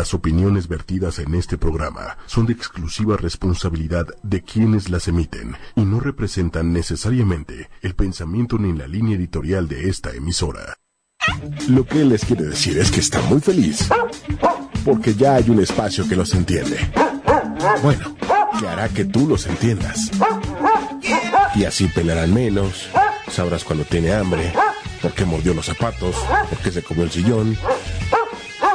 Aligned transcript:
Las 0.00 0.14
opiniones 0.14 0.66
vertidas 0.66 1.18
en 1.18 1.34
este 1.34 1.58
programa 1.58 2.16
son 2.24 2.46
de 2.46 2.54
exclusiva 2.54 3.18
responsabilidad 3.18 4.06
de 4.22 4.40
quienes 4.42 4.88
las 4.88 5.08
emiten 5.08 5.54
y 5.76 5.82
no 5.82 6.00
representan 6.00 6.72
necesariamente 6.72 7.68
el 7.82 7.94
pensamiento 7.94 8.56
ni 8.56 8.72
la 8.72 8.86
línea 8.86 9.16
editorial 9.16 9.68
de 9.68 9.90
esta 9.90 10.10
emisora. 10.12 10.78
Lo 11.68 11.84
que 11.84 12.02
les 12.06 12.24
quiere 12.24 12.44
decir 12.44 12.78
es 12.78 12.90
que 12.90 13.00
está 13.00 13.20
muy 13.28 13.40
feliz 13.40 13.90
porque 14.86 15.14
ya 15.14 15.34
hay 15.34 15.50
un 15.50 15.60
espacio 15.60 16.08
que 16.08 16.16
los 16.16 16.32
entiende. 16.32 16.78
Bueno, 17.82 18.16
que 18.58 18.68
hará 18.68 18.88
que 18.88 19.04
tú 19.04 19.28
los 19.28 19.46
entiendas. 19.46 20.10
Y 21.54 21.64
así 21.64 21.88
pelearán 21.88 22.32
menos, 22.32 22.88
sabrás 23.30 23.64
cuando 23.64 23.84
tiene 23.84 24.14
hambre, 24.14 24.50
por 25.02 25.12
qué 25.12 25.26
mordió 25.26 25.52
los 25.52 25.66
zapatos, 25.66 26.16
por 26.48 26.58
qué 26.60 26.70
se 26.70 26.82
comió 26.82 27.04
el 27.04 27.10
sillón, 27.10 27.58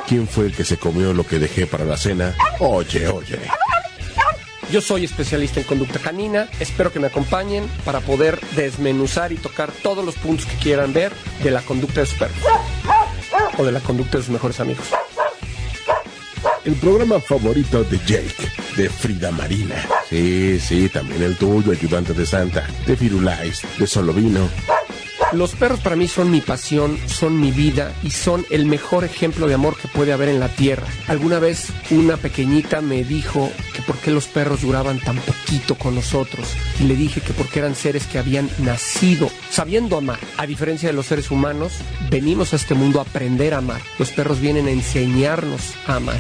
quién 0.08 0.28
fue 0.28 0.46
el 0.46 0.56
que 0.56 0.64
se 0.64 0.78
comió 0.78 1.14
lo 1.14 1.26
que 1.26 1.40
dejé 1.40 1.68
para 1.68 1.86
la 1.86 1.98
cena. 1.98 2.36
Oye, 2.60 3.08
oye. 3.08 3.40
Yo 4.72 4.82
soy 4.82 5.06
especialista 5.06 5.60
en 5.60 5.68
conducta 5.68 6.00
canina, 6.00 6.50
espero 6.60 6.92
que 6.92 7.00
me 7.00 7.08
acompañen 7.08 7.68
para 7.86 8.00
poder 8.00 8.40
desmenuzar 8.56 9.32
y 9.32 9.36
tocar 9.36 9.72
todos 9.72 10.04
los 10.04 10.16
puntos 10.16 10.48
que 10.48 10.56
quieran 10.58 10.92
ver 10.92 11.14
de 11.44 11.52
la 11.52 11.62
conducta 11.62 12.02
de 12.02 12.08
sus 12.08 12.18
perros 12.18 12.38
o 13.58 13.64
de 13.64 13.72
la 13.72 13.80
conducta 13.80 14.18
de 14.18 14.24
sus 14.24 14.34
mejores 14.34 14.60
amigos. 14.60 14.86
El 16.64 16.74
programa 16.76 17.20
favorito 17.20 17.84
de 17.84 18.00
Jake, 18.00 18.52
de 18.76 18.90
Frida 18.90 19.30
Marina. 19.32 19.76
Sí, 20.10 20.60
sí, 20.60 20.90
también 20.90 21.22
el 21.22 21.38
tuyo, 21.38 21.72
ayudante 21.72 22.14
de 22.14 22.26
Santa, 22.26 22.68
de 22.88 22.98
Firulais, 22.98 23.62
de 23.78 23.86
Solovino. 23.86 24.50
Los 25.34 25.56
perros 25.56 25.80
para 25.80 25.96
mí 25.96 26.08
son 26.08 26.32
mi 26.32 26.42
pasión, 26.42 26.98
son 27.08 27.40
mi 27.42 27.52
vida 27.52 27.94
y 28.04 28.12
son 28.12 28.46
el 28.50 28.66
mejor 28.66 29.04
ejemplo 29.04 29.48
de 29.48 29.56
amor 29.56 29.76
que 29.78 29.88
puede 29.88 30.14
haber 30.14 30.30
en 30.30 30.40
la 30.40 30.50
tierra. 30.50 30.86
Alguna 31.08 31.40
vez 31.40 31.74
una 31.92 32.18
pequeñita 32.18 32.82
me 32.82 33.04
dijo 33.04 33.52
que 33.74 33.82
por 33.82 33.98
qué 33.98 34.12
los 34.12 34.28
perros 34.28 34.62
duraban 34.62 35.00
tan 35.00 35.18
poquito 35.18 35.76
con 35.76 35.96
nosotros 35.96 36.48
y 36.80 36.84
le 36.84 36.96
dije 36.96 37.22
que 37.22 37.34
porque 37.34 37.60
eran 37.60 37.76
seres 37.76 38.06
que 38.06 38.20
habían 38.20 38.50
nacido 38.60 39.30
sabiendo 39.50 39.98
amar. 39.98 40.20
A 40.38 40.46
diferencia 40.46 40.90
de 40.90 40.94
los 40.94 41.08
seres 41.08 41.32
humanos, 41.32 41.74
venimos 42.10 42.54
a 42.54 42.58
este 42.58 42.76
mundo 42.76 43.00
a 43.00 43.04
aprender 43.04 43.54
a 43.54 43.58
amar. 43.58 43.82
Los 44.00 44.12
perros 44.12 44.40
vienen 44.40 44.68
a 44.68 44.72
enseñarnos 44.72 45.74
a 45.88 45.96
amar. 45.96 46.20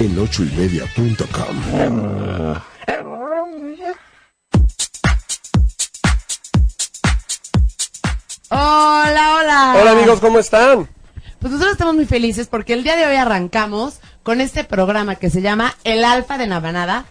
En 0.00 0.18
ochoymedia.com. 0.18 1.56
Hola, 8.58 9.34
hola. 9.40 9.74
Hola 9.80 9.90
amigos, 9.90 10.20
¿cómo 10.20 10.38
están? 10.38 10.88
Pues 11.40 11.50
nosotros 11.52 11.72
estamos 11.72 11.96
muy 11.96 12.04
felices 12.06 12.46
porque 12.46 12.72
el 12.72 12.84
día 12.84 12.94
de 12.94 13.04
hoy 13.04 13.16
arrancamos 13.16 13.98
con 14.22 14.40
este 14.40 14.62
programa 14.62 15.16
que 15.16 15.28
se 15.28 15.42
llama 15.42 15.74
El 15.82 16.04
Alfa 16.04 16.38
de 16.38 16.46
la 16.46 16.60
Manada 16.60 17.04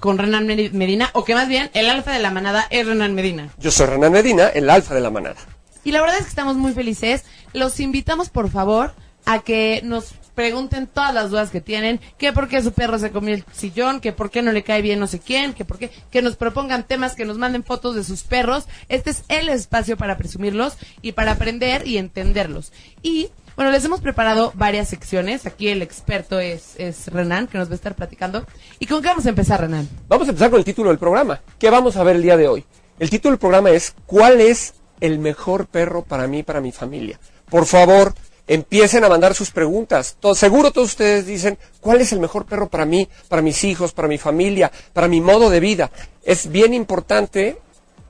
con 0.00 0.18
Renan 0.18 0.48
Medi- 0.48 0.72
Medina, 0.72 1.10
o 1.12 1.24
que 1.24 1.36
más 1.36 1.46
bien 1.46 1.70
el 1.74 1.88
Alfa 1.88 2.10
de 2.10 2.18
la 2.18 2.32
Manada 2.32 2.66
es 2.70 2.84
Renan 2.84 3.14
Medina. 3.14 3.48
Yo 3.58 3.70
soy 3.70 3.86
Renan 3.86 4.10
Medina, 4.10 4.48
el 4.48 4.68
alfa 4.68 4.92
de 4.92 5.00
la 5.00 5.10
manada. 5.10 5.36
Y 5.84 5.92
la 5.92 6.00
verdad 6.00 6.16
es 6.18 6.24
que 6.24 6.30
estamos 6.30 6.56
muy 6.56 6.72
felices. 6.72 7.24
Los 7.52 7.78
invitamos, 7.78 8.28
por 8.28 8.50
favor, 8.50 8.92
a 9.24 9.38
que 9.38 9.80
nos 9.84 10.14
pregunten 10.38 10.86
todas 10.86 11.12
las 11.12 11.30
dudas 11.30 11.50
que 11.50 11.60
tienen, 11.60 11.98
que 12.16 12.32
por 12.32 12.46
qué 12.46 12.62
su 12.62 12.70
perro 12.70 12.96
se 13.00 13.10
comió 13.10 13.34
el 13.34 13.44
sillón, 13.52 13.98
que 13.98 14.12
por 14.12 14.30
qué 14.30 14.40
no 14.40 14.52
le 14.52 14.62
cae 14.62 14.82
bien 14.82 15.00
no 15.00 15.08
sé 15.08 15.18
quién, 15.18 15.52
que 15.52 15.64
por 15.64 15.78
qué, 15.78 15.90
que 16.12 16.22
nos 16.22 16.36
propongan 16.36 16.86
temas, 16.86 17.16
que 17.16 17.24
nos 17.24 17.38
manden 17.38 17.64
fotos 17.64 17.96
de 17.96 18.04
sus 18.04 18.22
perros. 18.22 18.68
Este 18.88 19.10
es 19.10 19.24
el 19.26 19.48
espacio 19.48 19.96
para 19.96 20.16
presumirlos 20.16 20.76
y 21.02 21.10
para 21.10 21.32
aprender 21.32 21.88
y 21.88 21.98
entenderlos. 21.98 22.72
Y 23.02 23.30
bueno, 23.56 23.72
les 23.72 23.84
hemos 23.84 24.00
preparado 24.00 24.52
varias 24.54 24.88
secciones. 24.88 25.44
Aquí 25.44 25.70
el 25.70 25.82
experto 25.82 26.38
es, 26.38 26.76
es 26.76 27.08
Renan, 27.08 27.48
que 27.48 27.58
nos 27.58 27.66
va 27.66 27.72
a 27.72 27.74
estar 27.74 27.96
platicando. 27.96 28.46
¿Y 28.78 28.86
con 28.86 29.02
qué 29.02 29.08
vamos 29.08 29.26
a 29.26 29.30
empezar, 29.30 29.60
Renan? 29.60 29.88
Vamos 30.06 30.28
a 30.28 30.30
empezar 30.30 30.50
con 30.50 30.60
el 30.60 30.64
título 30.64 30.90
del 30.90 31.00
programa. 31.00 31.40
¿Qué 31.58 31.68
vamos 31.68 31.96
a 31.96 32.04
ver 32.04 32.14
el 32.14 32.22
día 32.22 32.36
de 32.36 32.46
hoy? 32.46 32.64
El 33.00 33.10
título 33.10 33.32
del 33.32 33.40
programa 33.40 33.70
es 33.70 33.92
¿Cuál 34.06 34.40
es 34.40 34.74
el 35.00 35.18
mejor 35.18 35.66
perro 35.66 36.04
para 36.04 36.28
mí, 36.28 36.44
para 36.44 36.60
mi 36.60 36.70
familia? 36.70 37.18
Por 37.50 37.66
favor, 37.66 38.14
empiecen 38.48 39.04
a 39.04 39.08
mandar 39.08 39.34
sus 39.34 39.50
preguntas. 39.50 40.16
To- 40.18 40.34
seguro 40.34 40.72
todos 40.72 40.88
ustedes 40.88 41.26
dicen, 41.26 41.58
¿cuál 41.80 42.00
es 42.00 42.12
el 42.12 42.18
mejor 42.18 42.46
perro 42.46 42.68
para 42.68 42.84
mí, 42.84 43.08
para 43.28 43.42
mis 43.42 43.62
hijos, 43.62 43.92
para 43.92 44.08
mi 44.08 44.18
familia, 44.18 44.72
para 44.92 45.06
mi 45.06 45.20
modo 45.20 45.50
de 45.50 45.60
vida? 45.60 45.90
Es 46.24 46.50
bien 46.50 46.74
importante 46.74 47.58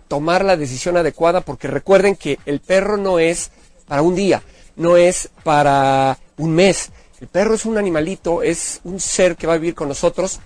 tomar 0.07 0.45
la 0.45 0.57
decisión 0.57 0.97
adecuada 0.97 1.43
porque 1.43 1.69
recuerden 1.69 2.17
que 2.17 2.39
el 2.47 2.61
perro 2.61 2.97
no 2.97 3.19
es 3.19 3.51
para 3.87 4.01
un 4.03 4.15
día, 4.15 4.43
no 4.77 4.97
es 4.97 5.29
para 5.45 6.19
un 6.39 6.53
mes. 6.55 6.91
El 7.21 7.29
perro 7.29 7.55
es 7.55 7.67
un 7.67 7.77
animalito, 7.77 8.43
es 8.43 8.81
un 8.85 9.01
ser 9.01 9.37
que 9.37 9.47
va 9.47 9.55
a 9.55 9.59
vivir 9.59 9.75
con 9.75 9.89
nosotros 9.89 10.41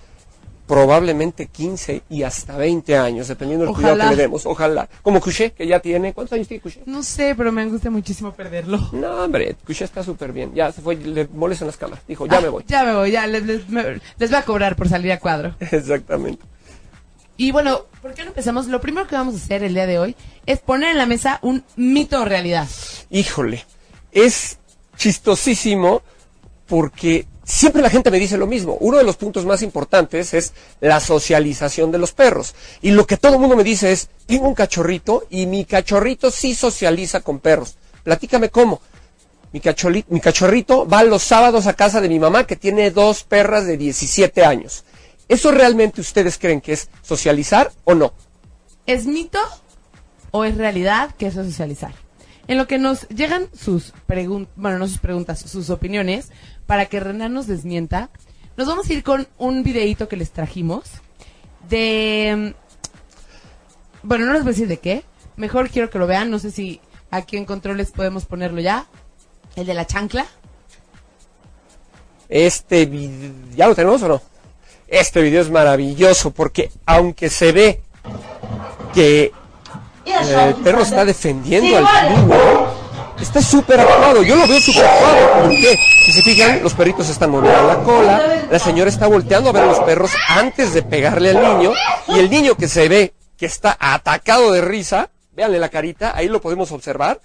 probablemente 0.67 1.47
15 1.47 2.03
y 2.09 2.23
hasta 2.23 2.55
20 2.57 2.97
años, 2.97 3.27
dependiendo 3.27 3.65
del 3.65 3.75
cuidado 3.75 3.97
que 3.97 4.05
le 4.15 4.15
demos. 4.15 4.45
Ojalá. 4.45 4.87
Como 5.01 5.19
Couché, 5.19 5.51
que 5.51 5.67
ya 5.67 5.79
tiene. 5.79 6.13
¿Cuántos 6.13 6.33
años 6.33 6.47
tiene 6.47 6.61
Couché? 6.61 6.81
No 6.85 7.03
sé, 7.03 7.35
pero 7.35 7.51
me 7.51 7.61
angustia 7.61 7.91
muchísimo 7.91 8.31
perderlo. 8.33 8.77
No, 8.93 9.23
hombre, 9.23 9.55
Couché 9.65 9.83
está 9.85 10.03
súper 10.03 10.31
bien. 10.31 10.53
Ya 10.53 10.71
se 10.71 10.81
fue, 10.81 10.95
le 10.95 11.27
molestan 11.33 11.67
las 11.67 11.77
cámaras. 11.77 12.03
Dijo, 12.07 12.25
ya 12.27 12.37
Ah, 12.37 12.41
me 12.41 12.49
voy. 12.49 12.63
Ya 12.67 12.83
me 12.85 12.93
voy, 12.95 13.11
ya 13.11 13.27
les, 13.27 13.43
les, 13.43 13.67
me- 13.69 13.99
les 14.17 14.29
voy 14.29 14.39
a 14.39 14.43
cobrar 14.45 14.75
por 14.75 14.87
salir 14.87 15.11
a 15.11 15.19
cuadro. 15.19 15.53
Exactamente. 15.59 16.43
Y 17.35 17.51
bueno, 17.51 17.81
¿por 18.01 18.13
qué 18.13 18.21
no 18.23 18.29
empezamos? 18.29 18.67
Lo 18.67 18.79
primero 18.79 19.07
que 19.07 19.15
vamos 19.15 19.33
a 19.33 19.37
hacer 19.37 19.63
el 19.63 19.73
día 19.73 19.87
de 19.87 19.97
hoy 19.99 20.15
es 20.45 20.59
poner 20.59 20.91
en 20.91 20.97
la 20.97 21.07
mesa 21.07 21.39
un 21.41 21.63
mito 21.75 22.21
o 22.21 22.25
realidad. 22.25 22.67
Híjole, 23.09 23.65
es 24.11 24.59
chistosísimo 24.97 26.03
porque 26.67 27.25
siempre 27.43 27.81
la 27.81 27.89
gente 27.89 28.11
me 28.11 28.19
dice 28.19 28.37
lo 28.37 28.47
mismo. 28.47 28.77
Uno 28.79 28.97
de 28.97 29.03
los 29.03 29.17
puntos 29.17 29.45
más 29.45 29.61
importantes 29.61 30.33
es 30.33 30.53
la 30.79 30.99
socialización 30.99 31.91
de 31.91 31.97
los 31.97 32.11
perros. 32.13 32.55
Y 32.81 32.91
lo 32.91 33.05
que 33.07 33.17
todo 33.17 33.33
el 33.33 33.39
mundo 33.39 33.55
me 33.55 33.63
dice 33.63 33.91
es, 33.91 34.09
tengo 34.25 34.47
un 34.47 34.55
cachorrito 34.55 35.25
y 35.29 35.45
mi 35.45 35.65
cachorrito 35.65 36.31
sí 36.31 36.55
socializa 36.55 37.21
con 37.21 37.39
perros. 37.39 37.75
Platícame 38.03 38.49
cómo. 38.49 38.81
Mi, 39.51 39.59
cacholi- 39.61 40.05
mi 40.09 40.19
cachorrito 40.19 40.87
va 40.87 41.03
los 41.03 41.21
sábados 41.23 41.67
a 41.67 41.73
casa 41.73 42.01
de 42.01 42.09
mi 42.09 42.19
mamá 42.19 42.45
que 42.47 42.55
tiene 42.55 42.89
dos 42.91 43.23
perras 43.23 43.65
de 43.67 43.77
17 43.77 44.43
años. 44.45 44.83
¿Eso 45.29 45.51
realmente 45.51 46.01
ustedes 46.01 46.37
creen 46.37 46.59
que 46.59 46.73
es 46.73 46.89
socializar 47.01 47.71
o 47.83 47.93
no? 47.93 48.13
¿Es 48.85 49.05
mito 49.05 49.39
o 50.31 50.43
es 50.43 50.57
realidad 50.57 51.13
que 51.17 51.27
eso 51.27 51.41
es 51.41 51.47
socializar? 51.47 51.93
En 52.47 52.57
lo 52.57 52.67
que 52.67 52.77
nos 52.77 53.07
llegan 53.07 53.47
sus 53.57 53.93
preguntas, 54.05 54.51
bueno, 54.57 54.77
no 54.79 54.87
sus 54.87 54.97
preguntas, 54.97 55.39
sus 55.39 55.69
opiniones, 55.69 56.27
para 56.65 56.85
que 56.87 56.99
Renan 56.99 57.33
nos 57.33 57.47
desmienta, 57.47 58.09
nos 58.57 58.67
vamos 58.67 58.89
a 58.89 58.93
ir 58.93 59.03
con 59.03 59.27
un 59.37 59.63
videíto 59.63 60.07
que 60.07 60.15
les 60.17 60.31
trajimos 60.31 60.83
de... 61.69 62.53
mm, 62.53 64.07
Bueno, 64.07 64.25
no 64.25 64.33
les 64.33 64.43
voy 64.43 64.49
a 64.49 64.53
decir 64.53 64.67
de 64.67 64.77
qué. 64.79 65.03
Mejor 65.35 65.69
quiero 65.69 65.89
que 65.89 65.97
lo 65.99 66.07
vean. 66.07 66.29
No 66.29 66.39
sé 66.39 66.51
si 66.51 66.79
aquí 67.09 67.37
en 67.37 67.45
controles 67.45 67.91
podemos 67.91 68.25
ponerlo 68.25 68.61
ya. 68.61 68.85
El 69.55 69.65
de 69.65 69.73
la 69.73 69.85
chancla. 69.87 70.25
Este 72.29 72.85
video, 72.85 73.31
¿ya 73.55 73.67
lo 73.67 73.75
tenemos 73.75 74.01
o 74.03 74.07
no? 74.07 74.21
Este 74.87 75.21
video 75.21 75.41
es 75.41 75.49
maravilloso 75.49 76.31
porque 76.31 76.71
aunque 76.85 77.29
se 77.29 77.51
ve 77.51 77.81
que 78.93 79.31
eh, 80.05 80.47
el 80.47 80.55
perro 80.55 80.81
está 80.81 81.05
defendiendo 81.05 81.77
al 81.77 81.83
niño, 82.15 82.62
está 83.19 83.41
súper 83.41 83.79
actuado. 83.79 84.23
Yo 84.23 84.35
lo 84.35 84.47
veo 84.47 84.59
súper 84.59 84.85
actuado. 84.85 85.43
¿Por 85.43 85.49
qué? 85.51 85.77
Si 86.05 86.11
se 86.11 86.21
fijan, 86.21 86.61
los 86.63 86.73
perritos 86.73 87.09
están 87.09 87.31
moviendo 87.31 87.67
la 87.67 87.83
cola, 87.83 88.45
la 88.49 88.59
señora 88.59 88.89
está 88.89 89.07
volteando 89.07 89.49
a 89.49 89.53
ver 89.53 89.63
a 89.63 89.67
los 89.67 89.79
perros 89.79 90.11
antes 90.27 90.73
de 90.73 90.83
pegarle 90.83 91.29
al 91.29 91.41
niño 91.41 91.73
y 92.09 92.19
el 92.19 92.29
niño 92.29 92.55
que 92.55 92.67
se 92.67 92.89
ve 92.89 93.13
que 93.37 93.45
está 93.45 93.77
atacado 93.79 94.51
de 94.51 94.61
risa, 94.61 95.09
véanle 95.31 95.59
la 95.59 95.69
carita, 95.69 96.15
ahí 96.15 96.27
lo 96.27 96.41
podemos 96.41 96.71
observar, 96.71 97.21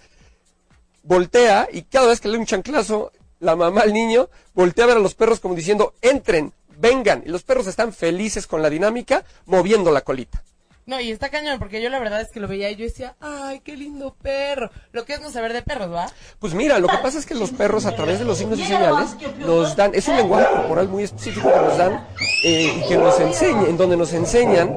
voltea 1.02 1.68
y 1.72 1.82
cada 1.82 2.08
vez 2.08 2.20
que 2.20 2.28
le 2.28 2.34
da 2.34 2.40
un 2.40 2.46
chanclazo, 2.46 3.12
la 3.40 3.56
mamá 3.56 3.82
al 3.82 3.92
niño 3.92 4.28
voltea 4.54 4.84
a 4.84 4.88
ver 4.88 4.96
a 4.96 5.00
los 5.00 5.14
perros 5.14 5.40
como 5.40 5.54
diciendo, 5.54 5.94
entren, 6.02 6.52
vengan. 6.78 7.22
Y 7.26 7.28
los 7.28 7.42
perros 7.42 7.66
están 7.66 7.92
felices 7.92 8.46
con 8.46 8.62
la 8.62 8.70
dinámica, 8.70 9.24
moviendo 9.46 9.90
la 9.92 10.00
colita. 10.00 10.42
No, 10.88 10.98
y 10.98 11.10
está 11.10 11.28
cañón, 11.28 11.58
porque 11.58 11.82
yo 11.82 11.90
la 11.90 11.98
verdad 11.98 12.22
es 12.22 12.30
que 12.30 12.40
lo 12.40 12.48
veía 12.48 12.70
y 12.70 12.76
yo 12.76 12.84
decía, 12.84 13.14
ay, 13.20 13.60
qué 13.60 13.76
lindo 13.76 14.16
perro. 14.22 14.70
Lo 14.92 15.04
que 15.04 15.12
es 15.12 15.20
no 15.20 15.30
saber 15.30 15.52
de 15.52 15.60
perros, 15.60 15.92
¿va? 15.92 16.06
Pues 16.38 16.54
mira, 16.54 16.78
lo 16.78 16.88
que 16.88 16.96
pasa 16.96 17.18
es 17.18 17.26
que 17.26 17.34
los 17.34 17.50
perros 17.50 17.84
a 17.84 17.94
través 17.94 18.20
de 18.20 18.24
los 18.24 18.38
signos 18.38 18.58
y 18.58 18.64
señales 18.64 19.14
nos 19.38 19.76
dan, 19.76 19.94
es 19.94 20.08
un 20.08 20.16
lenguaje 20.16 20.46
corporal 20.46 20.88
muy 20.88 21.02
específico 21.02 21.52
que 21.52 21.60
nos 21.60 21.76
dan 21.76 22.06
eh, 22.42 22.72
y 22.74 22.88
que 22.88 22.96
nos 22.96 23.20
enseña, 23.20 23.68
en 23.68 23.76
donde 23.76 23.98
nos 23.98 24.14
enseñan 24.14 24.74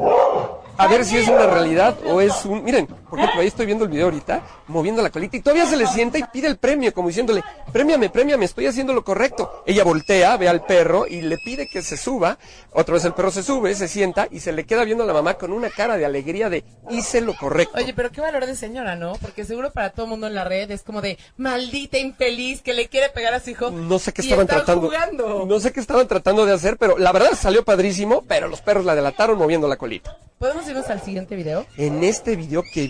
a 0.78 0.88
ver 0.88 1.06
si 1.06 1.16
es 1.16 1.30
una 1.30 1.48
realidad 1.48 1.96
o 2.06 2.20
es 2.20 2.44
un, 2.44 2.62
miren, 2.62 2.90
por 3.12 3.20
ejemplo, 3.20 3.42
ahí 3.42 3.48
estoy 3.48 3.66
viendo 3.66 3.84
el 3.84 3.92
video 3.92 4.06
ahorita, 4.06 4.42
moviendo 4.68 5.02
la 5.02 5.10
colita 5.10 5.36
y 5.36 5.42
todavía 5.42 5.66
se 5.66 5.76
le 5.76 5.86
sienta 5.86 6.18
y 6.18 6.24
pide 6.32 6.48
el 6.48 6.56
premio, 6.56 6.94
como 6.94 7.10
diciéndole, 7.10 7.44
premiame, 7.74 8.10
premiame, 8.10 8.46
estoy 8.46 8.68
haciendo 8.68 8.94
lo 8.94 9.04
correcto. 9.04 9.64
Ella 9.66 9.84
voltea, 9.84 10.38
ve 10.38 10.48
al 10.48 10.64
perro 10.64 11.06
y 11.06 11.22
le 11.22 11.36
pide 11.44 11.68
que 11.68 11.82
se 11.82 11.98
suba. 11.98 12.38
Otra 12.72 12.94
vez 12.94 13.04
el 13.04 13.14
perro 13.14 13.30
se 13.30 13.44
sube, 13.44 13.76
se 13.76 13.90
sienta 13.90 14.30
y 14.32 14.40
se 14.40 14.54
le 14.54 14.64
queda 14.64 14.86
viendo 14.86 15.04
a 15.04 15.08
la 15.08 15.12
mamá 15.12 15.34
con 15.34 15.52
una 15.52 15.70
cara 15.70 15.98
de 15.98 16.06
alegría 16.06 16.50
de 16.50 16.64
hice 16.90 17.20
lo 17.20 17.36
correcto. 17.36 17.78
Oye, 17.78 17.94
pero 17.94 18.12
qué 18.12 18.22
valor 18.22 18.46
de 18.46 18.56
señora, 18.56 18.96
¿no? 18.96 19.12
Porque 19.22 19.44
seguro 19.44 19.72
para 19.74 19.90
todo 19.90 20.06
el 20.06 20.12
mundo 20.12 20.28
en 20.28 20.36
la 20.36 20.46
red 20.46 20.72
es 20.72 20.84
como 20.84 21.02
de 21.02 21.18
maldita 21.36 21.98
infeliz 21.98 22.62
que 22.62 22.74
le 22.74 22.88
quiere 22.88 23.10
pegar 23.10 23.34
a 23.34 23.42
su 23.42 23.50
hijo. 23.50 23.72
No 23.72 24.00
sé 24.00 24.14
qué 24.14 24.22
estaban 24.22 24.48
tratando. 24.48 24.88
jugando. 24.88 25.46
No 25.46 25.60
sé 25.60 25.74
qué 25.74 25.82
estaban 25.82 26.08
tratando 26.08 26.46
de 26.46 26.54
hacer, 26.54 26.78
pero 26.78 26.98
la 26.98 27.12
verdad 27.12 27.32
salió 27.38 27.66
padrísimo, 27.66 28.24
pero 28.26 28.48
los 28.48 28.62
perros 28.62 28.86
la 28.86 28.96
delataron 28.96 29.38
moviendo 29.38 29.68
la 29.68 29.76
colita. 29.76 30.18
¿Podemos 30.42 30.68
irnos 30.68 30.90
al 30.90 31.02
siguiente 31.04 31.36
video? 31.36 31.68
En 31.78 32.04
este 32.04 32.36
video 32.36 32.64
que 32.74 32.88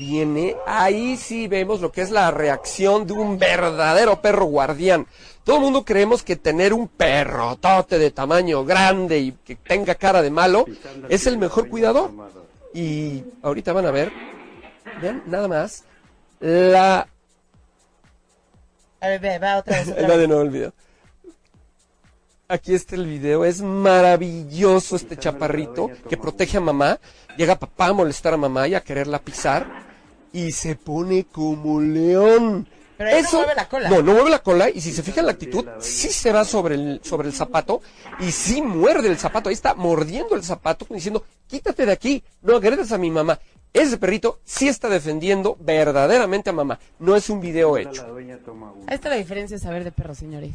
ahí 0.65 1.17
sí 1.17 1.47
vemos 1.47 1.81
lo 1.81 1.91
que 1.91 2.01
es 2.01 2.11
la 2.11 2.31
reacción 2.31 3.05
de 3.07 3.13
un 3.13 3.37
verdadero 3.37 4.21
perro 4.21 4.45
guardián. 4.45 5.07
Todo 5.43 5.57
el 5.57 5.61
mundo 5.63 5.85
creemos 5.85 6.23
que 6.23 6.35
tener 6.35 6.73
un 6.73 6.87
perrotote 6.87 7.97
de 7.97 8.11
tamaño 8.11 8.63
grande 8.65 9.19
y 9.19 9.31
que 9.31 9.55
tenga 9.55 9.95
cara 9.95 10.21
de 10.21 10.29
malo 10.29 10.65
es 11.09 11.27
el 11.27 11.37
mejor 11.37 11.69
cuidador. 11.69 12.11
Y 12.73 13.23
ahorita 13.41 13.73
van 13.73 13.85
a 13.85 13.91
ver, 13.91 14.11
vean 15.01 15.23
nada 15.25 15.47
más, 15.47 15.83
la... 16.39 17.07
A 19.01 19.07
ver, 19.07 19.19
ve, 19.19 19.39
va 19.39 19.57
otra 19.57 19.77
vez. 19.77 19.87
otra 19.91 20.01
Ahí 20.01 20.03
va 20.03 20.09
vez. 20.09 20.19
de 20.19 20.27
nuevo 20.27 20.43
el 20.43 20.49
video. 20.49 20.73
Aquí 22.47 22.75
está 22.75 22.95
el 22.95 23.05
video, 23.05 23.45
es 23.45 23.61
maravilloso 23.61 24.97
este 24.97 25.15
chaparrito 25.15 25.89
que 26.09 26.17
protege 26.17 26.57
a 26.57 26.61
mamá. 26.61 26.99
Llega 27.37 27.57
papá 27.57 27.87
a 27.87 27.93
molestar 27.93 28.33
a 28.33 28.37
mamá 28.37 28.67
y 28.67 28.75
a 28.75 28.83
quererla 28.83 29.19
pisar 29.19 29.90
y 30.33 30.51
se 30.51 30.75
pone 30.75 31.25
como 31.25 31.81
león. 31.81 32.67
Pero 32.97 33.09
ahí 33.09 33.23
no 33.23 33.31
mueve 33.31 33.55
la 33.55 33.67
cola. 33.67 33.89
No, 33.89 34.01
no 34.03 34.13
mueve 34.13 34.29
la 34.29 34.39
cola 34.39 34.69
y 34.69 34.79
si 34.79 34.91
se 34.91 35.01
fija 35.01 35.21
en 35.21 35.25
la 35.25 35.31
actitud, 35.31 35.65
sí 35.79 36.09
se 36.09 36.31
va 36.31 36.45
sobre 36.45 36.75
el, 36.75 37.01
sobre 37.03 37.27
el 37.27 37.33
zapato 37.33 37.81
y 38.19 38.31
sí 38.31 38.61
muerde 38.61 39.07
el 39.07 39.17
zapato. 39.17 39.49
Ahí 39.49 39.53
está 39.53 39.73
mordiendo 39.73 40.35
el 40.35 40.43
zapato 40.43 40.85
diciendo, 40.89 41.25
quítate 41.47 41.85
de 41.85 41.91
aquí, 41.91 42.23
no 42.41 42.55
agredas 42.57 42.91
a 42.91 42.97
mi 42.97 43.09
mamá. 43.09 43.39
Ese 43.73 43.97
perrito 43.97 44.39
sí 44.43 44.67
está 44.67 44.89
defendiendo 44.89 45.57
verdaderamente 45.59 46.49
a 46.49 46.53
mamá. 46.53 46.77
No 46.99 47.15
es 47.15 47.29
un 47.29 47.39
video 47.39 47.77
hecho. 47.77 48.05
Ahí 48.87 48.95
está 48.95 49.09
la 49.09 49.15
diferencia 49.15 49.57
de 49.57 49.63
saber 49.63 49.83
de 49.83 49.91
perros, 49.91 50.17
señores. 50.17 50.51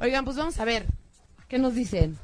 Oigan, 0.00 0.24
pues 0.24 0.36
vamos 0.36 0.58
a 0.58 0.64
ver. 0.64 0.86
¿Qué 1.46 1.58
nos 1.58 1.74
dicen? 1.74 2.18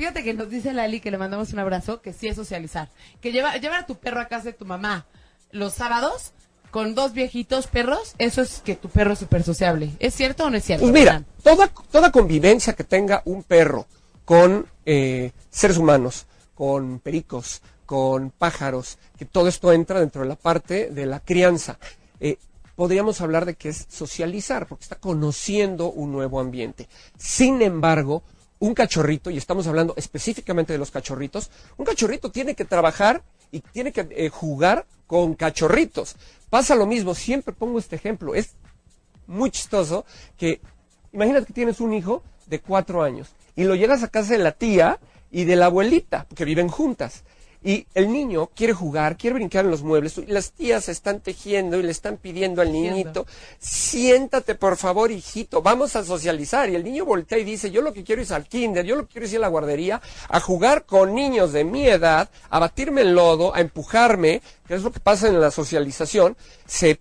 Fíjate 0.00 0.24
que 0.24 0.32
nos 0.32 0.48
dice 0.48 0.72
Lali 0.72 0.98
que 0.98 1.10
le 1.10 1.18
mandamos 1.18 1.52
un 1.52 1.58
abrazo, 1.58 2.00
que 2.00 2.14
sí 2.14 2.26
es 2.26 2.34
socializar. 2.34 2.88
Que 3.20 3.32
lleva, 3.32 3.58
llevar 3.58 3.80
a 3.80 3.86
tu 3.86 3.96
perro 3.96 4.18
a 4.22 4.28
casa 4.28 4.44
de 4.44 4.52
tu 4.54 4.64
mamá 4.64 5.04
los 5.50 5.74
sábados 5.74 6.32
con 6.70 6.94
dos 6.94 7.12
viejitos 7.12 7.66
perros, 7.66 8.14
eso 8.16 8.40
es 8.40 8.62
que 8.64 8.76
tu 8.76 8.88
perro 8.88 9.12
es 9.12 9.18
súper 9.18 9.42
sociable. 9.42 9.90
¿Es 9.98 10.14
cierto 10.14 10.44
o 10.44 10.48
no 10.48 10.56
es 10.56 10.64
cierto? 10.64 10.84
Pues 10.84 10.94
mira, 10.94 11.22
toda, 11.42 11.66
toda 11.92 12.10
convivencia 12.10 12.72
que 12.72 12.82
tenga 12.82 13.20
un 13.26 13.42
perro 13.42 13.86
con 14.24 14.66
eh, 14.86 15.32
seres 15.50 15.76
humanos, 15.76 16.24
con 16.54 17.00
pericos, 17.00 17.60
con 17.84 18.30
pájaros, 18.30 18.96
que 19.18 19.26
todo 19.26 19.48
esto 19.48 19.70
entra 19.70 20.00
dentro 20.00 20.22
de 20.22 20.28
la 20.28 20.36
parte 20.36 20.88
de 20.88 21.04
la 21.04 21.20
crianza. 21.20 21.78
Eh, 22.20 22.38
podríamos 22.74 23.20
hablar 23.20 23.44
de 23.44 23.54
que 23.54 23.68
es 23.68 23.86
socializar, 23.90 24.66
porque 24.66 24.84
está 24.84 24.96
conociendo 24.96 25.90
un 25.90 26.10
nuevo 26.10 26.40
ambiente. 26.40 26.88
Sin 27.18 27.60
embargo, 27.60 28.22
un 28.60 28.74
cachorrito, 28.74 29.30
y 29.30 29.38
estamos 29.38 29.66
hablando 29.66 29.94
específicamente 29.96 30.72
de 30.72 30.78
los 30.78 30.90
cachorritos, 30.90 31.50
un 31.76 31.86
cachorrito 31.86 32.30
tiene 32.30 32.54
que 32.54 32.64
trabajar 32.64 33.22
y 33.50 33.60
tiene 33.60 33.90
que 33.90 34.06
eh, 34.10 34.28
jugar 34.28 34.86
con 35.06 35.34
cachorritos. 35.34 36.14
Pasa 36.50 36.76
lo 36.76 36.86
mismo, 36.86 37.14
siempre 37.14 37.54
pongo 37.54 37.78
este 37.78 37.96
ejemplo, 37.96 38.34
es 38.34 38.54
muy 39.26 39.50
chistoso 39.50 40.04
que 40.36 40.60
imagínate 41.12 41.46
que 41.46 41.52
tienes 41.52 41.80
un 41.80 41.94
hijo 41.94 42.22
de 42.46 42.60
cuatro 42.60 43.02
años 43.02 43.30
y 43.56 43.64
lo 43.64 43.74
llegas 43.74 44.02
a 44.02 44.08
casa 44.08 44.34
de 44.34 44.38
la 44.38 44.52
tía 44.52 45.00
y 45.30 45.44
de 45.44 45.56
la 45.56 45.66
abuelita, 45.66 46.26
porque 46.28 46.44
viven 46.44 46.68
juntas. 46.68 47.24
Y 47.62 47.86
el 47.94 48.10
niño 48.10 48.48
quiere 48.54 48.72
jugar, 48.72 49.18
quiere 49.18 49.34
brincar 49.34 49.66
en 49.66 49.70
los 49.70 49.82
muebles, 49.82 50.16
y 50.16 50.26
las 50.26 50.52
tías 50.52 50.88
están 50.88 51.20
tejiendo 51.20 51.78
y 51.78 51.82
le 51.82 51.90
están 51.90 52.16
pidiendo 52.16 52.62
al 52.62 52.72
niñito, 52.72 53.26
siéntate 53.58 54.54
por 54.54 54.78
favor, 54.78 55.10
hijito, 55.10 55.60
vamos 55.60 55.94
a 55.94 56.02
socializar. 56.02 56.70
Y 56.70 56.74
el 56.76 56.84
niño 56.84 57.04
voltea 57.04 57.36
y 57.36 57.44
dice, 57.44 57.70
yo 57.70 57.82
lo 57.82 57.92
que 57.92 58.02
quiero 58.02 58.22
es 58.22 58.30
al 58.30 58.46
kinder, 58.46 58.86
yo 58.86 58.96
lo 58.96 59.06
que 59.06 59.12
quiero 59.12 59.26
es 59.26 59.32
ir 59.32 59.38
a 59.38 59.42
la 59.42 59.48
guardería, 59.48 60.00
a 60.28 60.40
jugar 60.40 60.86
con 60.86 61.14
niños 61.14 61.52
de 61.52 61.64
mi 61.64 61.86
edad, 61.86 62.30
a 62.48 62.58
batirme 62.58 63.02
el 63.02 63.14
lodo, 63.14 63.54
a 63.54 63.60
empujarme, 63.60 64.40
que 64.66 64.74
es 64.74 64.82
lo 64.82 64.90
que 64.90 65.00
pasa 65.00 65.28
en 65.28 65.38
la 65.38 65.50
socialización. 65.50 66.38
Se 66.66 66.98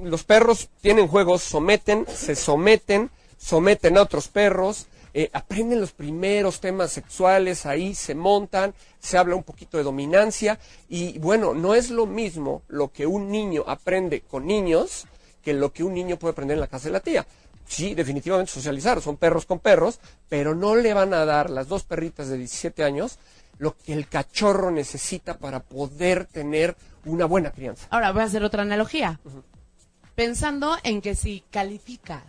los 0.00 0.22
perros 0.22 0.68
tienen 0.80 1.08
juegos, 1.08 1.42
someten, 1.42 2.06
se 2.06 2.36
someten, 2.36 3.10
someten 3.36 3.98
a 3.98 4.02
otros 4.02 4.28
perros, 4.28 4.86
eh, 5.14 5.30
aprenden 5.32 5.80
los 5.80 5.92
primeros 5.92 6.60
temas 6.60 6.92
sexuales, 6.92 7.66
ahí 7.66 7.94
se 7.94 8.14
montan, 8.14 8.74
se 8.98 9.18
habla 9.18 9.34
un 9.36 9.42
poquito 9.44 9.76
de 9.78 9.82
dominancia 9.84 10.58
y 10.88 11.18
bueno, 11.18 11.54
no 11.54 11.74
es 11.74 11.90
lo 11.90 12.06
mismo 12.06 12.62
lo 12.68 12.92
que 12.92 13.06
un 13.06 13.30
niño 13.30 13.64
aprende 13.66 14.20
con 14.22 14.46
niños 14.46 15.06
que 15.42 15.52
lo 15.54 15.72
que 15.72 15.82
un 15.84 15.94
niño 15.94 16.18
puede 16.18 16.32
aprender 16.32 16.56
en 16.56 16.60
la 16.60 16.66
casa 16.66 16.88
de 16.88 16.92
la 16.92 17.00
tía. 17.00 17.26
Sí, 17.66 17.94
definitivamente 17.94 18.50
socializar, 18.50 19.00
son 19.02 19.16
perros 19.18 19.44
con 19.44 19.58
perros, 19.58 20.00
pero 20.28 20.54
no 20.54 20.74
le 20.74 20.94
van 20.94 21.12
a 21.14 21.24
dar 21.24 21.50
las 21.50 21.68
dos 21.68 21.84
perritas 21.84 22.28
de 22.28 22.38
17 22.38 22.82
años 22.84 23.18
lo 23.58 23.76
que 23.76 23.92
el 23.92 24.08
cachorro 24.08 24.70
necesita 24.70 25.36
para 25.36 25.60
poder 25.60 26.26
tener 26.26 26.76
una 27.04 27.24
buena 27.26 27.50
crianza. 27.50 27.86
Ahora 27.90 28.12
voy 28.12 28.22
a 28.22 28.26
hacer 28.26 28.44
otra 28.44 28.62
analogía. 28.62 29.18
Pensando 30.14 30.76
en 30.82 31.00
que 31.00 31.14
si 31.14 31.44
calificas 31.50 32.22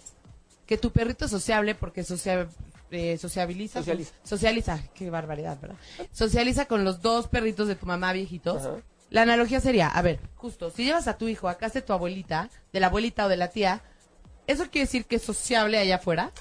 que 0.65 0.77
tu 0.77 0.91
perrito 0.91 1.25
es 1.25 1.31
sociable 1.31 1.73
porque 1.75 2.03
socia- 2.03 2.47
eh, 2.91 3.17
sociabiliza, 3.17 3.79
Socializa. 3.79 4.13
socializa, 4.23 4.79
qué 4.93 5.09
barbaridad, 5.09 5.59
¿verdad? 5.61 5.77
Socializa 6.11 6.65
con 6.65 6.83
los 6.83 7.01
dos 7.01 7.27
perritos 7.27 7.67
de 7.67 7.75
tu 7.75 7.85
mamá 7.85 8.13
viejitos. 8.13 8.61
Ajá. 8.65 8.75
La 9.09 9.23
analogía 9.23 9.59
sería, 9.59 9.87
a 9.87 10.01
ver, 10.03 10.19
justo, 10.35 10.69
si 10.69 10.83
llevas 10.85 11.07
a 11.07 11.17
tu 11.17 11.27
hijo 11.27 11.49
a 11.49 11.55
casa 11.55 11.79
de 11.79 11.81
tu 11.85 11.93
abuelita, 11.93 12.49
de 12.71 12.79
la 12.79 12.87
abuelita 12.87 13.25
o 13.25 13.29
de 13.29 13.37
la 13.37 13.47
tía, 13.47 13.81
¿eso 14.45 14.65
quiere 14.69 14.85
decir 14.85 15.05
que 15.05 15.15
es 15.15 15.23
sociable 15.23 15.79
allá 15.79 15.95
afuera? 15.95 16.31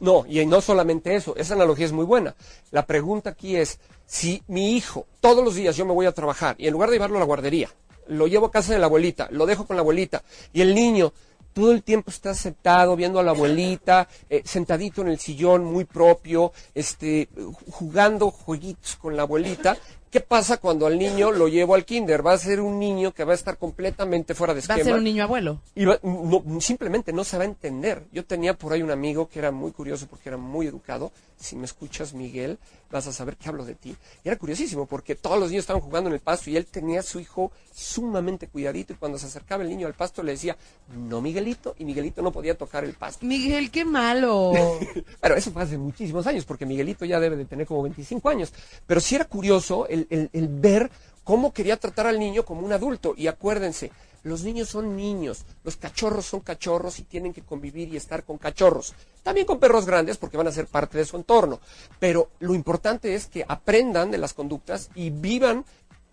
No, 0.00 0.24
y 0.26 0.44
no 0.46 0.60
solamente 0.60 1.14
eso, 1.14 1.36
esa 1.36 1.54
analogía 1.54 1.84
es 1.84 1.92
muy 1.92 2.04
buena. 2.06 2.34
La 2.70 2.86
pregunta 2.86 3.30
aquí 3.30 3.56
es, 3.56 3.78
si 4.06 4.42
mi 4.48 4.74
hijo, 4.74 5.06
todos 5.20 5.44
los 5.44 5.54
días 5.54 5.76
yo 5.76 5.84
me 5.84 5.92
voy 5.92 6.06
a 6.06 6.12
trabajar 6.12 6.56
y 6.58 6.66
en 6.66 6.72
lugar 6.72 6.88
de 6.88 6.96
llevarlo 6.96 7.16
a 7.16 7.20
la 7.20 7.26
guardería, 7.26 7.68
lo 8.08 8.26
llevo 8.26 8.46
a 8.46 8.50
casa 8.50 8.72
de 8.72 8.78
la 8.78 8.86
abuelita, 8.86 9.28
lo 9.30 9.46
dejo 9.46 9.66
con 9.66 9.76
la 9.76 9.80
abuelita, 9.80 10.22
y 10.52 10.62
el 10.62 10.74
niño 10.74 11.12
todo 11.54 11.72
el 11.72 11.82
tiempo 11.82 12.10
está 12.10 12.34
sentado 12.34 12.96
viendo 12.96 13.20
a 13.20 13.22
la 13.22 13.30
abuelita, 13.30 14.08
eh, 14.28 14.42
sentadito 14.44 15.00
en 15.00 15.08
el 15.08 15.18
sillón 15.18 15.64
muy 15.64 15.84
propio, 15.84 16.52
este, 16.74 17.28
jugando 17.70 18.30
jueguitos 18.30 18.96
con 18.96 19.16
la 19.16 19.22
abuelita, 19.22 19.78
¿Qué 20.14 20.20
pasa 20.20 20.58
cuando 20.58 20.86
al 20.86 20.96
niño 20.96 21.32
lo 21.32 21.48
llevo 21.48 21.74
al 21.74 21.84
kinder? 21.84 22.24
Va 22.24 22.34
a 22.34 22.38
ser 22.38 22.60
un 22.60 22.78
niño 22.78 23.10
que 23.12 23.24
va 23.24 23.32
a 23.32 23.34
estar 23.34 23.58
completamente 23.58 24.32
fuera 24.36 24.54
de 24.54 24.60
Va 24.60 24.60
esquema. 24.60 24.80
a 24.80 24.84
ser 24.84 24.94
un 24.94 25.02
niño 25.02 25.24
abuelo. 25.24 25.60
Y 25.74 25.86
va- 25.86 25.98
no, 26.04 26.40
simplemente 26.60 27.12
no 27.12 27.24
se 27.24 27.36
va 27.36 27.42
a 27.42 27.46
entender. 27.46 28.04
Yo 28.12 28.24
tenía 28.24 28.54
por 28.54 28.72
ahí 28.72 28.80
un 28.80 28.92
amigo 28.92 29.28
que 29.28 29.40
era 29.40 29.50
muy 29.50 29.72
curioso 29.72 30.06
porque 30.06 30.28
era 30.28 30.38
muy 30.38 30.68
educado. 30.68 31.10
Si 31.36 31.56
me 31.56 31.64
escuchas, 31.64 32.14
Miguel, 32.14 32.58
vas 32.92 33.08
a 33.08 33.12
saber 33.12 33.36
que 33.36 33.48
hablo 33.48 33.64
de 33.64 33.74
ti. 33.74 33.96
Y 34.22 34.28
era 34.28 34.38
curiosísimo 34.38 34.86
porque 34.86 35.16
todos 35.16 35.36
los 35.40 35.48
niños 35.50 35.64
estaban 35.64 35.82
jugando 35.82 36.08
en 36.10 36.14
el 36.14 36.20
pasto 36.20 36.48
y 36.48 36.56
él 36.56 36.64
tenía 36.66 37.00
a 37.00 37.02
su 37.02 37.18
hijo 37.18 37.50
sumamente 37.74 38.46
cuidadito. 38.46 38.92
Y 38.92 38.96
cuando 38.96 39.18
se 39.18 39.26
acercaba 39.26 39.64
el 39.64 39.68
niño 39.68 39.88
al 39.88 39.94
pasto 39.94 40.22
le 40.22 40.30
decía, 40.32 40.56
no, 40.96 41.20
Miguelito. 41.20 41.74
Y 41.76 41.84
Miguelito 41.84 42.22
no 42.22 42.30
podía 42.30 42.56
tocar 42.56 42.84
el 42.84 42.94
pasto. 42.94 43.26
Miguel, 43.26 43.72
qué 43.72 43.84
malo. 43.84 44.52
Pero 45.20 45.34
eso 45.34 45.50
fue 45.50 45.62
hace 45.64 45.76
muchísimos 45.76 46.24
años, 46.28 46.44
porque 46.44 46.66
Miguelito 46.66 47.04
ya 47.04 47.18
debe 47.18 47.34
de 47.36 47.46
tener 47.46 47.66
como 47.66 47.82
25 47.82 48.28
años. 48.28 48.52
Pero 48.86 49.00
sí 49.00 49.16
era 49.16 49.24
curioso 49.24 49.88
el, 49.88 50.03
el- 50.10 50.30
el 50.32 50.48
ver 50.48 50.90
cómo 51.24 51.52
quería 51.52 51.76
tratar 51.78 52.06
al 52.06 52.18
niño 52.18 52.44
como 52.44 52.62
un 52.66 52.72
adulto. 52.72 53.14
Y 53.16 53.26
acuérdense, 53.26 53.90
los 54.22 54.42
niños 54.42 54.68
son 54.68 54.96
niños, 54.96 55.44
los 55.64 55.76
cachorros 55.76 56.24
son 56.26 56.40
cachorros 56.40 56.98
y 56.98 57.02
tienen 57.02 57.32
que 57.32 57.42
convivir 57.42 57.88
y 57.92 57.96
estar 57.96 58.24
con 58.24 58.38
cachorros. 58.38 58.94
También 59.22 59.46
con 59.46 59.58
perros 59.58 59.86
grandes 59.86 60.16
porque 60.16 60.36
van 60.36 60.48
a 60.48 60.52
ser 60.52 60.66
parte 60.66 60.98
de 60.98 61.04
su 61.04 61.16
entorno. 61.16 61.60
Pero 61.98 62.30
lo 62.40 62.54
importante 62.54 63.14
es 63.14 63.26
que 63.26 63.44
aprendan 63.46 64.10
de 64.10 64.18
las 64.18 64.32
conductas 64.34 64.90
y 64.94 65.10
vivan 65.10 65.64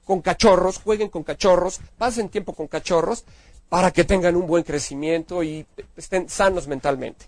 con 0.06 0.22
cachorros, 0.22 0.78
jueguen 0.80 1.10
con 1.10 1.24
cachorros, 1.24 1.80
pasen 1.98 2.30
tiempo 2.30 2.54
con 2.54 2.68
cachorros 2.68 3.24
para 3.70 3.92
que 3.92 4.04
tengan 4.04 4.36
un 4.36 4.48
buen 4.48 4.64
crecimiento 4.64 5.44
y 5.44 5.66
estén 5.96 6.28
sanos 6.28 6.68
mentalmente. 6.68 7.26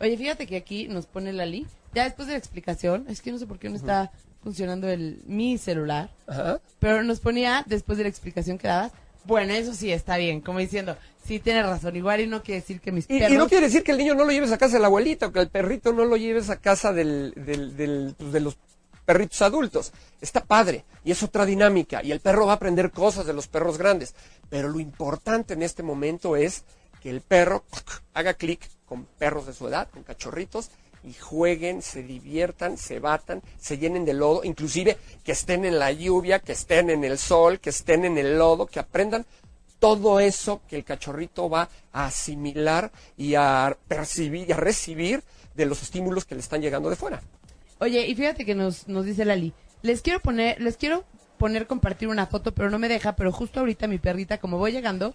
Oye, 0.00 0.16
fíjate 0.16 0.46
que 0.46 0.56
aquí 0.56 0.88
nos 0.88 1.06
pone 1.06 1.32
Lali, 1.32 1.66
ya 1.94 2.04
después 2.04 2.26
de 2.26 2.34
la 2.34 2.38
explicación, 2.38 3.06
es 3.08 3.22
que 3.22 3.30
no 3.30 3.38
sé 3.38 3.46
por 3.46 3.58
qué 3.60 3.68
no 3.68 3.76
está 3.76 4.10
funcionando 4.46 4.88
el 4.88 5.22
mi 5.26 5.58
celular, 5.58 6.08
Ajá. 6.28 6.60
pero 6.78 7.02
nos 7.02 7.18
ponía 7.18 7.64
después 7.66 7.98
de 7.98 8.04
la 8.04 8.10
explicación 8.10 8.58
que 8.58 8.68
dabas, 8.68 8.92
bueno, 9.24 9.52
eso 9.52 9.74
sí 9.74 9.90
está 9.90 10.16
bien, 10.18 10.40
como 10.40 10.60
diciendo, 10.60 10.96
sí 11.26 11.40
tienes 11.40 11.66
razón, 11.66 11.96
igual 11.96 12.20
y 12.20 12.28
no 12.28 12.44
quiere 12.44 12.60
decir 12.60 12.80
que 12.80 12.92
mis 12.92 13.10
Y, 13.10 13.16
y 13.16 13.18
perros... 13.18 13.38
no 13.38 13.48
quiere 13.48 13.66
decir 13.66 13.82
que 13.82 13.90
el 13.90 13.98
niño 13.98 14.14
no 14.14 14.24
lo 14.24 14.30
lleves 14.30 14.52
a 14.52 14.56
casa 14.56 14.74
de 14.74 14.82
la 14.82 14.86
abuelita, 14.86 15.26
o 15.26 15.32
que 15.32 15.40
el 15.40 15.48
perrito 15.48 15.92
no 15.92 16.04
lo 16.04 16.16
lleves 16.16 16.48
a 16.48 16.58
casa 16.60 16.92
del, 16.92 17.32
del, 17.34 17.76
del, 17.76 18.14
pues, 18.16 18.30
de 18.30 18.38
los 18.38 18.56
perritos 19.04 19.42
adultos. 19.42 19.92
Está 20.20 20.44
padre 20.44 20.84
y 21.04 21.10
es 21.10 21.20
otra 21.24 21.44
dinámica 21.44 22.04
y 22.04 22.12
el 22.12 22.20
perro 22.20 22.46
va 22.46 22.52
a 22.52 22.56
aprender 22.56 22.92
cosas 22.92 23.26
de 23.26 23.32
los 23.32 23.48
perros 23.48 23.78
grandes. 23.78 24.14
Pero 24.48 24.68
lo 24.68 24.78
importante 24.78 25.54
en 25.54 25.62
este 25.64 25.82
momento 25.82 26.36
es 26.36 26.62
que 27.02 27.10
el 27.10 27.20
perro 27.20 27.64
haga 28.14 28.34
clic 28.34 28.60
con 28.84 29.06
perros 29.18 29.46
de 29.46 29.54
su 29.54 29.66
edad, 29.66 29.88
con 29.90 30.04
cachorritos 30.04 30.70
y 31.06 31.14
jueguen, 31.14 31.82
se 31.82 32.02
diviertan, 32.02 32.76
se 32.76 32.98
batan, 32.98 33.42
se 33.58 33.78
llenen 33.78 34.04
de 34.04 34.12
lodo, 34.12 34.42
inclusive 34.44 34.98
que 35.24 35.32
estén 35.32 35.64
en 35.64 35.78
la 35.78 35.92
lluvia, 35.92 36.40
que 36.40 36.52
estén 36.52 36.90
en 36.90 37.04
el 37.04 37.16
sol, 37.16 37.60
que 37.60 37.70
estén 37.70 38.04
en 38.04 38.18
el 38.18 38.36
lodo, 38.36 38.66
que 38.66 38.80
aprendan 38.80 39.24
todo 39.78 40.20
eso 40.20 40.62
que 40.68 40.76
el 40.76 40.84
cachorrito 40.84 41.48
va 41.48 41.68
a 41.92 42.06
asimilar 42.06 42.90
y 43.16 43.34
a 43.34 43.76
percibir 43.88 44.48
y 44.48 44.52
a 44.52 44.56
recibir 44.56 45.22
de 45.54 45.66
los 45.66 45.82
estímulos 45.82 46.24
que 46.24 46.34
le 46.34 46.40
están 46.40 46.60
llegando 46.60 46.90
de 46.90 46.96
fuera. 46.96 47.22
Oye, 47.78 48.06
y 48.06 48.14
fíjate 48.14 48.44
que 48.44 48.54
nos, 48.54 48.88
nos 48.88 49.04
dice 49.04 49.24
Lali, 49.24 49.52
les 49.82 50.02
quiero 50.02 50.20
poner, 50.20 50.60
les 50.60 50.76
quiero 50.76 51.04
poner 51.38 51.66
compartir 51.66 52.08
una 52.08 52.26
foto, 52.26 52.52
pero 52.52 52.70
no 52.70 52.78
me 52.78 52.88
deja, 52.88 53.14
pero 53.14 53.30
justo 53.30 53.60
ahorita 53.60 53.86
mi 53.86 53.98
perrita, 53.98 54.38
como 54.38 54.58
voy 54.58 54.72
llegando, 54.72 55.14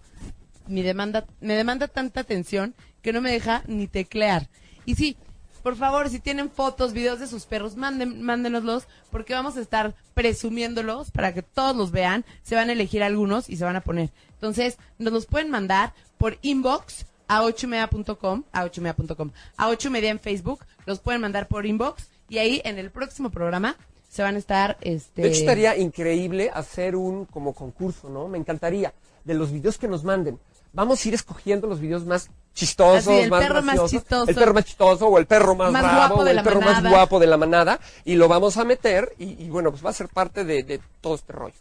demanda, 0.68 1.26
me 1.42 1.56
demanda 1.56 1.88
tanta 1.88 2.22
atención 2.22 2.76
que 3.02 3.14
no 3.14 3.22
me 3.22 3.32
deja 3.32 3.64
ni 3.68 3.88
teclear. 3.88 4.48
Y 4.86 4.96
sí, 4.96 5.18
por 5.64 5.76
favor, 5.76 6.10
si 6.10 6.20
tienen 6.20 6.50
fotos, 6.50 6.94
videos 6.94 7.20
de 7.20 7.28
sus 7.28 7.46
perros, 7.46 7.76
manden, 7.76 8.22
mándenoslos, 8.22 8.88
porque 9.12 9.34
vamos 9.34 9.58
a 9.58 9.62
estar 9.62 9.96
presumiéndolos 10.14 11.12
para 11.12 11.34
que 11.34 11.42
todos 11.42 11.76
los 11.76 11.92
vean. 11.92 12.26
Se 12.44 12.56
van 12.56 12.70
a 12.70 12.74
elegir 12.74 13.04
algunos 13.04 13.50
y 13.50 13.58
se 13.58 13.66
van 13.66 13.76
a 13.76 13.82
poner. 13.82 14.10
Entonces, 14.34 14.78
nos 14.98 15.14
los 15.14 15.26
pueden 15.26 15.50
mandar 15.50 15.94
por 16.18 16.38
inbox 16.42 17.06
a 17.28 17.44
8media.com, 17.44 18.44
a 18.52 18.66
8media.com, 18.66 19.32
a 19.56 19.70
8 19.70 19.92
media 19.92 20.10
en 20.10 20.20
Facebook, 20.20 20.66
los 20.86 21.00
pueden 21.00 21.22
mandar 21.22 21.48
por 21.48 21.66
inbox 21.66 22.10
y 22.28 22.40
ahí 22.40 22.62
en 22.66 22.78
el 22.78 22.92
próximo 22.92 23.30
programa 23.30 23.78
se 24.10 24.22
van 24.22 24.36
a 24.36 24.40
estar, 24.40 24.78
este... 24.82 25.22
De 25.22 25.30
hecho, 25.30 25.40
estaría 25.40 25.78
increíble 25.78 26.52
hacer 26.54 26.98
un 26.98 27.26
como 27.26 27.54
concurso, 27.54 28.10
¿no? 28.10 28.28
Me 28.28 28.38
encantaría, 28.38 28.94
de 29.24 29.34
los 29.34 29.52
videos 29.52 29.78
que 29.78 29.88
nos 29.88 30.04
manden. 30.04 30.38
Vamos 30.74 31.04
a 31.04 31.08
ir 31.08 31.14
escogiendo 31.14 31.68
los 31.68 31.80
videos 31.80 32.06
más 32.06 32.30
chistosos, 32.54 33.08
Así, 33.08 33.20
el 33.24 33.30
más 33.30 33.42
perro 33.46 33.62
más 33.62 33.90
chistoso. 33.90 34.30
el 34.30 34.36
perro 34.36 34.54
más 34.54 34.66
chistoso 34.66 35.08
o 35.08 35.18
el 35.18 35.26
perro 35.26 35.56
más, 35.56 35.72
Más 35.72 35.84
bravo 35.84 36.16
o 36.22 36.26
el 36.28 36.42
perro 36.44 36.62
más 36.62 36.82
guapo 36.90 37.20
de 37.20 37.28
la 37.28 37.38
manada 37.38 37.80
y 38.06 38.16
lo 38.16 38.28
vamos 38.28 38.58
a 38.58 38.64
meter 38.64 39.14
y, 39.20 39.44
y 39.44 39.50
bueno, 39.50 39.72
pues 39.72 39.86
va 39.86 39.90
a 39.90 39.94
ser 39.94 40.08
parte 40.10 40.44
de, 40.46 40.64
de 40.64 40.80
todo 41.02 41.16
este 41.16 41.34
rollo. 41.34 41.56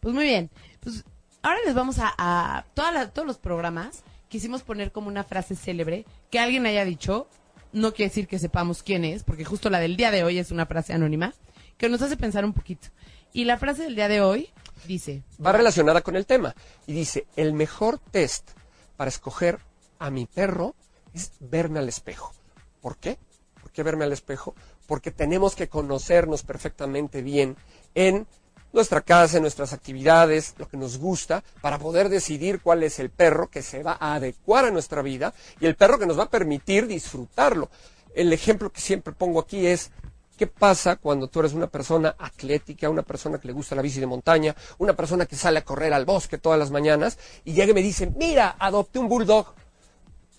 Pues 0.00 0.14
muy 0.14 0.24
bien. 0.24 0.50
Pues 0.80 1.04
ahora 1.42 1.58
les 1.66 1.74
vamos 1.74 1.98
a, 1.98 2.14
a 2.16 2.64
toda 2.74 2.92
la- 2.92 3.10
todos 3.10 3.26
los 3.26 3.38
programas 3.38 4.02
quisimos 4.28 4.62
poner 4.62 4.92
como 4.92 5.08
una 5.08 5.24
frase 5.24 5.54
célebre 5.56 6.04
que 6.30 6.38
alguien 6.38 6.66
haya 6.66 6.84
dicho. 6.84 7.26
No 7.72 7.92
quiere 7.92 8.08
decir 8.08 8.28
que 8.28 8.38
sepamos 8.38 8.82
quién 8.82 9.04
es, 9.04 9.24
porque 9.24 9.44
justo 9.44 9.68
la 9.68 9.78
del 9.78 9.96
día 9.98 10.10
de 10.10 10.24
hoy 10.24 10.38
es 10.38 10.50
una 10.50 10.64
frase 10.64 10.94
anónima 10.94 11.34
que 11.76 11.88
nos 11.90 12.00
hace 12.00 12.16
pensar 12.16 12.44
un 12.46 12.54
poquito. 12.54 12.88
Y 13.34 13.44
la 13.44 13.58
frase 13.58 13.82
del 13.84 13.94
día 13.94 14.08
de 14.08 14.22
hoy 14.22 14.48
dice, 14.86 15.22
Va 15.44 15.52
relacionada 15.52 16.00
con 16.00 16.16
el 16.16 16.26
tema 16.26 16.54
y 16.86 16.92
dice, 16.92 17.26
el 17.36 17.52
mejor 17.52 17.98
test 17.98 18.50
para 18.96 19.08
escoger 19.08 19.58
a 19.98 20.10
mi 20.10 20.26
perro 20.26 20.74
es 21.14 21.32
verme 21.40 21.78
al 21.78 21.88
espejo. 21.88 22.32
¿Por 22.80 22.96
qué? 22.96 23.18
¿Por 23.60 23.70
qué 23.72 23.82
verme 23.82 24.04
al 24.04 24.12
espejo? 24.12 24.54
Porque 24.86 25.10
tenemos 25.10 25.54
que 25.54 25.68
conocernos 25.68 26.42
perfectamente 26.42 27.22
bien 27.22 27.56
en 27.94 28.26
nuestra 28.72 29.00
casa, 29.00 29.36
en 29.36 29.42
nuestras 29.42 29.72
actividades, 29.72 30.54
lo 30.58 30.68
que 30.68 30.76
nos 30.76 30.98
gusta, 30.98 31.42
para 31.60 31.78
poder 31.78 32.08
decidir 32.08 32.60
cuál 32.60 32.82
es 32.82 32.98
el 32.98 33.10
perro 33.10 33.48
que 33.48 33.62
se 33.62 33.82
va 33.82 33.96
a 33.98 34.14
adecuar 34.14 34.66
a 34.66 34.70
nuestra 34.70 35.02
vida 35.02 35.32
y 35.60 35.66
el 35.66 35.74
perro 35.74 35.98
que 35.98 36.06
nos 36.06 36.18
va 36.18 36.24
a 36.24 36.30
permitir 36.30 36.86
disfrutarlo. 36.86 37.70
El 38.14 38.32
ejemplo 38.32 38.70
que 38.70 38.80
siempre 38.80 39.12
pongo 39.12 39.40
aquí 39.40 39.66
es, 39.66 39.90
¿qué 40.38 40.46
pasa 40.46 40.96
cuando 40.96 41.28
tú 41.28 41.40
eres 41.40 41.52
una 41.52 41.66
persona 41.66 42.14
atlética, 42.18 42.88
una 42.88 43.02
persona 43.02 43.38
que 43.38 43.48
le 43.48 43.52
gusta 43.52 43.74
la 43.74 43.82
bici 43.82 44.00
de 44.00 44.06
montaña, 44.06 44.54
una 44.78 44.94
persona 44.94 45.26
que 45.26 45.36
sale 45.36 45.58
a 45.58 45.64
correr 45.64 45.92
al 45.92 46.06
bosque 46.06 46.38
todas 46.38 46.58
las 46.58 46.70
mañanas 46.70 47.18
y 47.44 47.52
llega 47.52 47.72
y 47.72 47.74
me 47.74 47.82
dice, 47.82 48.10
mira, 48.16 48.56
adopté 48.58 49.00
un 49.00 49.08
bulldog? 49.08 49.54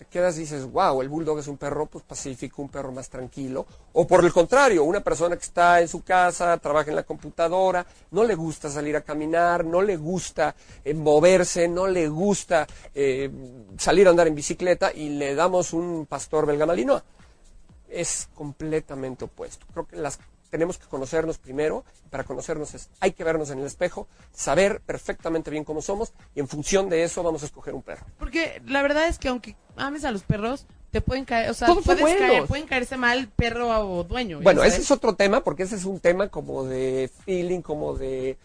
te 0.00 0.06
quedas 0.06 0.38
y 0.38 0.40
dices, 0.40 0.64
wow, 0.64 1.02
el 1.02 1.10
bulldog 1.10 1.40
es 1.40 1.46
un 1.46 1.58
perro 1.58 1.84
pues 1.84 2.02
pacífico, 2.04 2.62
un 2.62 2.70
perro 2.70 2.90
más 2.90 3.10
tranquilo. 3.10 3.66
O 3.92 4.06
por 4.06 4.24
el 4.24 4.32
contrario, 4.32 4.82
una 4.82 5.00
persona 5.00 5.36
que 5.36 5.42
está 5.42 5.82
en 5.82 5.88
su 5.88 6.02
casa, 6.02 6.56
trabaja 6.56 6.88
en 6.88 6.96
la 6.96 7.02
computadora, 7.02 7.84
no 8.10 8.24
le 8.24 8.34
gusta 8.34 8.70
salir 8.70 8.96
a 8.96 9.02
caminar, 9.02 9.62
no 9.62 9.82
le 9.82 9.98
gusta 9.98 10.54
eh, 10.82 10.94
moverse, 10.94 11.68
no 11.68 11.86
le 11.86 12.08
gusta 12.08 12.66
eh, 12.94 13.30
salir 13.76 14.06
a 14.06 14.10
andar 14.10 14.26
en 14.26 14.34
bicicleta 14.34 14.90
y 14.90 15.10
le 15.10 15.34
damos 15.34 15.74
un 15.74 16.06
pastor 16.06 16.46
belga 16.46 16.64
malinois. 16.64 17.02
Es 17.90 18.28
completamente 18.34 19.24
opuesto. 19.24 19.66
Creo 19.72 19.86
que 19.86 19.96
las 19.96 20.18
tenemos 20.50 20.78
que 20.78 20.86
conocernos 20.86 21.38
primero. 21.38 21.84
Para 22.10 22.24
conocernos 22.24 22.74
es, 22.74 22.88
hay 23.00 23.12
que 23.12 23.24
vernos 23.24 23.50
en 23.50 23.60
el 23.60 23.66
espejo, 23.66 24.08
saber 24.32 24.80
perfectamente 24.80 25.50
bien 25.50 25.64
cómo 25.64 25.80
somos 25.80 26.12
y 26.34 26.40
en 26.40 26.48
función 26.48 26.88
de 26.88 27.04
eso 27.04 27.22
vamos 27.22 27.42
a 27.42 27.46
escoger 27.46 27.74
un 27.74 27.82
perro. 27.82 28.04
porque 28.18 28.60
la 28.66 28.82
verdad 28.82 29.06
es 29.06 29.18
que 29.18 29.28
aunque 29.28 29.56
ames 29.76 30.04
a 30.04 30.10
los 30.10 30.22
perros, 30.22 30.66
te 30.90 31.00
pueden 31.00 31.24
caer, 31.24 31.50
o 31.50 31.54
sea, 31.54 31.68
Todos 31.68 31.84
puedes 31.84 32.02
caer, 32.02 32.46
pueden 32.46 32.66
caerse 32.66 32.96
mal 32.96 33.28
perro 33.28 33.68
o 33.68 34.04
dueño. 34.04 34.40
Bueno, 34.42 34.60
sabes. 34.60 34.74
ese 34.74 34.82
es 34.82 34.90
otro 34.90 35.14
tema, 35.14 35.44
porque 35.44 35.62
ese 35.62 35.76
es 35.76 35.84
un 35.84 36.00
tema 36.00 36.28
como 36.28 36.64
de 36.64 37.08
feeling, 37.24 37.60
como 37.60 37.94
de 37.94 38.36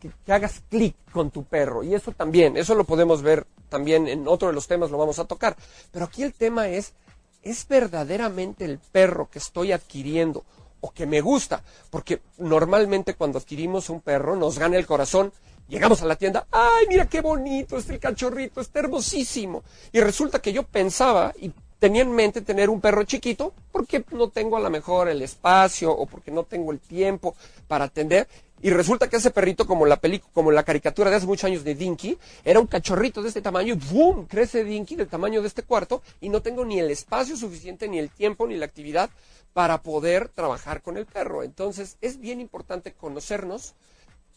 que, 0.00 0.10
que 0.26 0.32
hagas 0.32 0.62
clic 0.68 0.96
con 1.12 1.30
tu 1.30 1.44
perro. 1.44 1.84
Y 1.84 1.94
eso 1.94 2.10
también, 2.10 2.56
eso 2.56 2.74
lo 2.74 2.82
podemos 2.82 3.22
ver 3.22 3.46
también 3.68 4.08
en 4.08 4.26
otro 4.26 4.48
de 4.48 4.54
los 4.54 4.66
temas, 4.66 4.90
lo 4.90 4.98
vamos 4.98 5.18
a 5.20 5.26
tocar. 5.26 5.56
Pero 5.92 6.06
aquí 6.06 6.24
el 6.24 6.32
tema 6.32 6.68
es, 6.68 6.94
¿es 7.42 7.66
verdaderamente 7.68 8.64
el 8.64 8.78
perro 8.78 9.28
que 9.30 9.38
estoy 9.38 9.72
adquiriendo 9.72 10.44
o 10.80 10.90
que 10.90 11.06
me 11.06 11.20
gusta? 11.20 11.62
Porque 11.90 12.20
normalmente 12.38 13.14
cuando 13.14 13.38
adquirimos 13.38 13.90
un 13.90 14.00
perro 14.00 14.36
nos 14.36 14.58
gana 14.58 14.76
el 14.76 14.86
corazón. 14.86 15.32
Llegamos 15.68 16.00
a 16.00 16.06
la 16.06 16.16
tienda, 16.16 16.46
ay, 16.50 16.86
mira 16.88 17.06
qué 17.06 17.20
bonito, 17.20 17.76
este 17.76 17.92
el 17.92 18.00
cachorrito, 18.00 18.62
está 18.62 18.78
hermosísimo. 18.78 19.62
Y 19.92 20.00
resulta 20.00 20.40
que 20.40 20.52
yo 20.52 20.62
pensaba 20.62 21.34
y 21.38 21.52
tenía 21.78 22.02
en 22.02 22.12
mente 22.12 22.40
tener 22.40 22.70
un 22.70 22.80
perro 22.80 23.04
chiquito 23.04 23.52
porque 23.70 24.04
no 24.10 24.30
tengo 24.30 24.56
a 24.56 24.60
lo 24.60 24.70
mejor 24.70 25.08
el 25.08 25.22
espacio 25.22 25.92
o 25.92 26.06
porque 26.06 26.30
no 26.30 26.44
tengo 26.44 26.72
el 26.72 26.80
tiempo 26.80 27.36
para 27.66 27.84
atender. 27.84 28.26
Y 28.60 28.70
resulta 28.70 29.08
que 29.08 29.16
ese 29.16 29.30
perrito, 29.30 29.66
como 29.66 29.86
la 29.86 29.96
película, 29.96 30.32
como 30.32 30.50
la 30.50 30.64
caricatura 30.64 31.10
de 31.10 31.16
hace 31.16 31.26
muchos 31.26 31.44
años 31.44 31.64
de 31.64 31.74
Dinky, 31.74 32.18
era 32.44 32.58
un 32.58 32.66
cachorrito 32.66 33.22
de 33.22 33.28
este 33.28 33.40
tamaño 33.40 33.74
y 33.74 33.92
¡boom! 33.92 34.26
crece 34.26 34.64
Dinky 34.64 34.96
del 34.96 35.08
tamaño 35.08 35.40
de 35.40 35.48
este 35.48 35.62
cuarto 35.62 36.02
y 36.20 36.28
no 36.28 36.42
tengo 36.42 36.64
ni 36.64 36.80
el 36.80 36.90
espacio 36.90 37.36
suficiente, 37.36 37.88
ni 37.88 37.98
el 37.98 38.10
tiempo, 38.10 38.46
ni 38.46 38.56
la 38.56 38.66
actividad 38.66 39.10
para 39.52 39.82
poder 39.82 40.28
trabajar 40.28 40.82
con 40.82 40.96
el 40.96 41.06
perro. 41.06 41.42
Entonces 41.42 41.96
es 42.00 42.18
bien 42.18 42.40
importante 42.40 42.92
conocernos, 42.92 43.74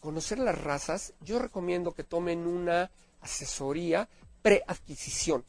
conocer 0.00 0.38
las 0.38 0.60
razas. 0.60 1.14
Yo 1.20 1.38
recomiendo 1.38 1.92
que 1.92 2.04
tomen 2.04 2.46
una 2.46 2.90
asesoría 3.20 4.08
preadquisición. 4.42 5.44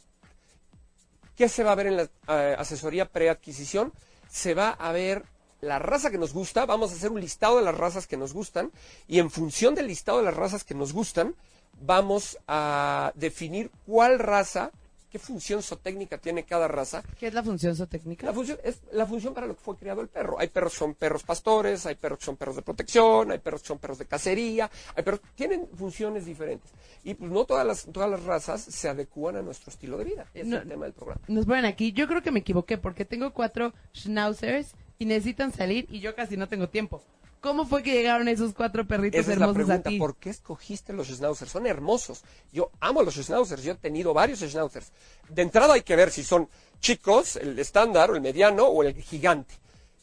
¿Qué 1.36 1.50
se 1.50 1.64
va 1.64 1.72
a 1.72 1.76
ver 1.76 1.88
en 1.88 1.98
la 1.98 2.10
eh, 2.28 2.56
asesoría 2.58 3.06
preadquisición? 3.06 3.92
Se 4.30 4.54
va 4.54 4.70
a 4.70 4.92
ver 4.92 5.24
la 5.64 5.80
raza 5.80 6.12
que 6.12 6.18
nos 6.18 6.34
gusta, 6.34 6.66
vamos 6.66 6.92
a 6.92 6.96
hacer 6.96 7.12
un 7.12 7.20
listado 7.22 7.58
de 7.58 7.64
las 7.64 7.76
razas 7.78 8.06
que 8.08 8.18
nos 8.18 8.34
gustan 8.34 8.72
y 9.08 9.20
en 9.20 9.30
función 9.32 9.76
del 9.76 9.88
listado 9.88 10.20
de 10.20 10.26
las 10.26 10.36
razas 10.36 10.64
que 10.64 10.76
nos 10.76 10.94
gustan, 10.94 11.36
vamos 11.82 12.38
a 12.48 13.12
definir 13.16 13.72
cuál 13.86 14.20
raza, 14.20 14.72
qué 15.10 15.20
función 15.20 15.62
zootécnica 15.62 16.18
tiene 16.18 16.44
cada 16.44 16.68
raza 16.68 17.04
¿Qué 17.20 17.28
es 17.28 17.34
la 17.36 17.44
función 17.44 17.76
zootécnica? 17.76 18.26
la 18.26 18.34
función 18.34 18.58
es 18.64 18.82
la 18.92 19.06
función 19.06 19.34
para 19.34 19.46
lo 19.48 19.56
que 19.56 19.62
fue 19.62 19.78
creado 19.78 20.02
el 20.02 20.08
perro. 20.08 20.40
Hay 20.40 20.48
perros 20.48 20.74
que 20.74 20.80
son 20.80 20.96
perros 20.96 21.22
pastores, 21.24 21.86
hay 21.86 21.96
perros 21.96 22.20
que 22.20 22.26
son 22.26 22.36
perros 22.36 22.56
de 22.56 22.62
protección, 22.64 23.32
hay 23.32 23.38
perros 23.40 23.62
que 23.62 23.68
son 23.68 23.78
perros 23.80 24.00
de 24.00 24.06
cacería, 24.06 24.70
hay 24.96 25.04
perros 25.04 25.22
tienen 25.36 25.68
funciones 25.78 26.26
diferentes. 26.26 26.72
Y 27.04 27.14
pues 27.14 27.30
no 27.32 27.46
todas 27.46 27.66
las 27.66 27.86
todas 27.92 28.10
las 28.10 28.24
razas 28.24 28.62
se 28.62 28.90
adecúan 28.90 29.36
a 29.36 29.42
nuestro 29.44 29.70
estilo 29.72 29.98
de 29.98 30.04
vida. 30.06 30.26
Es 30.34 30.48
No. 30.48 30.58
el 30.58 30.68
tema 30.68 30.86
del 30.86 30.94
programa. 30.94 31.22
Nos 31.28 31.46
ponen 31.46 31.66
aquí, 31.66 31.92
yo 31.94 32.08
creo 32.08 32.22
que 32.24 32.32
me 32.32 32.40
equivoqué 32.40 32.78
porque 32.80 33.06
tengo 33.06 33.34
cuatro 33.34 33.74
schnauzers 33.96 34.74
y 35.00 35.06
necesitan 35.06 35.52
salir 35.52 35.88
y 35.90 36.00
yo 36.00 36.16
casi 36.16 36.38
no 36.38 36.48
tengo 36.48 36.70
tiempo. 36.70 37.02
¿Cómo 37.42 37.66
fue 37.66 37.84
que 37.84 37.92
llegaron 37.92 38.30
esos 38.30 38.54
cuatro 38.54 38.88
perritos 38.88 39.20
Esa 39.20 39.34
es 39.34 39.38
la 39.38 39.46
hermosos 39.48 39.64
a 39.64 39.66
pregunta, 39.66 39.90
ti? 39.90 39.98
¿por 40.00 40.16
qué 40.16 40.30
escogiste 40.30 40.94
los 40.94 41.10
schnauzers? 41.10 41.52
Son 41.52 41.68
hermosos. 41.68 42.24
Yo 42.54 42.72
amo 42.80 43.04
los 43.04 43.16
schnauzers, 43.16 43.64
yo 43.64 43.74
he 43.74 43.76
tenido 43.76 44.14
varios 44.14 44.40
schnauzers. 44.40 44.94
De 45.28 45.42
entrada 45.42 45.74
hay 45.74 45.82
que 45.82 45.98
ver 45.98 46.10
si 46.10 46.24
son 46.24 46.48
chicos, 46.80 47.36
el 47.36 47.60
estándar 47.60 48.12
o 48.12 48.16
el 48.16 48.22
mediano 48.22 48.66
o 48.68 48.82
el 48.84 48.94
gigante. 49.02 49.56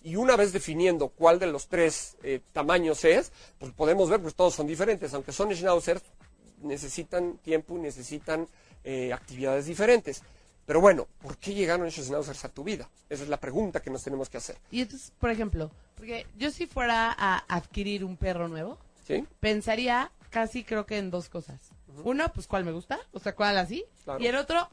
Y 0.03 0.17
una 0.17 0.37
vez 0.37 0.53
definiendo 0.53 1.09
cuál 1.09 1.39
de 1.39 1.47
los 1.47 1.67
tres 1.69 2.17
eh, 2.23 2.41
tamaños 2.53 3.05
es, 3.05 3.33
pues 3.59 3.73
podemos 3.73 4.11
ver, 4.11 4.21
pues 4.21 4.35
todos 4.35 4.55
son 4.55 4.67
diferentes. 4.67 5.15
Aunque 5.15 5.33
son 5.33 5.51
schnauzers, 5.55 6.03
necesitan 6.63 7.39
tiempo 7.39 7.77
y 7.79 7.81
necesitan 7.81 8.49
eh, 8.85 9.15
actividades 9.15 9.65
diferentes. 9.65 10.23
Pero 10.71 10.81
bueno, 10.81 11.09
¿por 11.21 11.37
qué 11.37 11.53
llegaron 11.53 11.89
esos 11.89 12.07
schnauzers 12.07 12.45
a 12.45 12.49
tu 12.49 12.63
vida? 12.63 12.89
Esa 13.09 13.25
es 13.25 13.29
la 13.29 13.41
pregunta 13.41 13.83
que 13.83 13.91
nos 13.91 14.05
tenemos 14.05 14.31
que 14.31 14.37
hacer. 14.37 14.57
Y 14.71 14.83
entonces, 14.83 15.13
por 15.19 15.29
ejemplo, 15.29 15.69
porque 15.97 16.29
yo 16.39 16.53
si 16.53 16.69
fuera 16.69 17.13
a 17.19 17.39
adquirir 17.49 18.05
un 18.05 18.17
perro 18.17 18.47
nuevo, 18.47 18.79
¿Sí? 19.05 19.27
pensaría 19.41 20.13
casi 20.31 20.63
creo 20.63 20.87
que 20.87 20.99
en 20.99 21.11
dos 21.11 21.29
cosas. 21.29 21.59
Uno, 22.05 22.33
pues 22.33 22.47
cuál 22.47 22.65
me 22.65 22.71
gusta, 22.71 23.01
o 23.11 23.19
sea, 23.19 23.35
cuál 23.35 23.59
así. 23.59 23.85
Claro. 24.05 24.23
Y 24.23 24.29
el 24.29 24.37
otro, 24.37 24.69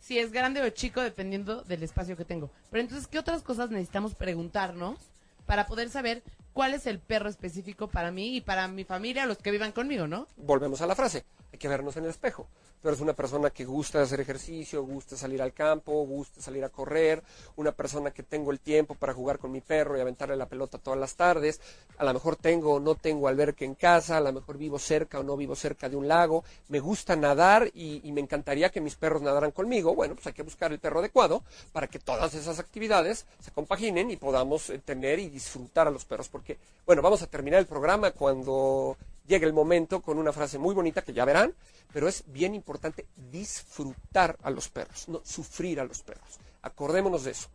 si 0.00 0.18
es 0.18 0.32
grande 0.32 0.60
o 0.60 0.68
chico, 0.70 1.02
dependiendo 1.02 1.62
del 1.62 1.84
espacio 1.84 2.16
que 2.16 2.24
tengo. 2.24 2.50
Pero 2.72 2.80
entonces, 2.80 3.06
¿qué 3.06 3.20
otras 3.20 3.42
cosas 3.42 3.70
necesitamos 3.70 4.16
preguntarnos 4.16 4.98
para 5.46 5.68
poder 5.68 5.88
saber 5.88 6.24
cuál 6.58 6.74
es 6.74 6.88
el 6.88 6.98
perro 6.98 7.28
específico 7.28 7.86
para 7.86 8.10
mí 8.10 8.34
y 8.34 8.40
para 8.40 8.66
mi 8.66 8.82
familia, 8.82 9.26
los 9.26 9.38
que 9.38 9.52
vivan 9.52 9.70
conmigo, 9.70 10.08
¿no? 10.08 10.26
Volvemos 10.36 10.80
a 10.80 10.88
la 10.88 10.96
frase, 10.96 11.24
hay 11.52 11.58
que 11.60 11.68
vernos 11.68 11.96
en 11.96 12.02
el 12.02 12.10
espejo. 12.10 12.48
Tú 12.80 12.86
eres 12.86 13.00
una 13.00 13.12
persona 13.12 13.50
que 13.50 13.64
gusta 13.64 14.00
hacer 14.00 14.20
ejercicio, 14.20 14.84
gusta 14.84 15.16
salir 15.16 15.42
al 15.42 15.52
campo, 15.52 15.92
gusta 16.06 16.40
salir 16.40 16.62
a 16.62 16.68
correr, 16.68 17.24
una 17.56 17.72
persona 17.72 18.12
que 18.12 18.22
tengo 18.22 18.52
el 18.52 18.60
tiempo 18.60 18.94
para 18.94 19.12
jugar 19.12 19.40
con 19.40 19.50
mi 19.50 19.60
perro 19.60 19.98
y 19.98 20.00
aventarle 20.00 20.36
la 20.36 20.46
pelota 20.46 20.78
todas 20.78 20.98
las 20.98 21.16
tardes, 21.16 21.60
a 21.96 22.04
lo 22.04 22.14
mejor 22.14 22.36
tengo 22.36 22.74
o 22.74 22.80
no 22.80 22.94
tengo 22.94 23.26
alberca 23.26 23.64
en 23.64 23.74
casa, 23.74 24.18
a 24.18 24.20
lo 24.20 24.32
mejor 24.32 24.58
vivo 24.58 24.78
cerca 24.78 25.18
o 25.18 25.24
no 25.24 25.36
vivo 25.36 25.56
cerca 25.56 25.88
de 25.88 25.96
un 25.96 26.06
lago, 26.06 26.44
me 26.68 26.78
gusta 26.78 27.16
nadar 27.16 27.68
y, 27.74 28.00
y 28.04 28.12
me 28.12 28.20
encantaría 28.20 28.70
que 28.70 28.80
mis 28.80 28.94
perros 28.94 29.22
nadaran 29.22 29.50
conmigo, 29.50 29.96
bueno, 29.96 30.14
pues 30.14 30.28
hay 30.28 30.34
que 30.34 30.42
buscar 30.42 30.70
el 30.70 30.78
perro 30.78 31.00
adecuado 31.00 31.42
para 31.72 31.88
que 31.88 31.98
todas 31.98 32.32
esas 32.34 32.60
actividades 32.60 33.26
se 33.40 33.50
compaginen 33.50 34.12
y 34.12 34.16
podamos 34.16 34.70
eh, 34.70 34.78
tener 34.78 35.18
y 35.18 35.28
disfrutar 35.28 35.88
a 35.88 35.90
los 35.90 36.04
perros, 36.04 36.28
porque, 36.28 36.47
bueno, 36.86 37.02
vamos 37.02 37.22
a 37.22 37.26
terminar 37.26 37.60
el 37.60 37.66
programa 37.66 38.12
cuando 38.12 38.96
llegue 39.26 39.46
el 39.46 39.52
momento 39.52 40.00
con 40.00 40.18
una 40.18 40.32
frase 40.32 40.58
muy 40.58 40.74
bonita 40.74 41.02
que 41.02 41.12
ya 41.12 41.24
verán, 41.24 41.52
pero 41.92 42.08
es 42.08 42.24
bien 42.26 42.54
importante 42.54 43.06
disfrutar 43.30 44.36
a 44.42 44.50
los 44.50 44.68
perros, 44.68 45.08
no 45.08 45.20
sufrir 45.24 45.80
a 45.80 45.84
los 45.84 46.02
perros. 46.02 46.38
Acordémonos 46.62 47.24
de 47.24 47.32
eso. 47.32 47.48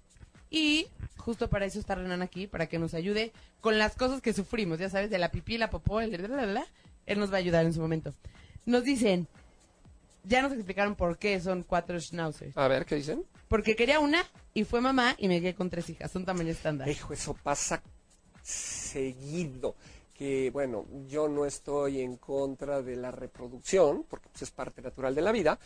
Y 0.49 0.87
justo 1.17 1.49
para 1.49 1.65
eso 1.65 1.79
está 1.79 1.95
Renan 1.95 2.21
aquí, 2.21 2.45
para 2.45 2.67
que 2.67 2.77
nos 2.77 2.93
ayude 2.93 3.33
con 3.59 3.79
las 3.79 3.95
cosas 3.95 4.21
que 4.21 4.33
sufrimos, 4.33 4.77
ya 4.77 4.89
sabes, 4.89 5.09
de 5.09 5.17
la 5.17 5.31
pipí, 5.31 5.57
la 5.57 5.71
popó, 5.71 5.99
el 5.99 6.15
bla, 6.15 6.27
bla, 6.27 6.45
bla. 6.45 6.67
Él 7.07 7.19
nos 7.19 7.31
va 7.31 7.37
a 7.37 7.39
ayudar 7.39 7.65
en 7.65 7.73
su 7.73 7.81
momento. 7.81 8.13
Nos 8.65 8.83
dicen, 8.83 9.27
ya 10.23 10.43
nos 10.43 10.53
explicaron 10.53 10.95
por 10.95 11.17
qué 11.17 11.41
son 11.41 11.63
cuatro 11.63 11.99
schnauzers. 11.99 12.55
A 12.55 12.67
ver, 12.67 12.85
¿qué 12.85 12.95
dicen? 12.95 13.25
Porque 13.47 13.75
quería 13.75 13.99
una 13.99 14.23
y 14.53 14.63
fue 14.63 14.79
mamá 14.79 15.15
y 15.17 15.27
me 15.27 15.41
quedé 15.41 15.55
con 15.55 15.71
tres 15.71 15.89
hijas, 15.89 16.11
son 16.11 16.23
tamaño 16.23 16.51
estándar. 16.51 16.87
Hijo, 16.87 17.13
eso 17.13 17.33
pasa 17.33 17.81
seguido. 18.43 19.75
Que 20.13 20.51
bueno, 20.51 20.85
yo 21.07 21.27
no 21.27 21.45
estoy 21.45 22.01
en 22.01 22.17
contra 22.17 22.81
de 22.81 22.95
la 22.95 23.09
reproducción, 23.09 24.05
porque 24.07 24.29
pues, 24.29 24.43
es 24.43 24.51
parte 24.51 24.81
natural 24.81 25.15
de 25.15 25.21
la 25.21 25.31
vida, 25.31 25.57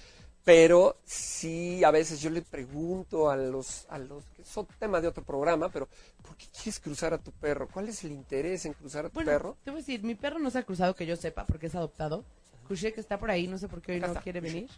pero 0.48 0.96
sí 1.04 1.84
a 1.84 1.92
veces 1.92 2.22
yo 2.22 2.30
le 2.30 2.42
pregunto 2.42 3.30
a 3.30 3.36
los, 3.36 3.86
a 3.90 3.98
los, 3.98 4.24
que 4.28 4.46
son 4.46 4.66
tema 4.80 5.02
de 5.02 5.10
otro 5.10 5.22
programa, 5.22 5.68
pero 5.68 5.90
¿por 6.26 6.38
qué 6.38 6.46
quieres 6.54 6.80
cruzar 6.80 7.14
a 7.14 7.18
tu 7.18 7.32
perro? 7.34 7.68
¿Cuál 7.68 7.90
es 7.90 8.02
el 8.06 8.14
interés 8.14 8.66
en 8.66 8.72
cruzar 8.72 9.06
a 9.06 9.10
tu 9.10 9.16
Bueno, 9.16 9.32
perro? 9.32 9.58
te 9.66 9.72
voy 9.72 9.80
a 9.80 9.82
decir, 9.82 10.02
mi 10.04 10.16
perro 10.16 10.40
no 10.40 10.50
se 10.50 10.60
ha 10.60 10.64
cruzado 10.64 10.96
que 10.96 11.06
yo 11.06 11.18
sepa 11.18 11.46
porque 11.46 11.68
es 11.68 11.76
adoptado. 11.76 12.24
Cuché 12.66 12.94
que 12.94 13.02
está 13.02 13.20
por 13.20 13.30
ahí, 13.30 13.48
no 13.48 13.58
sé 13.58 13.68
por 13.68 13.82
qué 13.82 13.94
hoy 13.94 14.00
no 14.00 14.14
quiere 14.16 14.40
venir. 14.40 14.70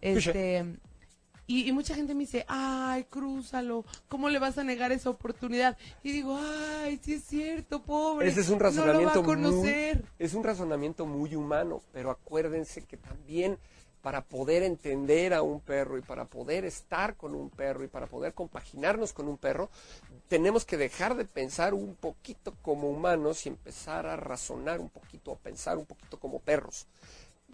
Este, 0.00 0.64
y, 1.46 1.68
y 1.68 1.72
mucha 1.72 1.94
gente 1.94 2.14
me 2.14 2.20
dice, 2.20 2.44
ay, 2.48 3.04
crúzalo, 3.04 3.84
¿cómo 4.08 4.28
le 4.28 4.38
vas 4.38 4.58
a 4.58 4.64
negar 4.64 4.92
esa 4.92 5.10
oportunidad? 5.10 5.76
Y 6.02 6.12
digo, 6.12 6.38
ay, 6.38 7.00
sí 7.02 7.14
es 7.14 7.24
cierto, 7.24 7.82
pobre. 7.82 8.28
Ese 8.28 8.40
es 8.40 8.48
un 8.48 8.58
no 8.58 8.64
lo 8.64 8.64
va 8.64 8.70
razonamiento 8.70 9.20
a 9.20 9.24
conocer. 9.24 9.96
muy, 9.96 10.06
es 10.18 10.34
un 10.34 10.44
razonamiento 10.44 11.06
muy 11.06 11.34
humano, 11.34 11.82
pero 11.92 12.10
acuérdense 12.10 12.82
que 12.82 12.96
también 12.96 13.58
para 14.02 14.24
poder 14.24 14.64
entender 14.64 15.32
a 15.32 15.42
un 15.42 15.60
perro 15.60 15.96
y 15.96 16.02
para 16.02 16.24
poder 16.24 16.64
estar 16.64 17.16
con 17.16 17.34
un 17.34 17.50
perro 17.50 17.84
y 17.84 17.88
para 17.88 18.06
poder 18.06 18.34
compaginarnos 18.34 19.12
con 19.12 19.28
un 19.28 19.38
perro, 19.38 19.70
tenemos 20.28 20.64
que 20.64 20.76
dejar 20.76 21.14
de 21.14 21.24
pensar 21.24 21.72
un 21.72 21.94
poquito 21.94 22.52
como 22.62 22.90
humanos 22.90 23.46
y 23.46 23.50
empezar 23.50 24.06
a 24.06 24.16
razonar 24.16 24.80
un 24.80 24.90
poquito, 24.90 25.32
a 25.32 25.36
pensar 25.36 25.78
un 25.78 25.86
poquito 25.86 26.18
como 26.18 26.40
perros. 26.40 26.88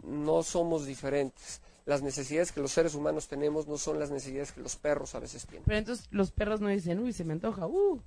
No 0.02 0.42
somos 0.42 0.86
diferentes. 0.86 1.60
Las 1.88 2.02
necesidades 2.02 2.52
que 2.52 2.60
los 2.60 2.70
seres 2.70 2.94
humanos 2.94 3.28
tenemos 3.28 3.66
no 3.66 3.78
son 3.78 3.98
las 3.98 4.10
necesidades 4.10 4.52
que 4.52 4.60
los 4.60 4.76
perros 4.76 5.14
a 5.14 5.20
veces 5.20 5.46
tienen. 5.46 5.64
Pero 5.64 5.78
entonces 5.78 6.06
los 6.10 6.30
perros 6.32 6.60
no 6.60 6.68
dicen, 6.68 6.98
uy, 6.98 7.14
se 7.14 7.24
me 7.24 7.32
antoja, 7.32 7.66
uh. 7.66 7.98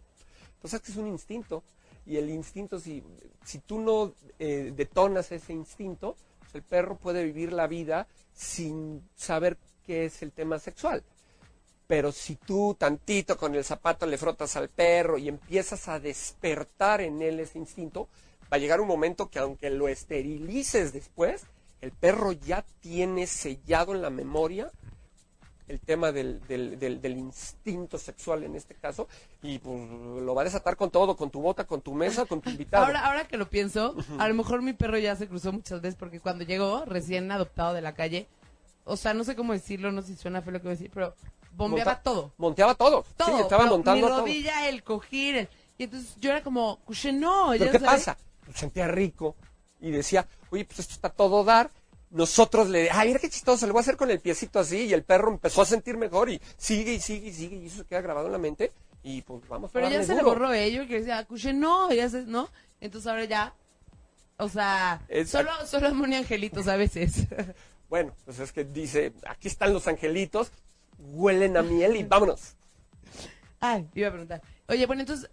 Pues 0.62 0.76
es 0.76 0.82
que 0.82 0.92
es 0.92 0.98
un 1.00 1.08
instinto. 1.08 1.64
Y 2.06 2.18
el 2.18 2.30
instinto, 2.30 2.80
si, 2.80 3.04
si 3.44 3.58
tú 3.58 3.80
no 3.80 4.14
eh, 4.38 4.72
detonas 4.76 5.32
ese 5.32 5.54
instinto, 5.54 6.16
pues 6.38 6.54
el 6.54 6.62
perro 6.62 6.96
puede 6.96 7.24
vivir 7.24 7.54
la 7.54 7.66
vida 7.66 8.06
sin 8.36 9.02
saber 9.16 9.58
qué 9.84 10.06
es 10.06 10.22
el 10.22 10.32
tema 10.32 10.60
sexual. 10.60 11.02
Pero 11.88 12.12
si 12.12 12.36
tú 12.36 12.76
tantito 12.78 13.36
con 13.36 13.56
el 13.56 13.64
zapato 13.64 14.06
le 14.06 14.20
frotas 14.20 14.56
al 14.58 14.70
perro 14.70 15.18
y 15.18 15.28
empiezas 15.28 15.88
a 15.88 16.00
despertar 16.00 17.02
en 17.02 17.20
él 17.24 17.40
ese 17.40 17.58
instinto, 17.58 18.10
va 18.44 18.58
a 18.58 18.60
llegar 18.60 18.80
un 18.80 18.88
momento 18.88 19.28
que 19.32 19.40
aunque 19.40 19.72
lo 19.72 19.88
esterilices 19.88 20.94
después, 20.94 21.48
el 21.82 21.92
perro 21.92 22.32
ya 22.32 22.64
tiene 22.80 23.28
sellado 23.28 23.94
en 23.94 24.02
la 24.02 24.10
memoria 24.10 24.72
el 25.68 25.80
tema 25.80 26.12
del, 26.12 26.42
del, 26.48 26.78
del, 26.80 27.02
del 27.02 27.18
instinto 27.18 27.98
sexual 27.98 28.44
en 28.44 28.56
este 28.56 28.76
caso 28.76 29.08
y 29.42 29.58
pues 29.60 29.80
lo 30.22 30.36
va 30.36 30.42
a 30.42 30.46
desatar 30.46 30.76
con 30.76 30.92
todo, 30.92 31.16
con 31.16 31.30
tu 31.32 31.42
bota, 31.42 31.64
con 31.66 31.82
tu 31.82 31.94
mesa, 31.94 32.26
con 32.26 32.42
tu 32.42 32.50
invitado. 32.52 32.86
Ahora, 32.86 33.06
ahora 33.06 33.26
que 33.28 33.38
lo 33.38 33.50
pienso, 33.50 33.96
a 34.20 34.28
lo 34.28 34.34
mejor 34.34 34.62
mi 34.62 34.74
perro 34.74 34.98
ya 34.98 35.16
se 35.16 35.28
cruzó 35.30 35.54
muchas 35.54 35.80
veces 35.82 35.96
porque 35.98 36.20
cuando 36.20 36.44
llegó, 36.44 36.84
recién 36.86 37.32
adoptado 37.32 37.74
de 37.74 37.82
la 37.82 37.94
calle, 37.94 38.28
o 38.84 38.98
sea, 38.98 39.14
no 39.14 39.24
sé 39.24 39.36
cómo 39.36 39.54
decirlo, 39.54 39.92
no 39.94 40.02
sé 40.02 40.10
si 40.10 40.16
suena 40.18 40.42
feo 40.42 40.52
lo 40.52 40.60
que 40.60 40.64
voy 40.68 40.74
a 40.74 40.78
decir, 40.78 40.92
pero 40.94 41.16
bombeaba 41.56 41.92
Monta- 41.94 42.04
todo. 42.04 42.34
Monteaba 42.38 42.76
todo. 42.76 43.06
Todo. 43.16 43.38
Sí, 43.38 43.42
estaba 43.42 43.66
montando 43.66 44.06
mi 44.08 44.12
todo. 44.12 44.20
rodilla, 44.22 44.68
el 44.68 44.84
cojín, 44.84 45.36
el- 45.38 45.50
y 45.78 45.84
entonces 45.86 46.16
yo 46.20 46.32
era 46.32 46.44
como, 46.44 46.80
"Cuche, 46.86 47.14
no, 47.14 47.48
¿Pero 47.52 47.66
ya 47.66 47.72
qué 47.72 47.80
sabes". 47.80 48.06
pasa? 48.06 48.18
Sentía 48.54 48.88
rico 48.90 49.36
y 49.82 49.92
decía, 49.92 50.28
oye, 50.52 50.64
pues 50.64 50.80
esto 50.80 50.94
está 50.94 51.10
todo 51.10 51.44
dar. 51.44 51.70
Nosotros 52.12 52.70
le, 52.70 52.90
ay, 52.92 53.08
mira 53.10 53.20
qué 53.20 53.30
chistoso, 53.30 53.66
le 53.66 53.72
voy 53.72 53.80
a 53.80 53.82
hacer 53.82 53.98
con 53.98 54.12
el 54.12 54.20
piecito 54.20 54.60
así 54.60 54.86
y 54.86 54.94
el 54.94 55.04
perro 55.04 55.32
empezó 55.32 55.62
a 55.62 55.66
sentir 55.66 55.98
mejor 55.98 56.30
y 56.30 56.42
sigue 56.58 56.94
y 56.94 57.00
sigue 57.00 57.30
y 57.30 57.34
sigue 57.34 57.56
y 57.56 57.66
eso 57.68 57.78
se 57.78 57.86
queda 57.86 58.02
grabado 58.02 58.28
en 58.28 58.34
la 58.34 58.38
mente 58.38 58.72
y 59.04 59.22
pues 59.22 59.48
vamos 59.48 59.70
a 59.70 59.74
Pero 59.74 59.90
ya 59.90 60.04
se 60.04 60.16
le 60.16 60.22
borró 60.22 60.54
ello, 60.54 60.86
que 60.88 61.00
decía, 61.00 61.24
Cuche, 61.26 61.54
no, 61.54 61.92
ya 61.92 62.10
se, 62.10 62.24
¿no? 62.24 62.50
Entonces 62.82 63.10
ahora 63.10 63.26
ya, 63.26 63.54
o 64.38 64.50
sea, 64.50 65.02
solo, 65.26 65.52
solo 65.66 65.88
amo 65.88 66.06
angelitos 66.06 66.68
a 66.68 66.76
veces. 66.76 67.28
Bueno, 67.92 68.14
pues 68.24 68.40
es 68.40 68.54
que 68.54 68.64
dice, 68.64 69.12
aquí 69.28 69.50
están 69.50 69.74
los 69.74 69.86
angelitos, 69.86 70.50
huelen 70.98 71.58
a 71.58 71.62
miel 71.62 71.98
y 71.98 72.04
vámonos. 72.04 72.54
Ay, 73.60 73.86
iba 73.96 74.08
a 74.08 74.12
preguntar. 74.12 74.42
Oye, 74.70 74.86
bueno, 74.86 75.02
entonces, 75.02 75.30